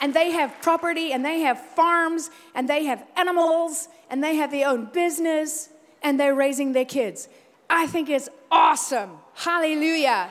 And 0.00 0.12
they 0.12 0.30
have 0.30 0.54
property 0.62 1.12
and 1.12 1.24
they 1.24 1.40
have 1.40 1.58
farms 1.58 2.30
and 2.54 2.68
they 2.68 2.84
have 2.84 3.04
animals 3.16 3.88
and 4.10 4.22
they 4.22 4.36
have 4.36 4.50
their 4.50 4.68
own 4.68 4.86
business 4.86 5.70
and 6.02 6.20
they're 6.20 6.34
raising 6.34 6.72
their 6.72 6.84
kids. 6.84 7.28
I 7.68 7.86
think 7.86 8.08
it's 8.08 8.28
awesome. 8.50 9.10
Hallelujah. 9.34 10.30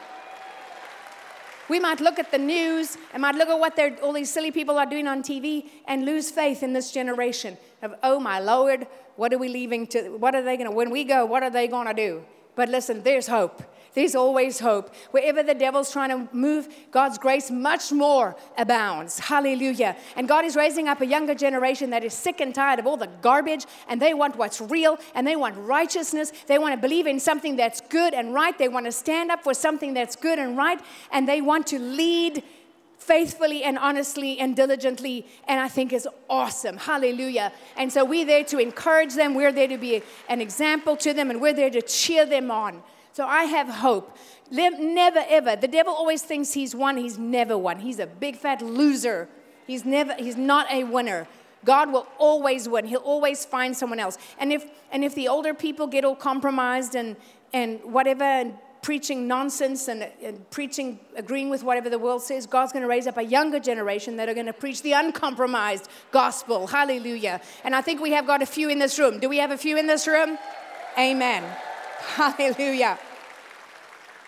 We 1.68 1.80
might 1.80 2.00
look 2.00 2.20
at 2.20 2.32
the 2.32 2.38
news 2.38 2.98
and 3.12 3.22
might 3.22 3.36
look 3.36 3.50
at 3.50 3.60
what 3.60 3.78
all 4.04 4.14
these 4.14 4.32
silly 4.32 4.52
people 4.52 4.78
are 4.78 4.86
doing 4.86 5.08
on 5.08 5.24
TV 5.24 5.68
and 5.88 6.06
lose 6.06 6.30
faith 6.30 6.62
in 6.62 6.74
this 6.74 6.92
generation 6.92 7.58
of, 7.82 7.96
oh 8.04 8.20
my 8.20 8.40
Lord, 8.40 8.86
what 9.16 9.34
are 9.34 9.38
we 9.40 9.50
leaving 9.50 9.88
to, 9.88 10.10
what 10.18 10.36
are 10.36 10.44
they 10.44 10.58
going 10.58 10.70
to, 10.70 10.76
when 10.76 10.92
we 10.92 11.04
go, 11.04 11.26
what 11.26 11.42
are 11.42 11.50
they 11.50 11.68
going 11.68 11.88
to 11.88 11.94
do? 11.94 12.24
But 12.56 12.70
listen, 12.70 13.02
there's 13.02 13.28
hope. 13.28 13.64
There's 13.96 14.14
always 14.14 14.60
hope. 14.60 14.94
Wherever 15.12 15.42
the 15.42 15.56
devil's 15.56 15.92
trying 15.92 16.10
to 16.10 16.36
move, 16.36 16.68
God's 16.92 17.18
grace 17.18 17.50
much 17.50 17.92
more 17.94 18.36
abounds. 18.58 19.18
Hallelujah. 19.20 19.96
And 20.18 20.28
God 20.28 20.44
is 20.44 20.56
raising 20.56 20.90
up 20.90 21.00
a 21.00 21.06
younger 21.06 21.34
generation 21.34 21.90
that 21.92 22.04
is 22.04 22.14
sick 22.14 22.42
and 22.42 22.54
tired 22.54 22.78
of 22.78 22.86
all 22.86 22.98
the 22.98 23.10
garbage, 23.22 23.66
and 23.88 24.02
they 24.02 24.14
want 24.14 24.36
what's 24.36 24.60
real, 24.60 24.98
and 25.16 25.26
they 25.26 25.38
want 25.38 25.58
righteousness. 25.58 26.34
They 26.48 26.60
want 26.60 26.76
to 26.76 26.82
believe 26.82 27.08
in 27.08 27.20
something 27.20 27.56
that's 27.56 27.80
good 27.82 28.14
and 28.14 28.34
right. 28.34 28.58
They 28.58 28.68
want 28.68 28.86
to 28.86 28.92
stand 28.92 29.32
up 29.32 29.44
for 29.44 29.54
something 29.54 29.94
that's 29.94 30.18
good 30.18 30.40
and 30.40 30.58
right, 30.58 30.80
and 31.12 31.28
they 31.28 31.42
want 31.42 31.68
to 31.68 31.80
lead 31.80 32.44
faithfully 32.98 33.64
and 33.64 33.78
honestly 33.78 34.40
and 34.40 34.56
diligently, 34.56 35.26
and 35.48 35.62
I 35.62 35.68
think 35.68 35.94
is 35.94 36.08
awesome. 36.30 36.78
Hallelujah. 36.78 37.54
And 37.78 37.94
so 37.94 38.04
we're 38.04 38.26
there 38.26 38.44
to 38.46 38.58
encourage 38.58 39.14
them, 39.14 39.36
we're 39.36 39.52
there 39.52 39.68
to 39.68 39.78
be 39.78 40.02
an 40.28 40.42
example 40.42 40.98
to 40.98 41.14
them, 41.14 41.30
and 41.30 41.40
we're 41.40 41.54
there 41.54 41.70
to 41.70 41.82
cheer 41.82 42.26
them 42.26 42.52
on. 42.52 42.84
So 43.16 43.26
I 43.26 43.46
have 43.46 43.70
hope. 43.70 44.18
Never 44.52 45.24
ever. 45.30 45.56
The 45.56 45.70
devil 45.70 45.94
always 45.94 46.22
thinks 46.22 46.52
he's 46.52 46.76
won. 46.76 46.98
He's 46.98 47.18
never 47.18 47.58
won. 47.58 47.80
He's 47.80 48.00
a 48.00 48.08
big 48.08 48.36
fat 48.36 48.62
loser. 48.62 49.30
He's 49.66 49.86
never. 49.86 50.14
He's 50.16 50.36
not 50.36 50.70
a 50.70 50.84
winner. 50.84 51.26
God 51.64 51.94
will 51.94 52.08
always 52.18 52.68
win. 52.68 52.86
He'll 52.86 53.00
always 53.00 53.46
find 53.46 53.76
someone 53.76 54.02
else. 54.02 54.18
And 54.38 54.52
if 54.52 54.66
and 54.92 55.06
if 55.06 55.16
the 55.16 55.30
older 55.30 55.54
people 55.54 55.88
get 55.88 56.04
all 56.04 56.14
compromised 56.14 56.94
and 56.94 57.16
and 57.54 57.80
whatever 57.86 58.26
and 58.26 58.56
preaching 58.82 59.30
nonsense 59.30 59.88
and, 59.88 60.10
and 60.22 60.48
preaching 60.50 61.00
agreeing 61.16 61.50
with 61.50 61.64
whatever 61.64 61.90
the 61.90 61.98
world 61.98 62.22
says, 62.22 62.46
God's 62.46 62.74
going 62.74 62.84
to 62.84 62.90
raise 62.90 63.08
up 63.08 63.16
a 63.18 63.24
younger 63.24 63.62
generation 63.62 64.18
that 64.18 64.28
are 64.28 64.34
going 64.34 64.46
to 64.46 64.52
preach 64.52 64.82
the 64.82 64.92
uncompromised 64.92 65.88
gospel. 66.12 66.68
Hallelujah. 66.68 67.40
And 67.64 67.76
I 67.76 67.80
think 67.80 68.02
we 68.02 68.12
have 68.12 68.28
got 68.28 68.42
a 68.42 68.46
few 68.46 68.68
in 68.68 68.80
this 68.80 69.00
room. 69.00 69.22
Do 69.22 69.30
we 69.30 69.38
have 69.38 69.52
a 69.52 69.58
few 69.58 69.78
in 69.78 69.88
this 69.88 70.06
room? 70.06 70.38
Amen. 71.00 71.46
Hallelujah. 71.98 73.00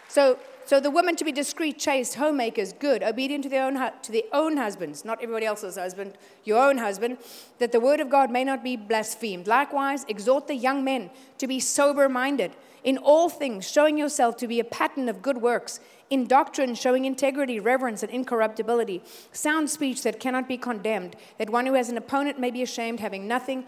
So, 0.07 0.39
so 0.65 0.80
the 0.80 0.91
women 0.91 1.15
to 1.18 1.24
be 1.24 1.32
discreet, 1.32 1.80
chaste, 1.80 2.15
homemakers, 2.15 2.74
good, 2.74 3.03
obedient 3.03 3.43
to 3.43 3.49
their 3.49 3.65
own 3.65 3.76
to 3.76 4.11
their 4.11 4.24
own 4.34 4.57
husbands, 4.57 5.05
not 5.05 5.22
everybody 5.22 5.45
else's 5.45 5.78
husband, 5.78 6.18
your 6.43 6.61
own 6.61 6.78
husband, 6.78 7.18
that 7.59 7.72
the 7.72 7.80
word 7.80 7.99
of 7.99 8.09
God 8.09 8.32
may 8.32 8.43
not 8.43 8.63
be 8.63 8.76
blasphemed. 8.76 9.47
Likewise, 9.47 10.05
exhort 10.09 10.47
the 10.47 10.55
young 10.55 10.84
men 10.84 11.09
to 11.38 11.47
be 11.47 11.59
sober-minded 11.59 12.51
in 12.84 12.97
all 12.97 13.30
things, 13.30 13.70
showing 13.70 13.97
yourself 13.97 14.38
to 14.38 14.47
be 14.47 14.59
a 14.59 14.63
pattern 14.63 15.09
of 15.09 15.22
good 15.22 15.38
works. 15.38 15.80
In 16.09 16.26
doctrine, 16.26 16.74
showing 16.74 17.03
integrity, 17.03 17.59
reverence, 17.59 18.01
and 18.01 18.11
incorruptibility, 18.11 19.03
sound 19.34 19.70
speech 19.70 20.03
that 20.03 20.22
cannot 20.22 20.47
be 20.47 20.57
condemned, 20.57 21.18
that 21.38 21.49
one 21.49 21.65
who 21.65 21.74
has 21.74 21.89
an 21.89 21.97
opponent 21.97 22.39
may 22.39 22.49
be 22.49 22.61
ashamed, 22.61 23.01
having 23.01 23.28
nothing 23.28 23.65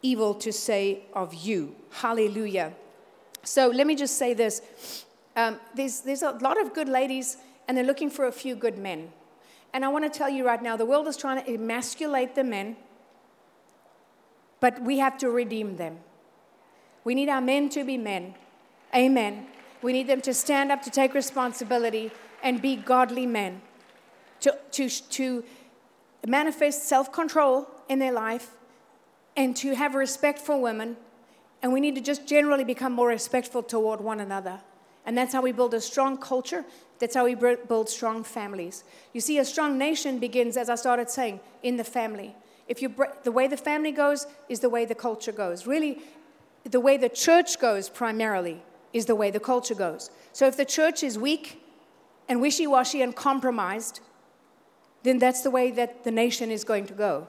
evil 0.00 0.34
to 0.34 0.52
say 0.52 1.02
of 1.14 1.34
you. 1.34 1.74
Hallelujah. 1.90 2.74
So 3.44 3.68
let 3.68 3.86
me 3.86 3.94
just 3.94 4.16
say 4.16 4.34
this 4.34 5.04
um, 5.36 5.58
there's, 5.74 6.00
there's 6.00 6.22
a 6.22 6.30
lot 6.30 6.60
of 6.60 6.74
good 6.74 6.88
ladies, 6.88 7.36
and 7.66 7.76
they're 7.76 7.84
looking 7.84 8.10
for 8.10 8.26
a 8.26 8.32
few 8.32 8.54
good 8.54 8.78
men. 8.78 9.12
And 9.72 9.84
I 9.84 9.88
want 9.88 10.10
to 10.10 10.18
tell 10.18 10.28
you 10.28 10.46
right 10.46 10.62
now 10.62 10.76
the 10.76 10.86
world 10.86 11.08
is 11.08 11.16
trying 11.16 11.44
to 11.44 11.52
emasculate 11.52 12.34
the 12.34 12.44
men, 12.44 12.76
but 14.60 14.80
we 14.82 14.98
have 14.98 15.18
to 15.18 15.30
redeem 15.30 15.76
them. 15.76 15.98
We 17.02 17.14
need 17.14 17.28
our 17.28 17.40
men 17.40 17.68
to 17.70 17.84
be 17.84 17.98
men. 17.98 18.34
Amen. 18.94 19.46
We 19.82 19.92
need 19.92 20.06
them 20.06 20.20
to 20.22 20.32
stand 20.32 20.70
up, 20.72 20.82
to 20.82 20.90
take 20.90 21.12
responsibility, 21.12 22.12
and 22.42 22.62
be 22.62 22.76
godly 22.76 23.26
men. 23.26 23.60
To, 24.40 24.56
to, 24.72 24.88
to 24.88 25.44
manifest 26.26 26.88
self 26.88 27.12
control 27.12 27.68
in 27.88 27.98
their 27.98 28.12
life, 28.12 28.52
and 29.36 29.56
to 29.56 29.74
have 29.74 29.94
respect 29.94 30.38
for 30.38 30.60
women 30.60 30.96
and 31.64 31.72
we 31.72 31.80
need 31.80 31.94
to 31.94 32.00
just 32.02 32.26
generally 32.26 32.62
become 32.62 32.92
more 32.92 33.08
respectful 33.08 33.62
toward 33.62 33.98
one 33.98 34.20
another. 34.20 34.60
And 35.06 35.16
that's 35.16 35.32
how 35.32 35.40
we 35.40 35.50
build 35.50 35.72
a 35.72 35.80
strong 35.80 36.18
culture. 36.18 36.62
That's 36.98 37.14
how 37.14 37.24
we 37.24 37.34
build 37.34 37.88
strong 37.88 38.22
families. 38.22 38.84
You 39.14 39.22
see, 39.22 39.38
a 39.38 39.46
strong 39.46 39.78
nation 39.78 40.18
begins, 40.18 40.58
as 40.58 40.68
I 40.68 40.74
started 40.74 41.08
saying, 41.08 41.40
in 41.62 41.78
the 41.78 41.82
family. 41.82 42.36
If 42.68 42.82
you 42.82 42.94
the 43.22 43.32
way 43.32 43.48
the 43.48 43.56
family 43.56 43.92
goes 43.92 44.26
is 44.50 44.60
the 44.60 44.68
way 44.68 44.84
the 44.84 44.94
culture 44.94 45.32
goes. 45.32 45.66
Really, 45.66 46.02
the 46.64 46.80
way 46.80 46.98
the 46.98 47.08
church 47.08 47.58
goes 47.58 47.88
primarily 47.88 48.62
is 48.92 49.06
the 49.06 49.14
way 49.14 49.30
the 49.30 49.40
culture 49.40 49.74
goes. 49.74 50.10
So 50.34 50.46
if 50.46 50.58
the 50.58 50.66
church 50.66 51.02
is 51.02 51.18
weak 51.18 51.64
and 52.28 52.42
wishy-washy 52.42 53.00
and 53.00 53.16
compromised, 53.16 54.00
then 55.02 55.18
that's 55.18 55.40
the 55.40 55.50
way 55.50 55.70
that 55.70 56.04
the 56.04 56.10
nation 56.10 56.50
is 56.50 56.62
going 56.62 56.84
to 56.88 56.94
go. 56.94 57.26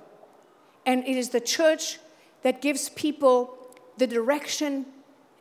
And 0.85 1.07
it 1.07 1.15
is 1.15 1.29
the 1.29 1.39
church 1.39 1.99
that 2.41 2.61
gives 2.61 2.89
people 2.89 3.57
the 3.97 4.07
direction 4.07 4.85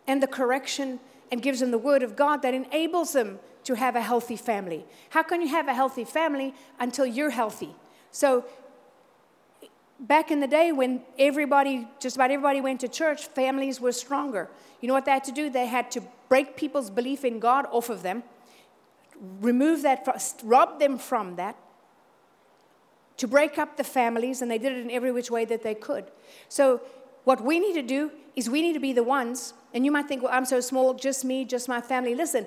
and 0.07 0.23
the 0.23 0.27
correction 0.27 1.01
and 1.31 1.43
gives 1.43 1.61
them 1.61 1.71
the 1.71 1.79
word 1.79 2.03
of 2.03 2.17
God 2.17 2.43
that 2.43 2.55
enables 2.55 3.13
them 3.13 3.39
to 3.65 3.75
have 3.75 3.97
a 3.97 4.03
healthy 4.03 4.37
family. 4.37 4.85
How 5.11 5.23
can 5.23 5.41
you 5.41 5.49
have 5.49 5.69
a 5.69 5.75
healthy 5.75 6.05
family 6.05 6.55
until 6.79 7.07
you're 7.07 7.31
healthy? 7.31 7.75
So 8.11 8.45
back 9.99 10.31
in 10.31 10.41
the 10.41 10.47
day 10.47 10.73
when 10.73 11.03
everybody, 11.19 11.89
just 11.99 12.17
about 12.17 12.31
everybody 12.31 12.61
went 12.61 12.81
to 12.81 12.89
church, 12.89 13.27
families 13.27 13.81
were 13.81 13.93
stronger. 13.93 14.51
You 14.81 14.89
know 14.89 14.95
what 14.95 15.05
they 15.05 15.13
had 15.13 15.25
to 15.25 15.33
do? 15.33 15.51
They 15.51 15.67
had 15.67 15.91
to 15.93 16.03
break 16.29 16.57
people's 16.57 16.91
belief 16.91 17.25
in 17.25 17.39
God 17.39 17.67
off 17.71 17.91
of 17.91 18.03
them, 18.03 18.23
remove 19.41 19.83
that, 19.83 20.07
rob 20.45 20.79
them 20.79 20.99
from 20.99 21.37
that, 21.37 21.57
to 23.17 23.29
break 23.29 23.59
up 23.59 23.77
the 23.77 23.85
families, 23.85 24.43
and 24.43 24.51
they 24.51 24.59
did 24.59 24.73
it 24.73 24.79
in 24.79 24.91
every 24.91 25.13
which 25.13 25.31
way 25.31 25.45
that 25.45 25.63
they 25.63 25.75
could. 25.75 26.11
So, 26.49 26.81
what 27.25 27.43
we 27.43 27.59
need 27.59 27.75
to 27.75 27.83
do 27.83 28.11
is 28.37 28.49
we 28.49 28.63
need 28.63 28.75
to 28.75 28.81
be 28.81 28.93
the 28.93 29.03
ones, 29.03 29.55
and 29.73 29.85
you 29.85 29.91
might 29.91 30.07
think, 30.07 30.23
well, 30.23 30.33
I'm 30.33 30.45
so 30.45 30.61
small, 30.61 30.95
just 30.95 31.25
me, 31.25 31.45
just 31.45 31.69
my 31.69 31.81
family. 31.81 32.15
Listen, 32.15 32.47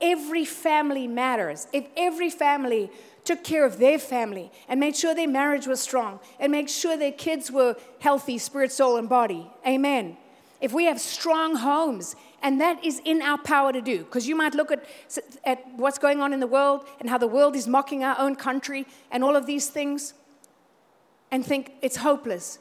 every 0.00 0.44
family 0.44 1.06
matters. 1.06 1.66
If 1.72 1.86
every 1.96 2.30
family 2.30 2.90
took 3.24 3.44
care 3.44 3.64
of 3.64 3.78
their 3.78 3.98
family 3.98 4.50
and 4.68 4.80
made 4.80 4.96
sure 4.96 5.14
their 5.14 5.28
marriage 5.28 5.66
was 5.66 5.80
strong 5.80 6.18
and 6.40 6.50
made 6.50 6.70
sure 6.70 6.96
their 6.96 7.12
kids 7.12 7.50
were 7.50 7.76
healthy, 8.00 8.38
spirit, 8.38 8.72
soul, 8.72 8.96
and 8.96 9.08
body. 9.08 9.50
Amen. 9.66 10.16
If 10.60 10.72
we 10.72 10.86
have 10.86 11.00
strong 11.00 11.56
homes, 11.56 12.16
and 12.42 12.60
that 12.60 12.84
is 12.84 13.00
in 13.04 13.22
our 13.22 13.38
power 13.38 13.72
to 13.72 13.80
do, 13.80 13.98
because 13.98 14.26
you 14.26 14.34
might 14.34 14.54
look 14.54 14.70
at, 14.72 14.84
at 15.44 15.64
what's 15.76 15.98
going 15.98 16.20
on 16.20 16.32
in 16.32 16.40
the 16.40 16.46
world 16.46 16.86
and 17.00 17.10
how 17.10 17.18
the 17.18 17.26
world 17.28 17.54
is 17.54 17.66
mocking 17.68 18.02
our 18.02 18.18
own 18.18 18.34
country 18.34 18.86
and 19.10 19.22
all 19.22 19.36
of 19.36 19.46
these 19.46 19.68
things 19.68 20.14
and 21.30 21.44
think 21.44 21.72
it's 21.82 21.96
hopeless. 21.96 22.58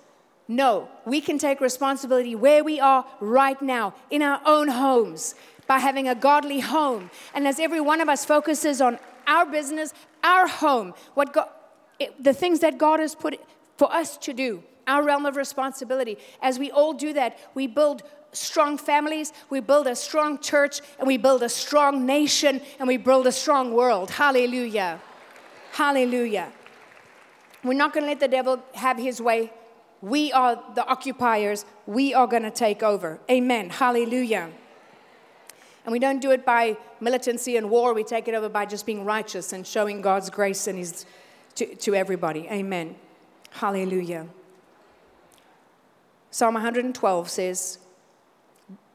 No, 0.48 0.88
we 1.06 1.20
can 1.20 1.38
take 1.38 1.60
responsibility 1.60 2.34
where 2.34 2.64
we 2.64 2.80
are 2.80 3.06
right 3.20 3.62
now 3.62 3.94
in 4.10 4.22
our 4.22 4.42
own 4.46 4.70
homes 4.70 5.36
by 5.68 5.80
having 5.80 6.08
a 6.08 6.16
godly 6.16 6.62
home. 6.62 7.12
And 7.34 7.48
as 7.48 7.60
every 7.60 7.82
one 7.82 8.00
of 8.00 8.08
us 8.08 8.24
focuses 8.24 8.80
on 8.80 8.98
our 9.28 9.46
business, 9.46 9.94
our 10.24 10.48
home, 10.48 10.94
what 11.14 11.34
God, 11.34 11.50
it, 12.00 12.24
the 12.24 12.34
things 12.34 12.62
that 12.62 12.78
God 12.78 13.02
has 13.02 13.14
put 13.14 13.40
for 13.78 13.94
us 13.94 14.18
to 14.20 14.34
do, 14.34 14.64
our 14.88 15.04
realm 15.04 15.26
of 15.26 15.36
responsibility. 15.36 16.18
As 16.42 16.58
we 16.58 16.72
all 16.72 16.94
do 16.94 17.12
that, 17.14 17.38
we 17.54 17.68
build 17.68 18.04
strong 18.32 18.78
families, 18.78 19.34
we 19.50 19.60
build 19.60 19.88
a 19.88 19.96
strong 19.96 20.40
church, 20.40 20.80
and 20.98 21.08
we 21.08 21.18
build 21.18 21.44
a 21.44 21.50
strong 21.50 22.06
nation, 22.06 22.62
and 22.80 22.88
we 22.88 22.96
build 22.98 23.28
a 23.28 23.32
strong 23.32 23.74
world. 23.74 24.10
Hallelujah. 24.12 25.02
Hallelujah. 25.74 26.52
We're 27.64 27.74
not 27.74 27.94
going 27.94 28.06
to 28.06 28.10
let 28.10 28.20
the 28.20 28.28
devil 28.28 28.64
have 28.74 28.98
his 28.98 29.22
way. 29.22 29.52
We 30.02 30.32
are 30.32 30.62
the 30.76 30.86
occupiers. 30.86 31.66
We 31.86 32.14
are 32.14 32.28
going 32.28 32.44
to 32.44 32.52
take 32.52 32.84
over. 32.84 33.20
Amen. 33.30 33.70
Hallelujah. 33.70 34.50
And 35.86 35.92
we 35.92 36.00
don't 36.00 36.22
do 36.22 36.32
it 36.32 36.46
by 36.46 36.78
militancy 37.00 37.58
and 37.58 37.70
war. 37.70 37.94
We 37.94 38.04
take 38.04 38.28
it 38.28 38.36
over 38.36 38.50
by 38.50 38.66
just 38.66 38.86
being 38.86 39.06
righteous 39.06 39.54
and 39.54 39.66
showing 39.66 40.02
God's 40.02 40.30
grace 40.30 40.68
and 40.68 40.78
his, 40.78 41.06
to, 41.56 41.76
to 41.76 41.96
everybody. 41.96 42.48
Amen. 42.52 42.96
Hallelujah. 43.52 44.28
Psalm 46.30 46.56
112 46.56 47.30
says, 47.30 47.80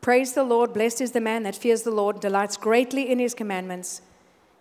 Praise 0.00 0.34
the 0.34 0.44
Lord, 0.44 0.72
blessed 0.72 1.00
is 1.00 1.12
the 1.12 1.20
man 1.20 1.44
that 1.44 1.57
fears 1.57 1.82
the 1.82 1.90
Lord, 1.90 2.20
delights 2.20 2.57
greatly 2.57 3.11
in 3.11 3.18
his 3.18 3.34
commandments. 3.34 4.03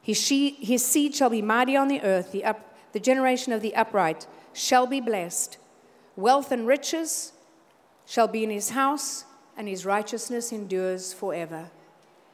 His, 0.01 0.19
she, 0.19 0.51
his 0.51 0.85
seed 0.85 1.15
shall 1.15 1.29
be 1.29 1.41
mighty 1.41 1.75
on 1.75 1.87
the 1.87 2.01
earth, 2.01 2.31
the, 2.31 2.45
up, 2.45 2.75
the 2.93 2.99
generation 2.99 3.51
of 3.51 3.61
the 3.61 3.75
upright 3.75 4.25
shall 4.53 4.87
be 4.87 5.01
blessed. 5.01 5.57
Wealth 6.21 6.51
and 6.51 6.67
riches 6.67 7.33
shall 8.05 8.27
be 8.27 8.43
in 8.43 8.51
his 8.51 8.69
house, 8.69 9.25
and 9.57 9.67
his 9.67 9.87
righteousness 9.87 10.51
endures 10.51 11.13
forever. 11.13 11.71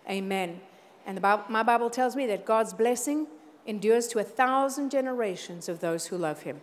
Amen. 0.09 0.59
And 1.05 1.21
Bible, 1.21 1.45
my 1.47 1.63
Bible 1.63 1.89
tells 1.89 2.13
me 2.13 2.27
that 2.27 2.45
God's 2.45 2.73
blessing 2.73 3.27
endures 3.65 4.07
to 4.09 4.19
a 4.19 4.25
thousand 4.25 4.91
generations 4.91 5.69
of 5.69 5.79
those 5.79 6.05
who 6.07 6.17
love 6.17 6.41
him. 6.41 6.59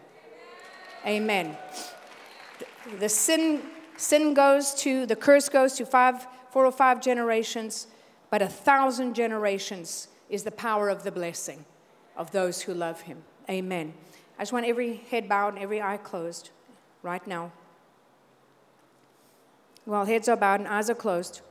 Amen. 1.07 1.57
The, 2.59 2.97
the 2.99 3.09
sin, 3.09 3.63
sin 3.97 4.35
goes 4.35 4.75
to, 4.83 5.07
the 5.07 5.17
curse 5.17 5.49
goes 5.49 5.73
to 5.77 5.87
five, 5.87 6.27
four 6.51 6.67
or 6.67 6.73
five 6.73 7.01
generations, 7.01 7.87
but 8.29 8.43
a 8.43 8.49
thousand 8.49 9.15
generations 9.15 10.09
is 10.29 10.43
the 10.43 10.51
power 10.51 10.91
of 10.91 11.05
the 11.05 11.11
blessing 11.11 11.65
of 12.19 12.33
those 12.33 12.61
who 12.61 12.75
love 12.75 13.01
him. 13.01 13.23
Amen. 13.49 13.95
I 14.39 14.43
just 14.43 14.53
want 14.53 14.67
every 14.67 14.97
head 15.11 15.27
bowed 15.27 15.55
and 15.55 15.63
every 15.63 15.81
eye 15.81 15.97
closed 15.97 16.51
right 17.05 17.25
now. 17.27 17.53
While 19.85 20.07
heads 20.07 20.29
are 20.29 20.37
bowed 20.37 20.61
and 20.61 20.69
eyes 20.69 20.89
are 20.89 20.95
closed. 20.95 21.43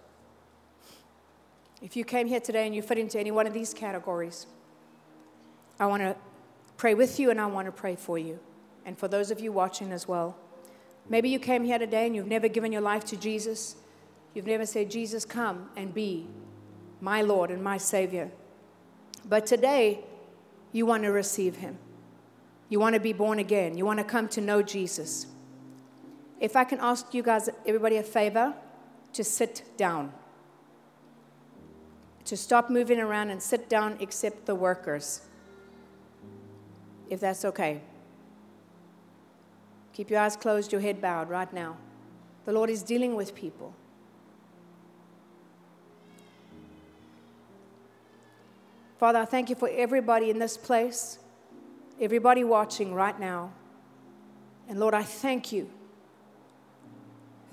If 1.82 1.96
you 1.96 2.04
came 2.04 2.28
here 2.28 2.40
today 2.40 2.66
and 2.66 2.76
you 2.76 2.82
fit 2.82 2.98
into 2.98 3.20
any 3.20 3.30
one 3.30 3.46
of 3.46 3.54
these 3.54 3.74
categories, 3.74 4.48
I 5.80 5.86
want 5.86 6.02
to 6.02 6.16
pray 6.78 6.96
with 6.96 7.20
you 7.20 7.30
and 7.30 7.40
I 7.40 7.46
want 7.46 7.68
to 7.68 7.72
pray 7.72 7.96
for 7.96 8.18
you. 8.18 8.40
And 8.86 8.98
for 8.98 9.08
those 9.08 9.32
of 9.32 9.40
you 9.40 9.52
watching 9.52 9.92
as 9.92 10.08
well. 10.08 10.36
Maybe 11.08 11.30
you 11.30 11.40
came 11.40 11.64
here 11.64 11.78
today 11.78 12.06
and 12.06 12.16
you've 12.16 12.28
never 12.28 12.48
given 12.48 12.72
your 12.72 12.82
life 12.82 13.06
to 13.06 13.18
Jesus. 13.18 13.76
You've 14.34 14.48
never 14.48 14.66
said, 14.66 14.90
Jesus, 14.90 15.26
come 15.26 15.70
and 15.78 15.94
be 15.94 16.28
my 17.00 17.22
Lord 17.22 17.52
and 17.52 17.64
my 17.64 17.78
Savior. 17.78 18.32
But 19.26 19.46
today, 19.46 20.04
you 20.72 20.86
want 20.86 21.04
to 21.04 21.12
receive 21.12 21.58
Him. 21.58 21.78
You 22.70 22.80
want 22.80 22.96
to 22.96 23.00
be 23.00 23.14
born 23.14 23.40
again. 23.40 23.78
You 23.78 23.86
want 23.86 24.00
to 24.00 24.06
come 24.06 24.28
to 24.30 24.42
know 24.42 24.62
Jesus. 24.64 25.28
If 26.44 26.58
I 26.58 26.66
can 26.66 26.80
ask 26.82 27.14
you 27.14 27.24
guys, 27.24 27.50
everybody, 27.66 27.96
a 27.96 28.04
favor 28.04 28.54
to 29.14 29.24
sit 29.24 29.64
down 29.78 30.12
to 32.26 32.36
stop 32.36 32.70
moving 32.70 33.00
around 33.00 33.30
and 33.30 33.42
sit 33.42 33.70
down 33.70 33.96
except 34.02 34.46
the 34.46 34.54
workers, 34.54 35.22
if 37.10 37.22
that's 37.22 37.46
okay. 37.46 37.80
Keep 39.94 40.10
your 40.10 40.20
eyes 40.20 40.36
closed, 40.36 40.74
your 40.74 40.82
head 40.82 41.02
bowed 41.02 41.30
right 41.30 41.52
now. 41.54 41.78
The 42.44 42.52
Lord 42.52 42.70
is 42.70 42.84
dealing 42.84 43.16
with 43.16 43.34
people. 43.34 43.74
Father, 48.98 49.20
I 49.20 49.26
thank 49.26 49.50
you 49.50 49.56
for 49.56 49.70
everybody 49.70 50.30
in 50.30 50.40
this 50.40 50.58
place, 50.58 51.20
everybody 52.02 52.44
watching 52.44 52.94
right 52.94 53.18
now. 53.18 53.54
And 54.68 54.78
Lord, 54.78 54.94
I 54.94 55.04
thank 55.04 55.54
you 55.54 55.70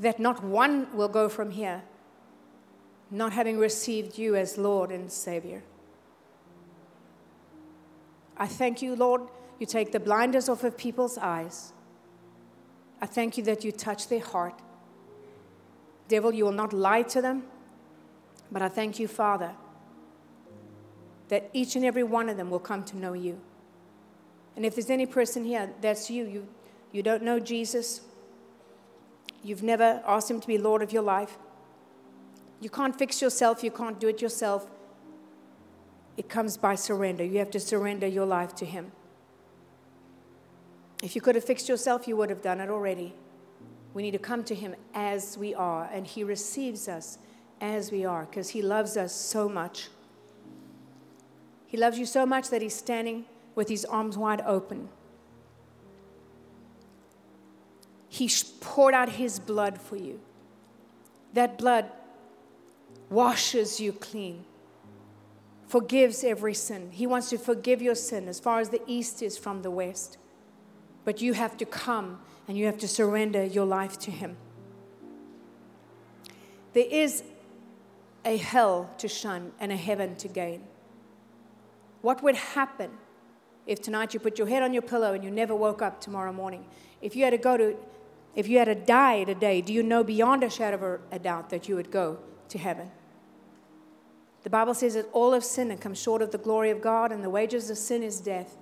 that 0.01 0.19
not 0.19 0.43
one 0.43 0.89
will 0.97 1.09
go 1.09 1.29
from 1.29 1.53
here 1.53 1.83
not 3.11 3.33
having 3.33 3.59
received 3.59 4.19
you 4.19 4.37
as 4.37 4.57
Lord 4.57 4.91
and 4.91 5.11
Savior. 5.11 5.63
I 8.37 8.47
thank 8.47 8.81
you, 8.81 8.95
Lord, 8.95 9.23
you 9.59 9.67
take 9.67 9.93
the 9.93 10.01
blinders 10.01 10.49
off 10.49 10.65
of 10.65 10.77
people's 10.77 11.19
eyes. 11.19 11.73
I 13.01 13.07
thank 13.07 13.37
you 13.37 13.45
that 13.45 13.65
you 13.65 13.73
touch 13.73 14.09
their 14.09 14.21
heart. 14.21 14.55
Devil, 16.09 16.33
you 16.33 16.45
will 16.45 16.53
not 16.53 16.73
lie 16.73 17.03
to 17.03 17.21
them, 17.21 17.45
but 18.51 18.63
I 18.63 18.69
thank 18.69 18.99
you, 18.99 19.09
Father, 19.09 19.53
that 21.29 21.51
each 21.53 21.77
and 21.77 21.85
every 21.85 22.03
one 22.03 22.29
of 22.29 22.37
them 22.37 22.51
will 22.51 22.59
come 22.59 22.85
to 22.85 22.97
know 22.97 23.13
you. 23.13 23.41
And 24.57 24.65
if 24.65 24.75
there's 24.75 24.91
any 24.91 25.07
person 25.07 25.45
here, 25.45 25.71
that's 25.81 26.11
you. 26.11 26.25
You, 26.27 26.49
you 26.93 27.03
don't 27.03 27.23
know 27.23 27.39
Jesus, 27.39 28.01
you've 29.43 29.63
never 29.63 30.03
asked 30.07 30.31
him 30.31 30.41
to 30.41 30.47
be 30.47 30.59
Lord 30.59 30.83
of 30.83 30.93
your 30.93 31.03
life. 31.03 31.39
You 32.61 32.71
can't 32.71 32.97
fix 32.97 33.23
yourself, 33.23 33.65
you 33.65 33.71
can't 33.71 33.99
do 33.99 34.09
it 34.09 34.21
yourself. 34.21 34.69
It 36.17 36.29
comes 36.29 36.59
by 36.59 36.75
surrender. 36.75 37.25
You 37.25 37.39
have 37.39 37.51
to 37.53 37.61
surrender 37.61 38.07
your 38.07 38.27
life 38.27 38.55
to 38.57 38.67
Him. 38.67 38.93
If 41.03 41.15
you 41.15 41.23
could 41.23 41.35
have 41.35 41.45
fixed 41.45 41.67
yourself, 41.67 42.07
you 42.07 42.15
would 42.17 42.29
have 42.29 42.43
done 42.43 42.61
it 42.61 42.69
already. 42.69 43.15
We 43.95 44.03
need 44.03 44.11
to 44.11 44.19
come 44.19 44.45
to 44.45 44.55
Him 44.55 44.75
as 44.93 45.39
we 45.39 45.55
are, 45.55 45.89
and 45.91 46.07
He 46.07 46.23
receives 46.23 46.89
us 46.89 47.17
as 47.59 47.91
we 47.91 48.05
are 48.05 48.27
because 48.27 48.51
He 48.51 48.61
loves 48.61 48.99
us 48.99 49.15
so 49.15 49.49
much. 49.49 49.89
He 51.67 51.79
loves 51.79 51.99
you 51.99 52.05
so 52.05 52.27
much 52.27 52.51
that 52.51 52.61
He's 52.61 52.75
standing 52.75 53.25
with 53.55 53.71
His 53.71 53.87
arms 53.87 54.19
wide 54.19 54.43
open. 54.43 54.91
He 58.11 58.29
poured 58.61 58.93
out 58.93 59.09
His 59.09 59.39
blood 59.39 59.81
for 59.81 59.97
you. 59.97 60.21
That 61.33 61.57
blood 61.57 61.87
washes 63.09 63.81
you 63.81 63.93
clean, 63.93 64.45
forgives 65.69 66.25
every 66.25 66.53
sin. 66.53 66.91
He 66.91 67.07
wants 67.07 67.31
to 67.31 67.39
forgive 67.39 67.81
your 67.81 67.95
sin 67.95 68.29
as 68.29 68.41
far 68.41 68.59
as 68.59 68.71
the 68.71 68.83
east 68.87 69.23
is 69.23 69.39
from 69.39 69.63
the 69.63 69.71
west. 69.71 70.19
But 71.05 71.23
you 71.23 71.35
have 71.35 71.57
to 71.59 71.65
come 71.65 72.21
and 72.49 72.59
you 72.59 72.67
have 72.67 72.79
to 72.79 72.89
surrender 72.89 73.45
your 73.45 73.65
life 73.65 73.97
to 74.01 74.11
Him. 74.11 74.37
There 76.73 76.87
is 76.91 77.23
a 78.25 78.37
hell 78.37 78.91
to 78.99 79.07
shun 79.07 79.53
and 79.61 79.71
a 79.71 79.77
heaven 79.77 80.17
to 80.17 80.29
gain. 80.29 80.65
What 82.03 82.25
would 82.25 82.35
happen 82.35 82.91
if 83.67 83.81
tonight 83.81 84.15
you 84.15 84.21
put 84.21 84.37
your 84.37 84.49
head 84.49 84.65
on 84.65 84.73
your 84.73 84.83
pillow 84.83 85.13
and 85.15 85.23
you 85.23 85.31
never 85.31 85.55
woke 85.55 85.81
up 85.81 86.01
tomorrow 86.01 86.33
morning? 86.33 86.65
If 87.01 87.15
you 87.15 87.25
had 87.25 87.31
to 87.31 87.39
go 87.39 87.57
to, 87.57 87.77
if 88.35 88.49
you 88.49 88.59
had 88.59 88.67
to 88.67 88.75
die 88.75 89.25
today, 89.25 89.61
do 89.61 89.73
you 89.73 89.83
know 89.83 90.05
beyond 90.05 90.43
a 90.45 90.51
shadow 90.51 90.77
of 90.77 91.01
a 91.11 91.19
doubt 91.19 91.51
that 91.51 91.69
you 91.69 91.75
would 91.77 91.91
go 91.91 92.19
to 92.49 92.59
heaven? 92.59 92.91
The 94.43 94.51
Bible 94.51 94.75
says 94.75 94.95
that 94.95 95.07
all 95.13 95.33
have 95.33 95.45
sinned 95.45 95.71
and 95.71 95.81
come 95.81 95.95
short 95.95 96.23
of 96.23 96.31
the 96.31 96.39
glory 96.39 96.71
of 96.71 96.81
God, 96.81 97.13
and 97.13 97.23
the 97.23 97.31
wages 97.31 97.69
of 97.71 97.77
sin 97.77 98.03
is 98.03 98.21
death. 98.21 98.57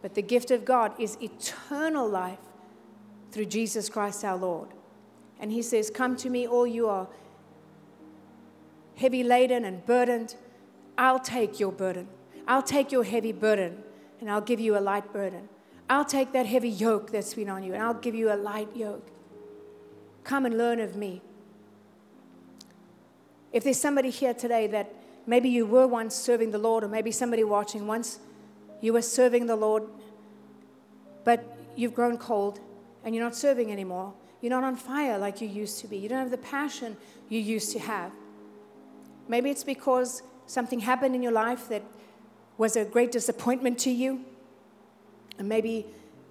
But 0.00 0.14
the 0.14 0.22
gift 0.22 0.50
of 0.50 0.64
God 0.64 0.92
is 0.98 1.18
eternal 1.20 2.08
life 2.08 2.38
through 3.32 3.46
Jesus 3.46 3.88
Christ 3.88 4.24
our 4.24 4.36
Lord. 4.36 4.68
And 5.38 5.52
he 5.52 5.62
says, 5.62 5.90
Come 5.90 6.16
to 6.16 6.30
me, 6.30 6.46
all 6.46 6.66
you 6.66 6.88
are 6.88 7.08
heavy 8.96 9.22
laden 9.22 9.64
and 9.64 9.84
burdened. 9.84 10.36
I'll 10.96 11.18
take 11.18 11.58
your 11.58 11.72
burden. 11.72 12.08
I'll 12.46 12.62
take 12.62 12.92
your 12.92 13.04
heavy 13.04 13.32
burden 13.32 13.82
and 14.20 14.30
I'll 14.30 14.40
give 14.40 14.60
you 14.60 14.76
a 14.76 14.80
light 14.80 15.12
burden. 15.12 15.48
I'll 15.90 16.04
take 16.04 16.32
that 16.32 16.46
heavy 16.46 16.68
yoke 16.68 17.10
that's 17.10 17.34
been 17.34 17.48
on 17.48 17.64
you 17.64 17.74
and 17.74 17.82
I'll 17.82 17.94
give 17.94 18.14
you 18.14 18.32
a 18.32 18.36
light 18.36 18.76
yoke. 18.76 19.10
Come 20.22 20.46
and 20.46 20.56
learn 20.56 20.78
of 20.78 20.94
me. 20.94 21.20
If 23.52 23.64
there's 23.64 23.80
somebody 23.80 24.10
here 24.10 24.32
today 24.32 24.68
that 24.68 24.94
maybe 25.26 25.48
you 25.48 25.66
were 25.66 25.88
once 25.88 26.14
serving 26.14 26.52
the 26.52 26.58
Lord, 26.58 26.84
or 26.84 26.88
maybe 26.88 27.10
somebody 27.10 27.42
watching 27.42 27.88
once 27.88 28.20
you 28.80 28.92
were 28.92 29.02
serving 29.02 29.46
the 29.46 29.56
Lord, 29.56 29.82
but 31.24 31.58
you've 31.74 31.92
grown 31.92 32.16
cold 32.16 32.60
and 33.04 33.12
you're 33.12 33.24
not 33.24 33.34
serving 33.34 33.72
anymore. 33.72 34.14
You're 34.40 34.50
not 34.50 34.62
on 34.62 34.76
fire 34.76 35.18
like 35.18 35.40
you 35.40 35.48
used 35.48 35.80
to 35.80 35.88
be. 35.88 35.96
You 35.96 36.08
don't 36.08 36.20
have 36.20 36.30
the 36.30 36.38
passion 36.38 36.96
you 37.28 37.40
used 37.40 37.72
to 37.72 37.80
have. 37.80 38.12
Maybe 39.26 39.50
it's 39.50 39.64
because 39.64 40.22
something 40.46 40.78
happened 40.78 41.16
in 41.16 41.22
your 41.22 41.32
life 41.32 41.68
that 41.68 41.82
was 42.58 42.76
a 42.76 42.84
great 42.84 43.10
disappointment 43.10 43.80
to 43.80 43.90
you, 43.90 44.24
and 45.40 45.48
maybe 45.48 45.86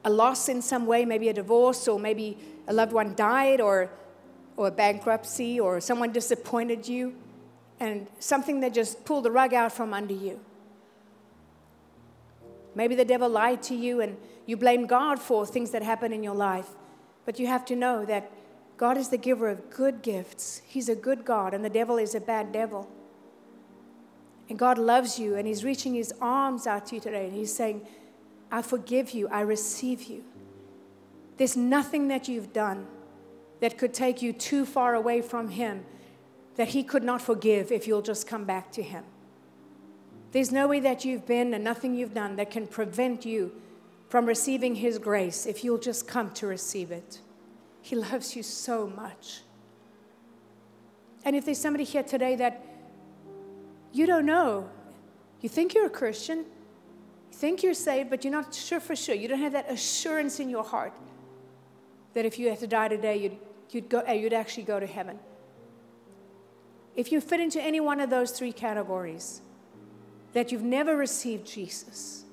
a 0.06 0.10
loss 0.10 0.48
in 0.48 0.62
some 0.62 0.86
way, 0.86 1.04
maybe 1.04 1.28
a 1.28 1.34
divorce, 1.34 1.88
or 1.88 2.00
maybe 2.00 2.38
a 2.68 2.74
loved 2.74 2.94
one 2.94 3.16
died, 3.16 3.60
or, 3.60 3.90
or 4.56 4.68
a 4.68 4.72
bankruptcy, 4.72 5.60
or 5.60 5.82
someone 5.82 6.14
disappointed 6.14 6.88
you, 6.88 7.16
and 7.82 8.08
something 8.20 8.62
that 8.62 8.74
just 8.74 9.04
pulled 9.04 9.26
the 9.26 9.32
rug 9.32 9.54
out 9.54 9.74
from 9.74 9.94
under 9.94 10.14
you. 10.14 10.40
Maybe 12.76 12.96
the 12.96 13.06
devil 13.06 13.28
lied 13.28 13.62
to 13.64 13.76
you 13.76 14.00
and 14.00 14.16
you 14.46 14.56
blame 14.58 14.86
God 14.86 15.20
for 15.20 15.46
things 15.46 15.72
that 15.72 15.84
happen 15.84 16.14
in 16.14 16.24
your 16.24 16.36
life. 16.36 16.70
But 17.26 17.40
you 17.40 17.48
have 17.48 17.66
to 17.66 17.76
know 17.76 18.06
that 18.06 18.32
God 18.78 18.98
is 18.98 19.10
the 19.10 19.18
giver 19.18 19.50
of 19.50 19.70
good 19.70 20.02
gifts. 20.02 20.62
He's 20.66 20.88
a 20.90 20.96
good 20.96 21.26
God, 21.26 21.54
and 21.54 21.64
the 21.64 21.70
devil 21.70 21.98
is 21.98 22.16
a 22.16 22.22
bad 22.22 22.52
devil. 22.52 22.90
And 24.48 24.58
God 24.58 24.78
loves 24.78 25.20
you, 25.20 25.36
and 25.36 25.46
He's 25.46 25.64
reaching 25.64 25.94
His 25.94 26.14
arms 26.22 26.66
out 26.66 26.88
to 26.88 26.96
you 26.96 27.02
today, 27.02 27.26
and 27.26 27.34
He's 27.34 27.54
saying, 27.54 27.86
I 28.52 28.62
forgive 28.62 29.12
you, 29.12 29.28
I 29.30 29.42
receive 29.42 30.04
you. 30.04 30.24
There's 31.38 31.56
nothing 31.56 32.08
that 32.10 32.28
you've 32.28 32.52
done 32.52 32.88
that 33.60 33.78
could 33.78 33.94
take 33.94 34.22
you 34.22 34.34
too 34.34 34.66
far 34.66 34.96
away 34.96 35.22
from 35.22 35.50
Him 35.50 35.86
that 36.56 36.70
He 36.70 36.84
could 36.84 37.04
not 37.04 37.22
forgive 37.22 37.72
if 37.72 37.88
you'll 37.88 38.02
just 38.02 38.28
come 38.28 38.46
back 38.46 38.72
to 38.74 38.84
Him. 38.84 39.04
There's 40.32 40.52
no 40.52 40.68
way 40.68 40.80
that 40.82 41.06
you've 41.06 41.26
been 41.26 41.54
and 41.54 41.64
nothing 41.64 41.96
you've 41.96 42.14
done 42.14 42.36
that 42.36 42.52
can 42.52 42.68
prevent 42.68 43.26
you 43.26 43.54
from 44.10 44.26
receiving 44.26 44.76
His 44.76 44.98
grace 44.98 45.46
if 45.46 45.64
you'll 45.64 45.78
just 45.78 46.08
come 46.08 46.32
to 46.32 46.48
receive 46.48 46.92
it. 46.92 47.20
He 47.82 47.96
loves 47.96 48.36
you 48.36 48.44
so 48.44 48.88
much. 48.88 49.42
And 51.24 51.36
if 51.36 51.46
there's 51.46 51.60
somebody 51.60 51.84
here 51.84 52.04
today 52.04 52.36
that 52.36 52.66
you 53.92 54.06
don't 54.06 54.26
know, 54.26 54.70
you 55.42 55.50
think 55.50 55.74
you're 55.74 55.86
a 55.86 55.90
Christian, 55.90 56.46
think 57.40 57.64
you're 57.64 57.74
saved, 57.74 58.10
but 58.10 58.26
you're 58.26 58.34
not 58.34 58.54
sure 58.54 58.82
for 58.82 58.96
sure. 58.96 59.16
You 59.16 59.30
don't 59.30 59.40
have 59.40 59.54
that 59.54 59.72
assurance 59.72 60.42
in 60.42 60.50
your 60.50 60.64
heart 60.64 60.94
that 62.14 62.26
if 62.26 62.38
you 62.38 62.50
had 62.50 62.60
to 62.60 62.68
die 62.68 62.90
today, 62.90 63.16
you'd, 63.16 63.38
you'd, 63.70 63.88
go, 63.88 64.00
eh, 64.02 64.14
you'd 64.14 64.34
actually 64.34 64.64
go 64.64 64.78
to 64.78 64.86
heaven. 64.86 65.18
If 66.98 67.14
you 67.14 67.22
fit 67.22 67.40
into 67.40 67.62
any 67.62 67.80
one 67.80 68.02
of 68.02 68.10
those 68.10 68.32
three 68.32 68.52
categories, 68.52 69.42
that 70.34 70.52
you've 70.52 70.64
never 70.64 70.98
received 70.98 71.48
Jesus, 71.48 72.26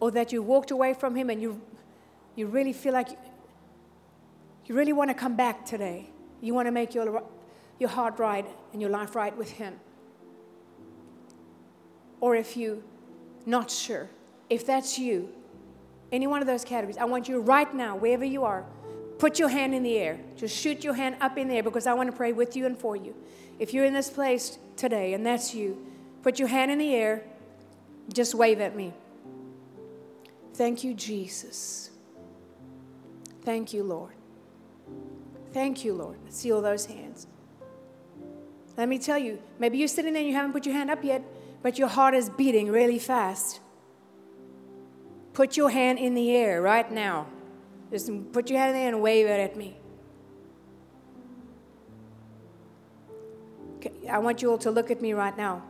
or 0.00 0.10
that 0.10 0.32
you 0.32 0.42
walked 0.42 0.72
away 0.72 0.94
from 0.94 1.14
Him 1.14 1.30
and 1.30 1.40
you, 1.40 1.60
you 2.34 2.48
really 2.48 2.72
feel 2.72 2.92
like 2.92 3.12
you, 3.12 3.16
you 4.66 4.74
really 4.74 4.92
want 4.92 5.10
to 5.10 5.14
come 5.14 5.36
back 5.36 5.64
today. 5.64 6.10
You 6.40 6.54
want 6.54 6.66
to 6.66 6.72
make 6.72 6.92
your, 6.92 7.22
your 7.78 7.88
heart 7.88 8.18
right 8.18 8.46
and 8.72 8.82
your 8.82 8.90
life 8.90 9.14
right 9.14 9.36
with 9.36 9.52
Him. 9.52 9.78
Or 12.20 12.34
if 12.36 12.56
you 12.56 12.82
not 13.46 13.70
sure, 13.70 14.08
if 14.48 14.66
that's 14.66 14.98
you, 14.98 15.28
any 16.12 16.26
one 16.26 16.40
of 16.40 16.46
those 16.46 16.64
categories, 16.64 16.96
I 16.96 17.04
want 17.04 17.28
you 17.28 17.40
right 17.40 17.72
now, 17.74 17.96
wherever 17.96 18.24
you 18.24 18.44
are, 18.44 18.64
put 19.18 19.38
your 19.38 19.48
hand 19.48 19.74
in 19.74 19.82
the 19.82 19.96
air. 19.98 20.18
Just 20.36 20.56
shoot 20.56 20.84
your 20.84 20.94
hand 20.94 21.16
up 21.20 21.38
in 21.38 21.48
the 21.48 21.56
air 21.56 21.62
because 21.62 21.86
I 21.86 21.94
want 21.94 22.10
to 22.10 22.16
pray 22.16 22.32
with 22.32 22.56
you 22.56 22.66
and 22.66 22.78
for 22.78 22.96
you. 22.96 23.14
If 23.58 23.72
you're 23.72 23.84
in 23.84 23.94
this 23.94 24.10
place 24.10 24.58
today 24.76 25.14
and 25.14 25.24
that's 25.24 25.54
you, 25.54 25.86
put 26.22 26.38
your 26.38 26.48
hand 26.48 26.70
in 26.70 26.78
the 26.78 26.94
air, 26.94 27.24
just 28.12 28.34
wave 28.34 28.60
at 28.60 28.76
me. 28.76 28.92
Thank 30.54 30.84
you, 30.84 30.94
Jesus. 30.94 31.90
Thank 33.44 33.72
you, 33.72 33.82
Lord. 33.82 34.14
Thank 35.52 35.84
you, 35.84 35.94
Lord. 35.94 36.16
See 36.30 36.52
all 36.52 36.62
those 36.62 36.86
hands. 36.86 37.26
Let 38.76 38.88
me 38.88 38.98
tell 38.98 39.18
you, 39.18 39.40
maybe 39.58 39.78
you're 39.78 39.88
sitting 39.88 40.12
there 40.12 40.22
and 40.22 40.28
you 40.28 40.34
haven't 40.34 40.52
put 40.52 40.66
your 40.66 40.74
hand 40.74 40.90
up 40.90 41.04
yet, 41.04 41.22
but 41.64 41.78
your 41.78 41.88
heart 41.88 42.12
is 42.14 42.28
beating 42.28 42.70
really 42.70 42.98
fast. 42.98 43.58
Put 45.32 45.56
your 45.56 45.70
hand 45.70 45.98
in 45.98 46.12
the 46.12 46.30
air 46.30 46.60
right 46.60 46.92
now. 46.92 47.26
Just 47.90 48.10
put 48.32 48.50
your 48.50 48.58
hand 48.58 48.76
in 48.76 48.82
there 48.82 48.88
and 48.88 49.00
wave 49.00 49.24
it 49.26 49.40
at 49.40 49.56
me. 49.56 49.74
I 54.10 54.18
want 54.18 54.42
you 54.42 54.50
all 54.50 54.58
to 54.58 54.70
look 54.70 54.90
at 54.90 55.00
me 55.00 55.14
right 55.14 55.34
now. 55.38 55.62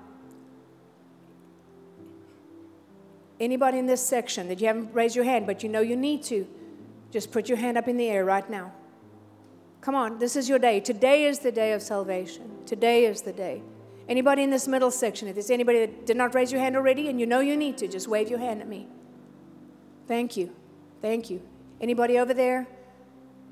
Anybody 3.38 3.78
in 3.78 3.86
this 3.86 4.04
section 4.04 4.48
that 4.48 4.60
you 4.60 4.66
haven't 4.66 4.92
raised 4.92 5.14
your 5.14 5.24
hand, 5.24 5.46
but 5.46 5.62
you 5.62 5.68
know 5.68 5.80
you 5.80 5.94
need 5.94 6.24
to, 6.24 6.44
just 7.12 7.30
put 7.30 7.48
your 7.48 7.58
hand 7.58 7.78
up 7.78 7.86
in 7.86 7.96
the 7.96 8.08
air 8.08 8.24
right 8.24 8.50
now. 8.50 8.72
Come 9.80 9.94
on, 9.94 10.18
this 10.18 10.34
is 10.34 10.48
your 10.48 10.58
day. 10.58 10.80
Today 10.80 11.26
is 11.26 11.38
the 11.38 11.52
day 11.52 11.72
of 11.72 11.82
salvation. 11.82 12.50
Today 12.66 13.04
is 13.04 13.22
the 13.22 13.32
day. 13.32 13.62
Anybody 14.08 14.42
in 14.42 14.50
this 14.50 14.68
middle 14.68 14.90
section, 14.90 15.28
if 15.28 15.34
there's 15.34 15.50
anybody 15.50 15.80
that 15.80 16.06
did 16.06 16.16
not 16.16 16.34
raise 16.34 16.52
your 16.52 16.60
hand 16.60 16.76
already 16.76 17.08
and 17.08 17.18
you 17.18 17.26
know 17.26 17.40
you 17.40 17.56
need 17.56 17.78
to, 17.78 17.88
just 17.88 18.06
wave 18.06 18.28
your 18.28 18.38
hand 18.38 18.60
at 18.60 18.68
me. 18.68 18.86
Thank 20.06 20.36
you. 20.36 20.54
Thank 21.00 21.30
you. 21.30 21.40
Anybody 21.80 22.18
over 22.18 22.34
there? 22.34 22.66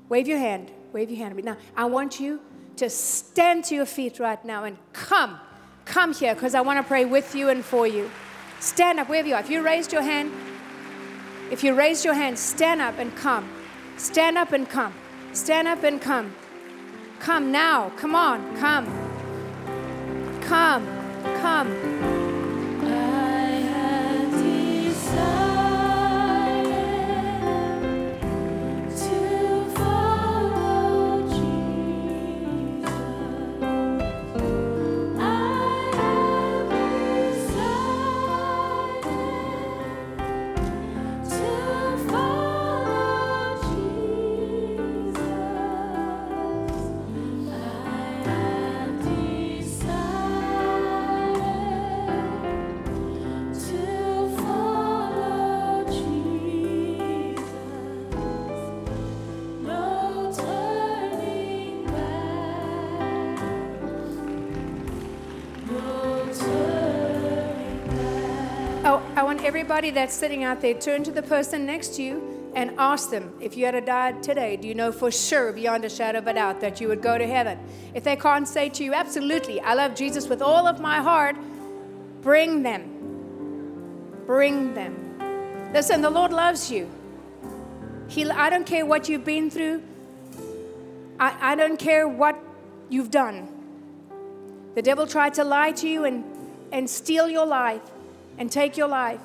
Wave 0.09 0.27
your 0.27 0.37
hand. 0.37 0.71
Wave 0.91 1.09
your 1.09 1.17
hand 1.17 1.31
at 1.31 1.37
me. 1.37 1.41
Now, 1.41 1.57
I 1.75 1.85
want 1.85 2.19
you 2.19 2.39
to 2.77 2.89
stand 2.89 3.63
to 3.65 3.75
your 3.75 3.85
feet 3.85 4.19
right 4.19 4.43
now 4.45 4.63
and 4.63 4.77
come. 4.93 5.39
Come 5.85 6.13
here 6.13 6.33
because 6.33 6.55
I 6.55 6.61
want 6.61 6.77
to 6.77 6.83
pray 6.87 7.05
with 7.05 7.35
you 7.35 7.49
and 7.49 7.65
for 7.65 7.87
you. 7.87 8.09
Stand 8.59 8.99
up 8.99 9.09
wherever 9.09 9.27
you 9.27 9.33
are. 9.33 9.41
If 9.41 9.49
you 9.49 9.61
raised 9.61 9.91
your 9.91 10.01
hand, 10.01 10.31
if 11.51 11.63
you 11.63 11.73
raised 11.73 12.05
your 12.05 12.13
hand, 12.13 12.37
stand 12.37 12.81
up 12.81 12.97
and 12.99 13.15
come. 13.15 13.49
Stand 13.97 14.37
up 14.37 14.53
and 14.53 14.69
come. 14.69 14.93
Stand 15.33 15.67
up 15.67 15.83
and 15.83 16.01
come. 16.01 16.33
Come 17.19 17.51
now. 17.51 17.89
Come 17.97 18.15
on. 18.15 18.57
Come. 18.57 19.12
Come. 20.47 20.85
Come. 21.41 22.22
Everybody 69.73 69.89
that's 69.89 70.13
sitting 70.13 70.43
out 70.43 70.61
there, 70.61 70.75
turn 70.75 71.03
to 71.03 71.11
the 71.11 71.23
person 71.23 71.65
next 71.65 71.95
to 71.95 72.03
you 72.03 72.51
and 72.53 72.69
ask 72.77 73.09
them 73.09 73.33
if 73.41 73.57
you 73.57 73.65
had 73.65 73.71
to 73.71 73.81
die 73.81 74.11
today, 74.21 74.55
do 74.55 74.67
you 74.67 74.75
know 74.75 74.91
for 74.91 75.09
sure, 75.09 75.51
beyond 75.51 75.83
a 75.83 75.89
shadow 75.89 76.19
of 76.19 76.27
a 76.27 76.33
doubt, 76.35 76.61
that 76.61 76.79
you 76.79 76.87
would 76.87 77.01
go 77.01 77.17
to 77.17 77.25
heaven? 77.25 77.57
If 77.95 78.03
they 78.03 78.15
can't 78.15 78.47
say 78.47 78.69
to 78.69 78.83
you, 78.83 78.93
absolutely, 78.93 79.59
I 79.61 79.73
love 79.73 79.95
Jesus 79.95 80.27
with 80.27 80.43
all 80.43 80.67
of 80.67 80.79
my 80.79 81.01
heart, 81.01 81.35
bring 82.21 82.61
them. 82.61 82.83
Bring 84.27 84.75
them. 84.75 85.71
Listen, 85.73 86.03
the 86.03 86.11
Lord 86.11 86.31
loves 86.31 86.69
you. 86.69 86.87
He, 88.09 88.29
I 88.29 88.51
don't 88.51 88.67
care 88.67 88.85
what 88.85 89.09
you've 89.09 89.25
been 89.25 89.49
through, 89.49 89.81
I, 91.19 91.53
I 91.53 91.55
don't 91.55 91.77
care 91.77 92.07
what 92.07 92.39
you've 92.89 93.09
done. 93.09 93.47
The 94.75 94.83
devil 94.83 95.07
tried 95.07 95.33
to 95.33 95.43
lie 95.43 95.71
to 95.71 95.87
you 95.89 96.05
and, 96.05 96.23
and 96.71 96.87
steal 96.87 97.27
your 97.27 97.47
life 97.47 97.81
and 98.37 98.51
take 98.51 98.77
your 98.77 98.87
life. 98.87 99.19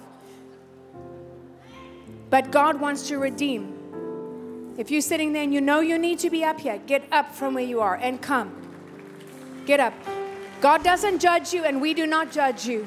But 2.30 2.50
God 2.50 2.80
wants 2.80 3.08
to 3.08 3.18
redeem 3.18 3.74
If 4.78 4.92
you're 4.92 5.00
sitting 5.00 5.32
there 5.32 5.42
and 5.42 5.52
you 5.52 5.60
know 5.60 5.80
you 5.80 5.98
need 5.98 6.20
to 6.20 6.30
be 6.30 6.44
up 6.44 6.60
here, 6.60 6.80
get 6.86 7.04
up 7.10 7.34
from 7.34 7.54
where 7.54 7.64
you 7.64 7.80
are 7.80 7.96
and 7.96 8.22
come. 8.22 8.54
Get 9.66 9.80
up. 9.80 9.92
God 10.60 10.84
doesn't 10.84 11.18
judge 11.18 11.52
you, 11.52 11.64
and 11.64 11.80
we 11.80 11.94
do 11.94 12.06
not 12.06 12.30
judge 12.30 12.66
you. 12.66 12.86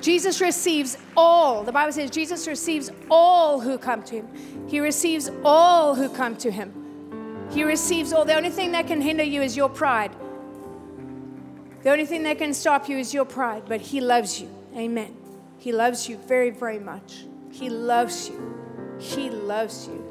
Jesus 0.00 0.40
receives 0.40 0.98
all. 1.16 1.62
The 1.62 1.72
Bible 1.72 1.92
says 1.92 2.10
Jesus 2.10 2.46
receives 2.46 2.90
all 3.10 3.60
who 3.60 3.78
come 3.78 4.02
to 4.04 4.16
him. 4.16 4.28
He 4.68 4.80
receives 4.80 5.30
all 5.44 5.94
who 5.94 6.08
come 6.08 6.36
to 6.36 6.50
him. 6.50 7.48
He 7.50 7.62
receives 7.62 8.12
all. 8.12 8.24
The 8.24 8.34
only 8.34 8.50
thing 8.50 8.72
that 8.72 8.86
can 8.86 9.00
hinder 9.00 9.22
you 9.22 9.40
is 9.40 9.56
your 9.56 9.68
pride. 9.68 10.14
The 11.84 11.90
only 11.90 12.06
thing 12.06 12.24
that 12.24 12.38
can 12.38 12.52
stop 12.54 12.88
you 12.88 12.98
is 12.98 13.14
your 13.14 13.24
pride, 13.24 13.62
but 13.66 13.80
he 13.80 14.00
loves 14.00 14.40
you. 14.40 14.48
Amen. 14.74 15.23
He 15.64 15.72
loves 15.72 16.10
you 16.10 16.18
very, 16.18 16.50
very 16.50 16.78
much. 16.78 17.24
He 17.50 17.70
loves 17.70 18.28
you. 18.28 18.54
He 18.98 19.30
loves 19.30 19.88
you. 19.88 20.04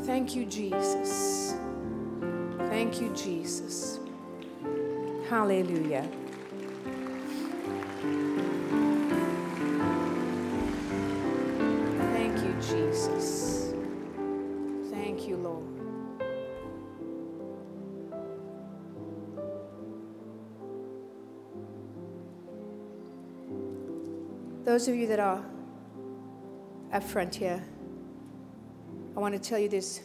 Thank 0.00 0.34
you, 0.34 0.44
Jesus. 0.44 1.54
Thank 2.66 3.00
you, 3.00 3.14
Jesus. 3.14 4.00
Hallelujah. 5.30 6.08
Thank 12.12 12.38
you, 12.42 12.54
Jesus. 12.60 13.72
Thank 14.90 15.28
you, 15.28 15.36
Lord. 15.36 15.77
Those 24.68 24.86
of 24.86 24.94
you 24.94 25.06
that 25.06 25.18
are 25.18 25.42
up 26.92 27.02
front 27.02 27.34
here, 27.34 27.64
I 29.16 29.18
want 29.18 29.32
to 29.32 29.40
tell 29.40 29.58
you 29.58 29.70
this. 29.70 30.02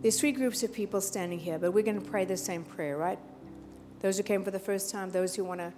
There's 0.00 0.18
three 0.18 0.32
groups 0.32 0.62
of 0.62 0.72
people 0.72 1.02
standing 1.02 1.38
here, 1.38 1.58
but 1.58 1.72
we're 1.72 1.84
going 1.84 2.00
to 2.00 2.10
pray 2.10 2.24
the 2.24 2.38
same 2.38 2.64
prayer, 2.64 2.96
right? 2.96 3.18
Those 4.00 4.16
who 4.16 4.22
came 4.22 4.44
for 4.44 4.50
the 4.50 4.58
first 4.58 4.90
time, 4.90 5.10
those 5.10 5.34
who 5.36 5.44
want 5.44 5.60
to 5.60 5.74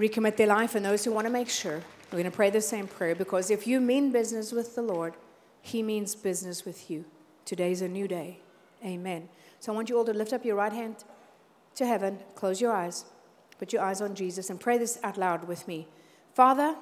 recommit 0.00 0.36
their 0.36 0.48
life, 0.48 0.74
and 0.74 0.84
those 0.84 1.04
who 1.04 1.12
want 1.12 1.28
to 1.28 1.32
make 1.32 1.48
sure. 1.48 1.80
We're 2.10 2.18
going 2.18 2.24
to 2.24 2.32
pray 2.32 2.50
the 2.50 2.60
same 2.60 2.88
prayer 2.88 3.14
because 3.14 3.52
if 3.52 3.68
you 3.68 3.80
mean 3.80 4.10
business 4.10 4.50
with 4.50 4.74
the 4.74 4.82
Lord, 4.82 5.14
He 5.62 5.80
means 5.80 6.16
business 6.16 6.64
with 6.64 6.90
you. 6.90 7.04
Today's 7.44 7.82
a 7.82 7.88
new 7.88 8.08
day. 8.08 8.40
Amen. 8.84 9.28
So 9.60 9.72
I 9.72 9.76
want 9.76 9.90
you 9.90 9.96
all 9.96 10.04
to 10.06 10.12
lift 10.12 10.32
up 10.32 10.44
your 10.44 10.56
right 10.56 10.72
hand 10.72 10.96
to 11.76 11.86
heaven, 11.86 12.18
close 12.34 12.60
your 12.60 12.72
eyes, 12.72 13.04
put 13.60 13.74
your 13.74 13.82
eyes 13.82 14.00
on 14.00 14.14
Jesus, 14.14 14.48
and 14.48 14.58
pray 14.58 14.78
this 14.78 14.98
out 15.02 15.18
loud 15.18 15.46
with 15.46 15.68
me. 15.68 15.86
Father, 16.32 16.76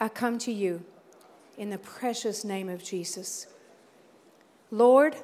I 0.00 0.08
come 0.08 0.38
to 0.38 0.50
you 0.50 0.82
in 1.58 1.68
the 1.68 1.76
precious 1.76 2.42
name 2.42 2.70
of 2.70 2.82
Jesus. 2.82 3.46
Lord, 4.70 5.14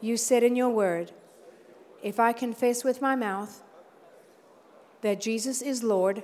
you 0.00 0.16
said 0.16 0.42
in 0.42 0.56
your 0.56 0.70
word, 0.70 1.12
if 2.02 2.18
I 2.18 2.32
confess 2.32 2.82
with 2.84 3.02
my 3.02 3.14
mouth 3.14 3.62
that 5.02 5.20
Jesus 5.20 5.60
is 5.60 5.82
Lord, 5.82 6.22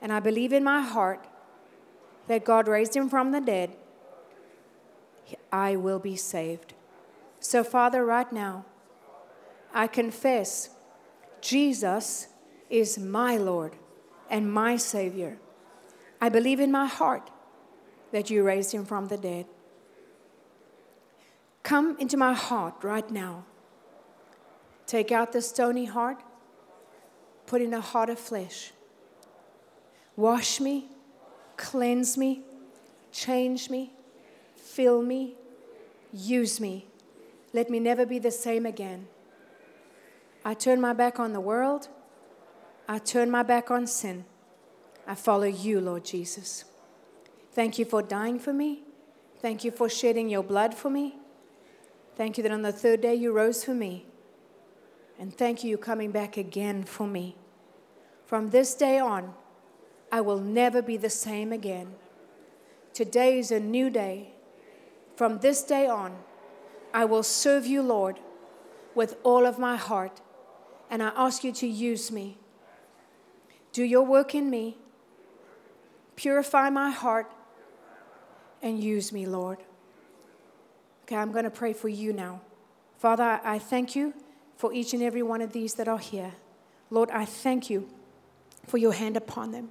and 0.00 0.12
I 0.12 0.20
believe 0.20 0.52
in 0.52 0.62
my 0.62 0.82
heart 0.82 1.26
that 2.28 2.44
God 2.44 2.68
raised 2.68 2.94
him 2.94 3.08
from 3.08 3.32
the 3.32 3.40
dead, 3.40 3.74
I 5.50 5.74
will 5.74 5.98
be 5.98 6.14
saved. 6.14 6.74
So, 7.40 7.64
Father, 7.64 8.04
right 8.04 8.32
now, 8.32 8.66
I 9.74 9.88
confess 9.88 10.70
Jesus 11.40 12.28
is 12.68 12.98
my 12.98 13.36
Lord 13.36 13.76
and 14.28 14.52
my 14.52 14.76
Savior. 14.76 15.38
I 16.20 16.28
believe 16.28 16.60
in 16.60 16.70
my 16.70 16.86
heart 16.86 17.30
that 18.12 18.30
you 18.30 18.42
raised 18.42 18.72
him 18.72 18.84
from 18.84 19.06
the 19.06 19.16
dead. 19.16 19.46
Come 21.62 21.96
into 21.98 22.16
my 22.16 22.32
heart 22.32 22.74
right 22.82 23.10
now. 23.10 23.44
Take 24.86 25.12
out 25.12 25.32
the 25.32 25.40
stony 25.40 25.84
heart, 25.84 26.20
put 27.46 27.62
in 27.62 27.72
a 27.72 27.80
heart 27.80 28.10
of 28.10 28.18
flesh. 28.18 28.72
Wash 30.16 30.60
me, 30.60 30.88
cleanse 31.56 32.18
me, 32.18 32.42
change 33.12 33.70
me, 33.70 33.92
fill 34.56 35.02
me, 35.02 35.36
use 36.12 36.60
me. 36.60 36.86
Let 37.52 37.70
me 37.70 37.80
never 37.80 38.04
be 38.04 38.18
the 38.18 38.30
same 38.30 38.66
again. 38.66 39.06
I 40.44 40.54
turn 40.54 40.80
my 40.80 40.92
back 40.92 41.20
on 41.20 41.32
the 41.32 41.40
world. 41.40 41.88
I 42.88 42.98
turn 42.98 43.30
my 43.30 43.42
back 43.42 43.70
on 43.70 43.86
sin. 43.86 44.24
I 45.06 45.14
follow 45.14 45.44
you, 45.44 45.80
Lord 45.80 46.04
Jesus. 46.04 46.64
Thank 47.52 47.78
you 47.78 47.84
for 47.84 48.02
dying 48.02 48.38
for 48.38 48.52
me. 48.52 48.82
Thank 49.40 49.64
you 49.64 49.70
for 49.70 49.88
shedding 49.88 50.28
your 50.28 50.42
blood 50.42 50.74
for 50.74 50.90
me. 50.90 51.16
Thank 52.16 52.36
you 52.36 52.42
that 52.42 52.52
on 52.52 52.62
the 52.62 52.72
third 52.72 53.00
day 53.00 53.14
you 53.14 53.32
rose 53.32 53.64
for 53.64 53.74
me. 53.74 54.06
And 55.18 55.36
thank 55.36 55.62
you, 55.62 55.70
you 55.70 55.78
coming 55.78 56.10
back 56.10 56.36
again 56.36 56.84
for 56.84 57.06
me. 57.06 57.36
From 58.24 58.50
this 58.50 58.74
day 58.74 58.98
on, 58.98 59.34
I 60.12 60.20
will 60.20 60.40
never 60.40 60.82
be 60.82 60.96
the 60.96 61.10
same 61.10 61.52
again. 61.52 61.94
Today 62.92 63.38
is 63.38 63.50
a 63.50 63.60
new 63.60 63.90
day. 63.90 64.32
From 65.16 65.38
this 65.38 65.62
day 65.62 65.86
on, 65.86 66.16
I 66.92 67.04
will 67.04 67.22
serve 67.22 67.66
you, 67.66 67.82
Lord, 67.82 68.20
with 68.94 69.16
all 69.22 69.46
of 69.46 69.58
my 69.58 69.76
heart. 69.76 70.20
And 70.90 71.02
I 71.02 71.12
ask 71.16 71.44
you 71.44 71.52
to 71.52 71.66
use 71.66 72.10
me. 72.10 72.36
Do 73.72 73.84
your 73.84 74.02
work 74.02 74.34
in 74.34 74.50
me. 74.50 74.76
Purify 76.16 76.68
my 76.68 76.90
heart 76.90 77.32
and 78.60 78.82
use 78.82 79.12
me, 79.12 79.24
Lord. 79.26 79.58
Okay, 81.04 81.16
I'm 81.16 81.32
going 81.32 81.44
to 81.44 81.50
pray 81.50 81.72
for 81.72 81.88
you 81.88 82.12
now. 82.12 82.40
Father, 82.98 83.40
I 83.42 83.58
thank 83.58 83.96
you 83.96 84.12
for 84.56 84.72
each 84.72 84.92
and 84.92 85.02
every 85.02 85.22
one 85.22 85.40
of 85.40 85.52
these 85.52 85.74
that 85.74 85.88
are 85.88 85.98
here. 85.98 86.32
Lord, 86.90 87.10
I 87.10 87.24
thank 87.24 87.70
you 87.70 87.88
for 88.66 88.78
your 88.78 88.92
hand 88.92 89.16
upon 89.16 89.52
them. 89.52 89.70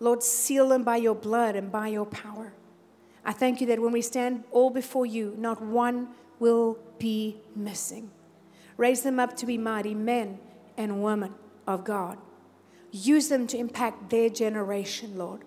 Lord, 0.00 0.22
seal 0.22 0.68
them 0.68 0.82
by 0.82 0.96
your 0.96 1.14
blood 1.14 1.56
and 1.56 1.70
by 1.70 1.88
your 1.88 2.06
power. 2.06 2.52
I 3.24 3.32
thank 3.32 3.60
you 3.60 3.66
that 3.68 3.80
when 3.80 3.92
we 3.92 4.02
stand 4.02 4.44
all 4.50 4.70
before 4.70 5.06
you, 5.06 5.34
not 5.36 5.62
one 5.62 6.08
will 6.38 6.78
be 6.98 7.36
missing. 7.54 8.10
Raise 8.78 9.02
them 9.02 9.20
up 9.20 9.36
to 9.36 9.44
be 9.44 9.58
mighty 9.58 9.92
men 9.92 10.38
and 10.78 11.02
women 11.02 11.34
of 11.66 11.84
God. 11.84 12.16
Use 12.90 13.28
them 13.28 13.46
to 13.48 13.58
impact 13.58 14.08
their 14.08 14.30
generation, 14.30 15.18
Lord. 15.18 15.42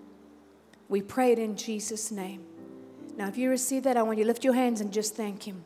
We 0.88 1.02
pray 1.02 1.32
it 1.32 1.38
in 1.40 1.56
Jesus' 1.56 2.12
name. 2.12 2.44
Now, 3.16 3.28
if 3.28 3.36
you 3.36 3.50
receive 3.50 3.82
that, 3.82 3.96
I 3.96 4.02
want 4.02 4.18
you 4.18 4.24
to 4.24 4.28
lift 4.28 4.44
your 4.44 4.54
hands 4.54 4.80
and 4.80 4.92
just 4.92 5.16
thank 5.16 5.42
Him. 5.44 5.64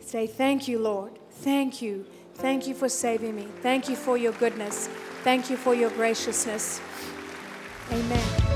Say, 0.00 0.26
Thank 0.26 0.68
you, 0.68 0.78
Lord. 0.78 1.18
Thank 1.30 1.80
you. 1.80 2.04
Thank 2.34 2.66
you 2.66 2.74
for 2.74 2.88
saving 2.88 3.34
me. 3.34 3.46
Thank 3.62 3.88
you 3.88 3.96
for 3.96 4.18
your 4.18 4.32
goodness. 4.32 4.88
Thank 5.22 5.48
you 5.48 5.56
for 5.56 5.74
your 5.74 5.90
graciousness. 5.90 6.80
Amen. 7.90 8.55